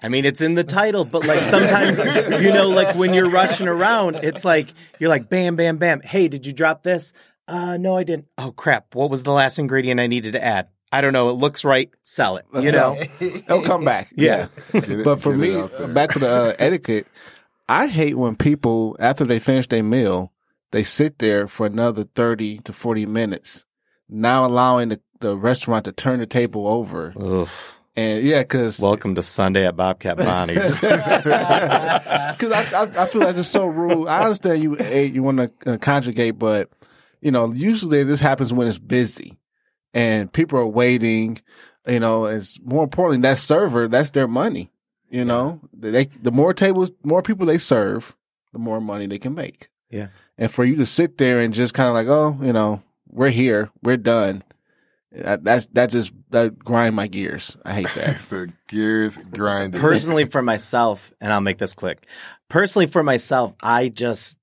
I 0.00 0.08
mean, 0.08 0.24
it's 0.24 0.40
in 0.40 0.54
the 0.54 0.64
title, 0.64 1.04
but 1.04 1.26
like 1.26 1.42
sometimes, 1.54 1.98
you 2.42 2.52
know, 2.52 2.68
like 2.70 2.94
when 2.96 3.14
you're 3.14 3.30
rushing 3.30 3.68
around, 3.68 4.16
it's 4.22 4.44
like 4.44 4.72
you're 4.98 5.10
like, 5.10 5.28
bam, 5.28 5.56
bam, 5.56 5.76
bam. 5.78 6.00
Hey, 6.02 6.28
did 6.28 6.46
you 6.46 6.52
drop 6.52 6.82
this? 6.82 7.12
Uh, 7.48 7.76
no, 7.78 7.96
I 7.96 8.04
didn't. 8.04 8.26
Oh 8.36 8.52
crap! 8.52 8.94
What 8.94 9.10
was 9.10 9.22
the 9.22 9.32
last 9.32 9.58
ingredient 9.58 10.00
I 10.00 10.06
needed 10.06 10.32
to 10.32 10.44
add? 10.44 10.68
I 10.92 11.00
don't 11.00 11.12
know. 11.12 11.28
It 11.28 11.32
looks 11.32 11.64
right. 11.64 11.90
Sell 12.02 12.36
it. 12.36 12.46
let's 12.52 12.64
you 12.64 12.72
go. 12.72 12.94
know. 12.94 13.00
It'll 13.20 13.62
come 13.62 13.84
back. 13.84 14.10
Yeah. 14.16 14.48
Get 14.72 14.88
it- 14.90 15.04
But 15.04 15.20
for 15.20 15.36
me, 15.36 15.66
back 15.88 16.12
to 16.12 16.18
the 16.18 16.28
uh, 16.28 16.52
etiquette, 16.58 17.06
I 17.68 17.88
hate 17.88 18.16
when 18.16 18.36
people, 18.36 18.96
after 18.98 19.24
they 19.24 19.38
finish 19.38 19.66
their 19.66 19.82
meal, 19.82 20.32
they 20.70 20.84
sit 20.84 21.18
there 21.18 21.46
for 21.46 21.66
another 21.66 22.04
30 22.04 22.58
to 22.60 22.72
40 22.72 23.04
minutes, 23.06 23.64
now 24.08 24.46
allowing 24.46 24.88
the, 24.88 25.00
the 25.20 25.36
restaurant 25.36 25.84
to 25.86 25.92
turn 25.92 26.20
the 26.20 26.26
table 26.26 26.66
over. 26.66 27.12
Oof. 27.20 27.77
And 27.96 28.24
yeah, 28.24 28.44
cause, 28.44 28.78
Welcome 28.78 29.14
to 29.16 29.22
Sunday 29.22 29.66
at 29.66 29.76
Bobcat 29.76 30.16
Bonnie's. 30.18 30.74
cause 30.76 30.92
I, 31.26 32.68
I, 32.74 33.02
I 33.02 33.06
feel 33.06 33.22
like 33.22 33.36
it's 33.36 33.48
so 33.48 33.66
rude. 33.66 34.06
I 34.06 34.22
understand 34.22 34.62
you, 34.62 34.76
you 34.78 35.22
want 35.22 35.38
to 35.38 35.72
uh, 35.72 35.76
conjugate, 35.78 36.38
but 36.38 36.70
you 37.20 37.30
know, 37.30 37.52
usually 37.52 38.04
this 38.04 38.20
happens 38.20 38.52
when 38.52 38.68
it's 38.68 38.78
busy 38.78 39.38
and 39.92 40.32
people 40.32 40.58
are 40.58 40.66
waiting, 40.66 41.40
you 41.86 41.98
know, 42.00 42.26
it's 42.26 42.60
more 42.62 42.84
importantly, 42.84 43.22
that 43.22 43.38
server, 43.38 43.88
that's 43.88 44.10
their 44.10 44.28
money. 44.28 44.70
You 45.10 45.24
know, 45.24 45.60
they, 45.72 46.04
the 46.04 46.30
more 46.30 46.52
tables, 46.52 46.92
more 47.02 47.22
people 47.22 47.46
they 47.46 47.58
serve, 47.58 48.14
the 48.52 48.58
more 48.58 48.80
money 48.80 49.06
they 49.06 49.18
can 49.18 49.34
make. 49.34 49.68
Yeah. 49.90 50.08
And 50.36 50.52
for 50.52 50.64
you 50.64 50.76
to 50.76 50.86
sit 50.86 51.16
there 51.16 51.40
and 51.40 51.54
just 51.54 51.72
kind 51.72 51.88
of 51.88 51.94
like, 51.94 52.08
oh, 52.08 52.38
you 52.44 52.52
know, 52.52 52.82
we're 53.08 53.30
here, 53.30 53.70
we're 53.82 53.96
done. 53.96 54.44
That, 55.12 55.44
that's, 55.44 55.66
that 55.68 55.90
just, 55.90 56.12
that 56.30 56.58
grind 56.58 56.96
my 56.96 57.06
gears. 57.06 57.56
I 57.64 57.72
hate 57.74 57.94
that. 57.94 58.08
It's 58.16 58.28
the 58.28 58.52
gears 58.68 59.16
grinding. 59.16 59.80
personally 59.80 60.24
for 60.24 60.42
myself, 60.42 61.12
and 61.20 61.32
I'll 61.32 61.40
make 61.40 61.58
this 61.58 61.74
quick. 61.74 62.06
Personally 62.48 62.86
for 62.86 63.02
myself, 63.02 63.54
I 63.62 63.88
just 63.88 64.38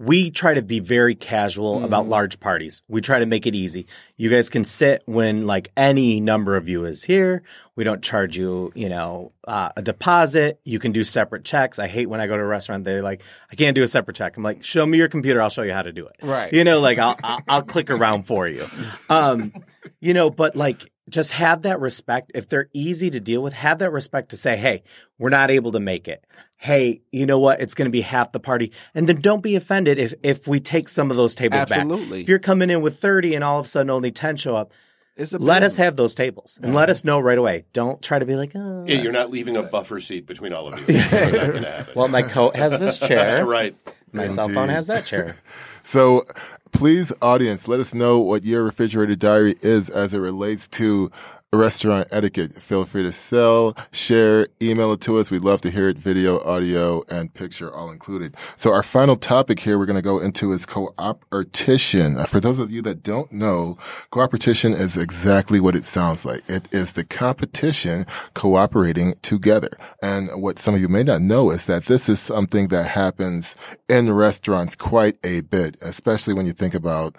we 0.00 0.30
try 0.30 0.54
to 0.54 0.62
be 0.62 0.80
very 0.80 1.14
casual 1.14 1.84
about 1.84 2.08
large 2.08 2.40
parties. 2.40 2.80
We 2.88 3.02
try 3.02 3.18
to 3.18 3.26
make 3.26 3.46
it 3.46 3.54
easy. 3.54 3.86
You 4.16 4.30
guys 4.30 4.48
can 4.48 4.64
sit 4.64 5.02
when 5.04 5.46
like 5.46 5.70
any 5.76 6.22
number 6.22 6.56
of 6.56 6.70
you 6.70 6.86
is 6.86 7.04
here. 7.04 7.42
We 7.76 7.84
don't 7.84 8.02
charge 8.02 8.34
you, 8.34 8.72
you 8.74 8.88
know, 8.88 9.32
uh, 9.46 9.68
a 9.76 9.82
deposit. 9.82 10.58
You 10.64 10.78
can 10.78 10.92
do 10.92 11.04
separate 11.04 11.44
checks. 11.44 11.78
I 11.78 11.86
hate 11.86 12.06
when 12.08 12.18
I 12.18 12.28
go 12.28 12.36
to 12.38 12.42
a 12.42 12.46
restaurant. 12.46 12.84
They're 12.84 13.02
like, 13.02 13.22
I 13.52 13.56
can't 13.56 13.74
do 13.74 13.82
a 13.82 13.88
separate 13.88 14.16
check. 14.16 14.38
I'm 14.38 14.42
like, 14.42 14.64
show 14.64 14.86
me 14.86 14.96
your 14.96 15.08
computer. 15.08 15.42
I'll 15.42 15.50
show 15.50 15.62
you 15.62 15.74
how 15.74 15.82
to 15.82 15.92
do 15.92 16.06
it. 16.06 16.16
Right. 16.22 16.50
You 16.50 16.64
know, 16.64 16.80
like 16.80 16.98
I'll, 16.98 17.16
I'll, 17.22 17.42
I'll 17.46 17.62
click 17.62 17.90
around 17.90 18.22
for 18.26 18.48
you. 18.48 18.66
Um, 19.10 19.52
you 20.00 20.14
know, 20.14 20.30
but 20.30 20.54
like 20.54 20.90
just 21.10 21.32
have 21.32 21.62
that 21.62 21.80
respect. 21.80 22.32
If 22.34 22.48
they're 22.48 22.68
easy 22.72 23.10
to 23.10 23.20
deal 23.20 23.42
with, 23.42 23.52
have 23.52 23.78
that 23.80 23.90
respect 23.90 24.30
to 24.30 24.36
say, 24.36 24.56
Hey, 24.56 24.82
we're 25.18 25.30
not 25.30 25.50
able 25.50 25.72
to 25.72 25.80
make 25.80 26.08
it. 26.08 26.24
Hey, 26.58 27.00
you 27.10 27.26
know 27.26 27.38
what? 27.38 27.60
It's 27.60 27.74
going 27.74 27.86
to 27.86 27.90
be 27.90 28.02
half 28.02 28.32
the 28.32 28.40
party. 28.40 28.72
And 28.94 29.08
then 29.08 29.20
don't 29.20 29.42
be 29.42 29.56
offended 29.56 29.98
if, 29.98 30.14
if 30.22 30.46
we 30.46 30.60
take 30.60 30.88
some 30.88 31.10
of 31.10 31.16
those 31.16 31.34
tables 31.34 31.64
back. 31.64 31.78
Absolutely. 31.78 32.20
If 32.22 32.28
you're 32.28 32.38
coming 32.38 32.68
in 32.70 32.82
with 32.82 32.98
30 32.98 33.34
and 33.34 33.42
all 33.42 33.58
of 33.58 33.64
a 33.64 33.68
sudden 33.68 33.88
only 33.90 34.10
10 34.10 34.36
show 34.36 34.54
up, 34.54 34.72
It's 35.16 35.32
a 35.32 35.38
let 35.38 35.62
us 35.62 35.76
have 35.78 35.96
those 35.96 36.14
tables 36.14 36.58
and 36.62 36.74
let 36.74 36.90
us 36.90 37.02
know 37.02 37.18
right 37.18 37.38
away. 37.38 37.64
Don't 37.72 38.02
try 38.02 38.18
to 38.18 38.26
be 38.26 38.36
like, 38.36 38.52
oh. 38.54 38.84
Yeah, 38.86 38.96
you're 39.00 39.12
not 39.12 39.30
leaving 39.30 39.56
a 39.56 39.62
buffer 39.62 40.00
seat 40.00 40.26
between 40.26 40.52
all 40.52 40.68
of 40.68 40.78
you. 40.80 40.86
That's 40.98 41.32
not 41.32 41.46
going 41.46 41.62
to 41.62 41.70
happen. 41.70 41.94
well, 41.96 42.08
my 42.08 42.22
coat 42.22 42.56
has 42.56 42.78
this 42.78 42.98
chair. 42.98 43.44
right. 43.46 43.74
My 44.12 44.26
cell 44.26 44.48
phone 44.48 44.68
has 44.68 44.88
that 44.88 45.06
chair. 45.06 45.36
So 45.82 46.24
please, 46.72 47.12
audience, 47.20 47.68
let 47.68 47.80
us 47.80 47.94
know 47.94 48.18
what 48.20 48.44
your 48.44 48.64
refrigerator 48.64 49.16
diary 49.16 49.54
is 49.62 49.90
as 49.90 50.14
it 50.14 50.18
relates 50.18 50.68
to 50.68 51.10
restaurant 51.52 52.06
etiquette. 52.12 52.52
Feel 52.52 52.84
free 52.84 53.02
to 53.02 53.10
sell, 53.10 53.76
share, 53.90 54.46
email 54.62 54.92
it 54.92 55.00
to 55.00 55.18
us. 55.18 55.32
We'd 55.32 55.42
love 55.42 55.60
to 55.62 55.70
hear 55.70 55.88
it, 55.88 55.98
video, 55.98 56.38
audio, 56.44 57.02
and 57.08 57.34
picture 57.34 57.72
all 57.72 57.90
included. 57.90 58.36
So 58.56 58.72
our 58.72 58.84
final 58.84 59.16
topic 59.16 59.58
here 59.58 59.76
we're 59.76 59.86
going 59.86 59.96
to 59.96 60.02
go 60.02 60.20
into 60.20 60.52
is 60.52 60.64
cooperation. 60.64 62.18
Uh, 62.18 62.24
For 62.24 62.38
those 62.38 62.60
of 62.60 62.70
you 62.70 62.82
that 62.82 63.02
don't 63.02 63.32
know, 63.32 63.78
cooperation 64.10 64.74
is 64.74 64.96
exactly 64.96 65.58
what 65.58 65.74
it 65.74 65.84
sounds 65.84 66.24
like. 66.24 66.48
It 66.48 66.68
is 66.72 66.92
the 66.92 67.02
competition 67.02 68.06
cooperating 68.34 69.14
together. 69.22 69.70
And 70.00 70.28
what 70.40 70.60
some 70.60 70.74
of 70.74 70.80
you 70.80 70.88
may 70.88 71.02
not 71.02 71.20
know 71.20 71.50
is 71.50 71.66
that 71.66 71.86
this 71.86 72.08
is 72.08 72.20
something 72.20 72.68
that 72.68 72.86
happens 72.90 73.56
in 73.88 74.12
restaurants 74.12 74.76
quite 74.76 75.16
a 75.24 75.40
bit, 75.40 75.69
especially 75.80 76.34
when 76.34 76.46
you 76.46 76.52
think 76.52 76.74
about 76.74 77.16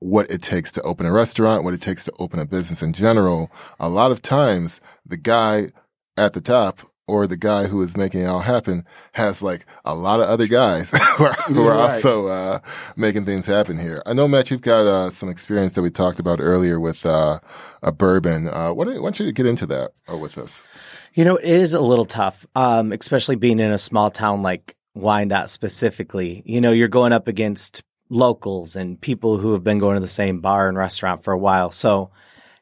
what 0.00 0.30
it 0.30 0.42
takes 0.42 0.70
to 0.72 0.82
open 0.82 1.06
a 1.06 1.12
restaurant, 1.12 1.64
what 1.64 1.74
it 1.74 1.82
takes 1.82 2.04
to 2.04 2.12
open 2.18 2.38
a 2.38 2.46
business 2.46 2.82
in 2.82 2.92
general. 2.92 3.50
A 3.80 3.88
lot 3.88 4.12
of 4.12 4.22
times 4.22 4.80
the 5.04 5.16
guy 5.16 5.68
at 6.16 6.32
the 6.34 6.40
top 6.40 6.80
or 7.08 7.26
the 7.26 7.36
guy 7.38 7.66
who 7.66 7.80
is 7.82 7.96
making 7.96 8.20
it 8.20 8.26
all 8.26 8.40
happen 8.40 8.84
has 9.12 9.42
like 9.42 9.64
a 9.84 9.94
lot 9.94 10.20
of 10.20 10.28
other 10.28 10.46
guys 10.46 10.90
who 11.16 11.24
are, 11.24 11.32
who 11.48 11.66
are 11.66 11.70
Right. 11.76 11.94
also 11.94 12.26
uh, 12.26 12.58
making 12.96 13.24
things 13.24 13.46
happen 13.46 13.78
here. 13.78 14.02
I 14.06 14.12
know, 14.12 14.28
Matt, 14.28 14.50
you've 14.50 14.60
got 14.60 14.86
uh, 14.86 15.10
some 15.10 15.28
experience 15.30 15.72
that 15.72 15.82
we 15.82 15.90
talked 15.90 16.20
about 16.20 16.38
earlier 16.40 16.78
with 16.78 17.04
uh, 17.06 17.40
a 17.82 17.90
bourbon. 17.92 18.48
Uh, 18.48 18.72
why, 18.74 18.84
don't, 18.84 19.02
why 19.02 19.10
you 19.14 19.32
get 19.32 19.46
into 19.46 19.66
that 19.66 19.92
uh, 20.12 20.18
with 20.18 20.36
us? 20.38 20.68
You 21.14 21.24
know, 21.24 21.36
it 21.36 21.48
is 21.48 21.72
a 21.74 21.80
little 21.80 22.04
tough, 22.04 22.46
um, 22.54 22.92
especially 22.92 23.36
being 23.36 23.58
in 23.58 23.72
a 23.72 23.78
small 23.78 24.10
town 24.10 24.42
like 24.42 24.76
Wyandotte 24.94 25.48
specifically. 25.50 26.42
You 26.44 26.60
know, 26.60 26.70
you're 26.72 26.88
going 26.88 27.12
up 27.12 27.26
against 27.26 27.82
locals 28.10 28.76
and 28.76 29.00
people 29.00 29.38
who 29.38 29.52
have 29.52 29.64
been 29.64 29.78
going 29.78 29.94
to 29.94 30.00
the 30.00 30.08
same 30.08 30.40
bar 30.40 30.68
and 30.68 30.76
restaurant 30.76 31.24
for 31.24 31.32
a 31.32 31.38
while. 31.38 31.70
So, 31.70 32.10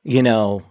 you 0.03 0.23
know, 0.23 0.63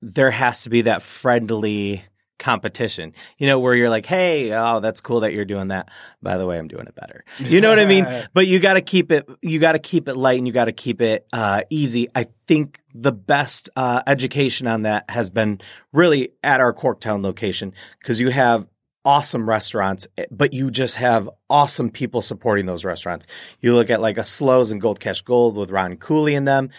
there 0.00 0.30
has 0.30 0.64
to 0.64 0.70
be 0.70 0.82
that 0.82 1.02
friendly 1.02 2.04
competition, 2.38 3.14
you 3.38 3.46
know, 3.46 3.60
where 3.60 3.74
you're 3.74 3.88
like, 3.88 4.04
Hey, 4.04 4.52
oh, 4.52 4.80
that's 4.80 5.00
cool 5.00 5.20
that 5.20 5.32
you're 5.32 5.44
doing 5.44 5.68
that. 5.68 5.88
By 6.20 6.38
the 6.38 6.46
way, 6.46 6.58
I'm 6.58 6.66
doing 6.66 6.86
it 6.86 6.94
better. 6.94 7.24
You 7.38 7.60
know 7.60 7.68
what 7.68 7.78
I 7.78 7.86
mean? 7.86 8.06
But 8.34 8.46
you 8.46 8.58
got 8.58 8.74
to 8.74 8.82
keep 8.82 9.12
it, 9.12 9.28
you 9.42 9.60
got 9.60 9.72
to 9.72 9.78
keep 9.78 10.08
it 10.08 10.16
light 10.16 10.38
and 10.38 10.46
you 10.46 10.52
got 10.52 10.64
to 10.64 10.72
keep 10.72 11.00
it, 11.00 11.26
uh, 11.32 11.62
easy. 11.70 12.08
I 12.14 12.26
think 12.46 12.80
the 12.94 13.12
best, 13.12 13.70
uh, 13.76 14.02
education 14.06 14.66
on 14.66 14.82
that 14.82 15.08
has 15.08 15.30
been 15.30 15.60
really 15.92 16.30
at 16.42 16.60
our 16.60 16.72
Corktown 16.72 17.22
location 17.22 17.74
because 17.98 18.18
you 18.18 18.30
have 18.30 18.66
awesome 19.04 19.48
restaurants, 19.48 20.06
eh, 20.18 20.26
but 20.30 20.52
you 20.52 20.70
just 20.70 20.96
have 20.96 21.28
awesome 21.50 21.90
people 21.90 22.22
supporting 22.22 22.66
those 22.66 22.84
restaurants. 22.84 23.26
You 23.60 23.74
look 23.74 23.90
at 23.90 24.00
like 24.00 24.18
a 24.18 24.24
Slows 24.24 24.70
and 24.70 24.80
Gold 24.80 25.00
Cash 25.00 25.22
Gold 25.22 25.56
with 25.56 25.70
Ron 25.70 25.96
Cooley 25.96 26.34
in 26.34 26.44
them. 26.44 26.70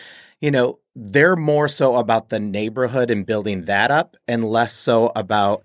You 0.42 0.52
know, 0.52 0.80
they're 0.96 1.36
more 1.36 1.68
so 1.68 1.96
about 1.96 2.30
the 2.30 2.40
neighborhood 2.40 3.10
and 3.10 3.26
building 3.26 3.64
that 3.66 3.92
up 3.92 4.16
and 4.28 4.44
less 4.44 4.74
so 4.74 5.12
about 5.16 5.64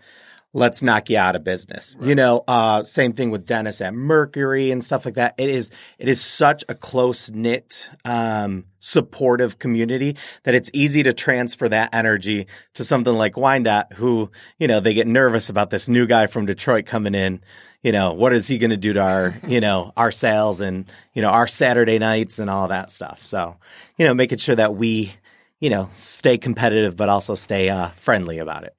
let's 0.58 0.82
knock 0.82 1.08
you 1.08 1.16
out 1.16 1.36
of 1.36 1.44
business. 1.44 1.96
You 2.00 2.14
know, 2.14 2.44
uh, 2.46 2.84
same 2.84 3.12
thing 3.12 3.30
with 3.30 3.46
Dennis 3.46 3.80
at 3.80 3.94
Mercury 3.94 4.70
and 4.70 4.82
stuff 4.82 5.04
like 5.04 5.14
that. 5.14 5.34
It 5.38 5.48
is, 5.48 5.70
it 5.98 6.08
is 6.08 6.20
such 6.20 6.64
a 6.68 6.74
close 6.74 7.30
knit, 7.30 7.88
um, 8.04 8.64
supportive 8.78 9.58
community 9.58 10.16
that 10.44 10.54
it's 10.54 10.70
easy 10.74 11.02
to 11.04 11.12
transfer 11.12 11.68
that 11.68 11.94
energy 11.94 12.46
to 12.74 12.84
something 12.84 13.14
like 13.14 13.36
Wyandotte 13.36 13.94
who, 13.94 14.30
you 14.58 14.68
know, 14.68 14.80
they 14.80 14.94
get 14.94 15.06
nervous 15.06 15.48
about 15.48 15.70
this 15.70 15.88
new 15.88 16.06
guy 16.06 16.26
from 16.26 16.46
Detroit 16.46 16.86
coming 16.86 17.14
in. 17.14 17.40
You 17.82 17.92
know, 17.92 18.12
what 18.12 18.32
is 18.32 18.48
he 18.48 18.58
going 18.58 18.70
to 18.70 18.76
do 18.76 18.92
to 18.94 19.00
our, 19.00 19.40
you 19.46 19.60
know, 19.60 19.92
our 19.96 20.10
sales 20.10 20.60
and, 20.60 20.90
you 21.14 21.22
know, 21.22 21.30
our 21.30 21.46
Saturday 21.46 21.98
nights 21.98 22.38
and 22.38 22.50
all 22.50 22.68
that 22.68 22.90
stuff. 22.90 23.24
So, 23.24 23.56
you 23.96 24.06
know, 24.06 24.14
making 24.14 24.38
sure 24.38 24.56
that 24.56 24.74
we, 24.74 25.12
you 25.60 25.70
know, 25.70 25.88
stay 25.92 26.38
competitive, 26.38 26.96
but 26.96 27.08
also 27.08 27.34
stay, 27.34 27.68
uh, 27.68 27.90
friendly 27.90 28.38
about 28.38 28.64
it. 28.64 28.74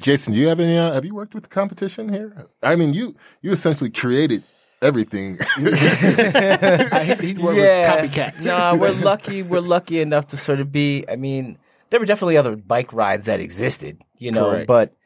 Jason, 0.00 0.32
do 0.32 0.38
you 0.38 0.48
have 0.48 0.60
any? 0.60 0.76
Uh, 0.76 0.92
have 0.92 1.04
you 1.04 1.14
worked 1.14 1.34
with 1.34 1.44
the 1.44 1.48
competition 1.48 2.12
here? 2.12 2.46
I 2.62 2.76
mean, 2.76 2.94
you 2.94 3.14
you 3.42 3.52
essentially 3.52 3.90
created 3.90 4.44
everything. 4.82 5.38
I, 5.56 7.16
he, 7.20 7.34
he 7.34 7.42
worked 7.42 7.58
yeah. 7.58 8.02
with 8.02 8.12
copycats. 8.12 8.46
No, 8.46 8.76
we're 8.76 8.92
lucky. 8.92 9.42
We're 9.42 9.60
lucky 9.60 10.00
enough 10.00 10.28
to 10.28 10.36
sort 10.36 10.60
of 10.60 10.72
be. 10.72 11.04
I 11.08 11.16
mean, 11.16 11.58
there 11.90 12.00
were 12.00 12.06
definitely 12.06 12.36
other 12.36 12.56
bike 12.56 12.92
rides 12.92 13.26
that 13.26 13.40
existed, 13.40 14.00
you 14.18 14.30
know, 14.30 14.50
Correct. 14.50 14.66
but 14.66 14.96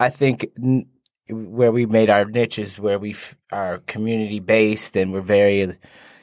I 0.00 0.08
think 0.10 0.46
n- 0.56 0.86
where 1.28 1.72
we 1.72 1.86
made 1.86 2.10
our 2.10 2.24
niches, 2.24 2.78
where 2.78 2.98
we 2.98 3.10
f- 3.10 3.36
are 3.52 3.78
community 3.86 4.40
based, 4.40 4.96
and 4.96 5.12
we're 5.12 5.20
very, 5.20 5.76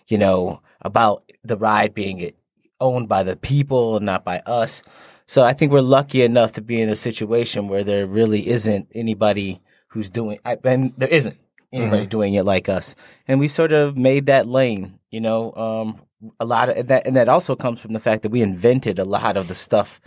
you 0.08 0.18
know, 0.18 0.62
about 0.82 1.24
the 1.44 1.58
ride 1.58 1.94
being 1.94 2.32
owned 2.80 3.08
by 3.08 3.24
the 3.24 3.36
people 3.36 3.98
and 3.98 4.06
not 4.06 4.26
by 4.26 4.40
us. 4.40 4.84
So 5.26 5.44
I 5.44 5.54
think 5.54 5.72
we're 5.72 5.82
lucky 5.82 6.22
enough 6.22 6.54
to 6.54 6.62
be 6.62 6.82
in 6.82 6.90
a 6.90 6.96
situation 6.96 7.68
where 7.68 7.84
there 7.84 8.06
really 8.06 8.48
isn't 8.48 8.90
anybody 8.94 9.62
who's 9.88 10.10
doing, 10.10 10.40
I, 10.46 10.58
and 10.64 10.94
there 10.98 11.10
isn't 11.10 11.38
anybody 11.74 12.06
doing 12.06 12.36
it 12.36 12.44
like 12.46 12.70
us. 12.70 12.96
And 13.28 13.40
we 13.40 13.48
sort 13.48 13.72
of 13.72 13.98
made 13.98 14.28
that 14.28 14.48
lane, 14.48 15.00
you 15.10 15.22
know, 15.22 15.54
um, 15.54 16.02
a 16.40 16.46
lot 16.46 16.70
of 16.70 16.88
that, 16.88 17.08
and 17.08 17.16
that 17.16 17.30
also 17.30 17.56
comes 17.56 17.80
from 17.80 17.94
the 17.94 18.00
fact 18.00 18.24
that 18.24 18.30
we 18.30 18.42
invented 18.42 19.00
a 19.00 19.06
lot 19.06 19.38
of 19.38 19.48
the 19.48 19.56
stuff 19.56 20.00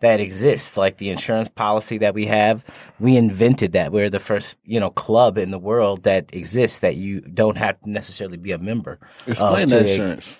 that 0.00 0.20
exists, 0.20 0.76
like 0.76 0.96
the 0.96 1.10
insurance 1.10 1.48
policy 1.48 1.98
that 1.98 2.14
we 2.14 2.26
have. 2.26 2.64
We 2.98 3.16
invented 3.16 3.72
that. 3.72 3.92
We're 3.92 4.10
the 4.10 4.18
first, 4.18 4.56
you 4.64 4.80
know, 4.80 4.90
club 4.90 5.38
in 5.38 5.50
the 5.52 5.58
world 5.58 6.02
that 6.02 6.34
exists 6.34 6.80
that 6.80 6.96
you 6.96 7.20
don't 7.20 7.56
have 7.56 7.80
to 7.82 7.90
necessarily 7.90 8.36
be 8.36 8.52
a 8.52 8.58
member. 8.58 8.98
Explain 9.26 9.64
of 9.64 9.70
that 9.70 9.88
insurance. 9.88 10.36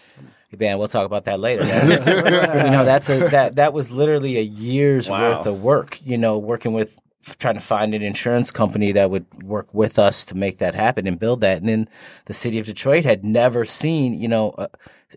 Man, 0.59 0.79
we'll 0.79 0.89
talk 0.89 1.07
about 1.07 1.25
that 1.25 1.41
later. 1.41 1.63
You 2.63 2.71
know, 2.71 2.85
that's 2.85 3.09
a 3.09 3.19
that 3.31 3.57
that 3.57 3.73
was 3.73 3.91
literally 3.91 4.39
a 4.39 4.43
year's 4.43 5.09
Wow. 5.09 5.37
worth 5.39 5.47
of 5.47 5.63
work. 5.63 5.99
You 6.05 6.19
know, 6.19 6.39
working 6.39 6.73
with 6.73 6.99
trying 7.39 7.55
to 7.55 7.61
find 7.61 7.95
an 7.95 8.03
insurance 8.03 8.51
company 8.51 8.93
that 8.93 9.11
would 9.11 9.27
work 9.43 9.73
with 9.73 9.99
us 9.99 10.25
to 10.27 10.37
make 10.37 10.59
that 10.59 10.75
happen 10.75 11.07
and 11.07 11.19
build 11.19 11.41
that. 11.41 11.59
And 11.59 11.69
then 11.69 11.89
the 12.27 12.33
city 12.33 12.59
of 12.59 12.67
Detroit 12.67 13.05
had 13.05 13.25
never 13.25 13.65
seen, 13.65 14.15
you 14.15 14.27
know, 14.29 14.51
uh, 14.51 14.67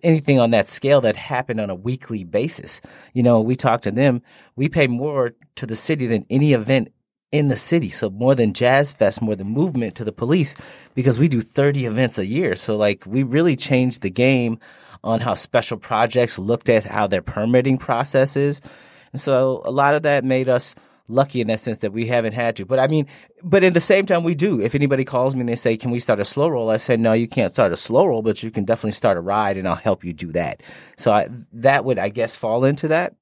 anything 0.04 0.40
on 0.40 0.52
that 0.52 0.68
scale 0.68 1.02
that 1.02 1.16
happened 1.16 1.60
on 1.60 1.70
a 1.72 1.76
weekly 1.76 2.24
basis. 2.24 2.80
You 3.14 3.24
know, 3.24 3.42
we 3.42 3.56
talked 3.56 3.86
to 3.86 3.92
them. 3.92 4.22
We 4.56 4.70
pay 4.70 4.86
more 4.88 5.34
to 5.56 5.66
the 5.66 5.76
city 5.76 6.06
than 6.06 6.26
any 6.30 6.54
event 6.54 6.92
in 7.32 7.48
the 7.48 7.58
city. 7.58 7.90
So 7.90 8.10
more 8.12 8.36
than 8.36 8.54
Jazz 8.54 8.94
Fest, 8.94 9.22
more 9.22 9.36
than 9.36 9.48
movement 9.48 9.96
to 9.96 10.04
the 10.04 10.12
police, 10.14 10.56
because 10.94 11.18
we 11.18 11.28
do 11.28 11.42
30 11.42 11.86
events 11.88 12.18
a 12.20 12.26
year. 12.26 12.56
So 12.56 12.78
like 12.78 13.04
we 13.08 13.24
really 13.24 13.56
changed 13.56 14.02
the 14.04 14.12
game 14.12 14.60
on 15.06 15.22
how 15.22 15.36
special 15.36 15.78
projects 15.78 16.38
looked 16.38 16.68
at 16.68 16.84
how 16.84 17.08
their 17.08 17.22
permitting 17.22 17.78
process 17.78 18.36
is. 18.36 18.60
And 19.14 19.22
so 19.22 19.62
a 19.64 19.72
lot 19.72 19.94
of 19.94 20.02
that 20.02 20.26
made 20.26 20.50
us 20.50 20.76
lucky 21.08 21.40
in 21.40 21.48
that 21.48 21.60
sense 21.60 21.78
that 21.78 21.94
we 21.94 22.08
haven't 22.08 22.34
had 22.34 22.56
to. 22.56 22.66
But 22.66 22.80
I 22.80 22.88
mean, 22.88 23.08
but 23.44 23.64
at 23.64 23.76
the 23.76 23.80
same 23.80 24.08
time, 24.08 24.24
we 24.24 24.34
do. 24.34 24.60
If 24.60 24.74
anybody 24.74 25.06
calls 25.06 25.36
me 25.36 25.42
and 25.42 25.50
they 25.50 25.56
say, 25.56 25.78
"Can 25.78 25.92
we 25.92 26.00
start 26.00 26.20
a 26.20 26.26
slow 26.26 26.50
roll?" 26.50 26.70
I 26.72 26.78
say, 26.78 26.98
"No, 26.98 27.14
you 27.14 27.28
can't 27.28 27.54
start 27.54 27.72
a 27.72 27.78
slow 27.78 28.08
roll, 28.08 28.24
but 28.24 28.42
you 28.42 28.50
can 28.50 28.66
definitely 28.66 28.94
start 28.94 29.18
a 29.18 29.22
ride, 29.22 29.58
and 29.58 29.68
I'll 29.68 29.76
help 29.76 30.04
you 30.04 30.12
do 30.12 30.32
that." 30.32 30.62
So 30.98 31.14
I, 31.14 31.30
that 31.54 31.86
would, 31.86 32.00
I 32.00 32.10
guess, 32.10 32.36
fall 32.36 32.66
into 32.66 32.88
that. 32.90 33.14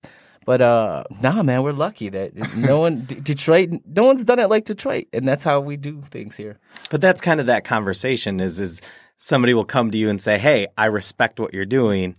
But 0.46 0.62
uh, 0.62 1.04
nah, 1.22 1.44
man, 1.44 1.64
we're 1.64 1.72
lucky 1.72 2.10
that 2.10 2.36
no 2.58 2.80
one 2.80 3.02
D- 3.02 3.16
Detroit, 3.16 3.70
no 3.86 4.04
one's 4.04 4.26
done 4.26 4.40
it 4.40 4.50
like 4.50 4.66
Detroit, 4.66 5.06
and 5.14 5.28
that's 5.28 5.44
how 5.44 5.60
we 5.60 5.78
do 5.78 6.02
things 6.10 6.36
here. 6.36 6.60
But 6.90 7.02
that's 7.02 7.22
kind 7.22 7.40
of 7.40 7.48
that 7.48 7.66
conversation 7.66 8.40
is 8.40 8.60
is 8.60 8.82
somebody 9.24 9.53
will 9.53 9.63
come 9.63 9.89
to 9.89 9.97
you 9.97 10.09
and 10.09 10.19
say, 10.19 10.38
"Hey, 10.38 10.67
I 10.78 10.88
respect 10.88 11.39
what 11.39 11.53
you're 11.53 11.65
doing. 11.65 12.17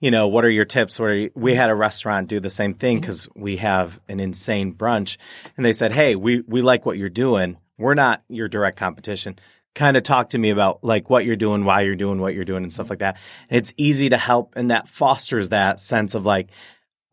You 0.00 0.10
know, 0.10 0.28
what 0.28 0.44
are 0.44 0.50
your 0.50 0.66
tips?" 0.66 1.00
Where 1.00 1.14
you- 1.14 1.30
we 1.34 1.54
had 1.54 1.70
a 1.70 1.74
restaurant 1.74 2.28
do 2.28 2.40
the 2.40 2.50
same 2.50 2.74
thing 2.74 2.96
mm-hmm. 2.96 3.00
because 3.00 3.28
we 3.34 3.56
have 3.56 3.98
an 4.06 4.20
insane 4.20 4.74
brunch, 4.74 5.16
and 5.56 5.64
they 5.64 5.72
said, 5.72 5.92
"Hey, 5.92 6.14
we 6.14 6.42
we 6.46 6.60
like 6.60 6.84
what 6.84 6.98
you're 6.98 7.08
doing. 7.08 7.56
We're 7.78 7.94
not 7.94 8.22
your 8.28 8.48
direct 8.48 8.76
competition." 8.76 9.38
Kind 9.74 9.96
of 9.96 10.02
talk 10.02 10.28
to 10.30 10.38
me 10.38 10.50
about 10.50 10.84
like 10.84 11.08
what 11.08 11.24
you're 11.24 11.36
doing, 11.36 11.64
why 11.64 11.80
you're 11.80 11.96
doing 11.96 12.20
what 12.20 12.34
you're 12.34 12.44
doing, 12.44 12.62
and 12.62 12.72
stuff 12.72 12.84
mm-hmm. 12.84 12.92
like 12.92 12.98
that. 12.98 13.18
And 13.48 13.56
it's 13.56 13.72
easy 13.78 14.10
to 14.10 14.18
help, 14.18 14.52
and 14.54 14.70
that 14.70 14.88
fosters 14.88 15.48
that 15.48 15.80
sense 15.80 16.14
of 16.14 16.26
like 16.26 16.50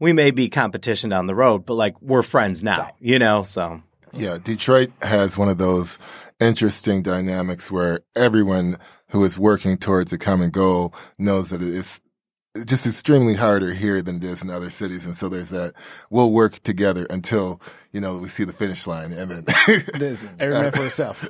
we 0.02 0.12
may 0.12 0.32
be 0.32 0.50
competition 0.50 1.10
down 1.10 1.28
the 1.28 1.36
road, 1.36 1.66
but 1.66 1.76
like 1.76 2.02
we're 2.02 2.24
friends 2.24 2.62
now, 2.62 2.92
you 3.00 3.20
know. 3.20 3.44
So 3.44 3.82
Yeah, 4.12 4.38
Detroit 4.44 4.92
has 5.02 5.38
one 5.38 5.48
of 5.48 5.58
those 5.58 5.98
interesting 6.42 7.04
dynamics 7.04 7.72
where 7.72 8.02
everyone 8.18 8.78
who 9.10 9.24
is 9.24 9.38
working 9.40 9.78
towards 9.78 10.14
a 10.14 10.18
common 10.18 10.50
goal 10.50 10.94
knows 11.18 11.50
that 11.50 11.62
it's 11.62 12.02
just 12.66 12.88
extremely 12.88 13.36
harder 13.36 13.74
here 13.74 14.02
than 14.02 14.18
it 14.18 14.24
is 14.24 14.42
in 14.42 14.50
other 14.50 14.70
cities. 14.70 15.06
And 15.06 15.16
so 15.16 15.30
there's 15.30 15.50
that 15.50 15.74
we'll 16.10 16.32
work 16.32 16.62
together 16.64 17.06
until, 17.10 17.62
you 17.92 18.02
know, 18.02 18.18
we 18.18 18.28
see 18.28 18.44
the 18.44 18.54
finish 18.54 18.88
line 18.88 19.12
and 19.14 19.30
then 19.30 19.46
Listen, 20.00 20.36
every 20.40 20.56
man 20.56 20.72
for 20.72 20.82
himself. 20.82 21.28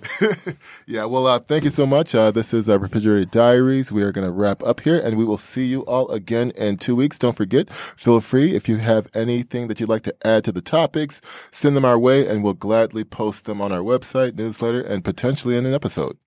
yeah, 0.88 1.06
well, 1.06 1.28
uh, 1.28 1.40
thank 1.40 1.66
you 1.66 1.70
so 1.72 1.86
much. 1.86 2.16
Uh, 2.16 2.32
this 2.32 2.54
is 2.54 2.70
uh, 2.70 2.80
Refrigerator 2.80 3.26
Diaries. 3.26 3.92
We 3.92 4.02
are 4.04 4.14
going 4.14 4.26
to 4.26 4.32
wrap 4.32 4.64
up 4.64 4.80
here 4.80 5.00
and 5.00 5.18
we 5.18 5.26
will 5.26 5.38
see 5.38 5.66
you 5.66 5.82
all 5.82 6.10
again 6.10 6.52
in 6.52 6.78
two 6.78 6.96
weeks. 6.96 7.20
Don't 7.20 7.36
forget, 7.36 7.70
feel 7.70 8.22
free 8.22 8.56
if 8.56 8.70
you 8.70 8.78
have 8.78 9.08
anything 9.14 9.68
that 9.68 9.80
you'd 9.80 9.90
like 9.90 10.04
to 10.04 10.16
add 10.26 10.46
to 10.46 10.54
the 10.54 10.62
topics, 10.62 11.22
send 11.52 11.76
them 11.76 11.86
our 11.86 12.00
way 12.00 12.28
and 12.28 12.44
we'll 12.44 12.54
gladly 12.54 13.04
post 13.04 13.46
them 13.46 13.62
on 13.62 13.72
our 13.72 13.82
website, 13.82 14.38
newsletter, 14.38 14.82
and 14.82 15.04
potentially 15.04 15.58
in 15.58 15.66
an 15.66 15.74
episode. 15.74 16.18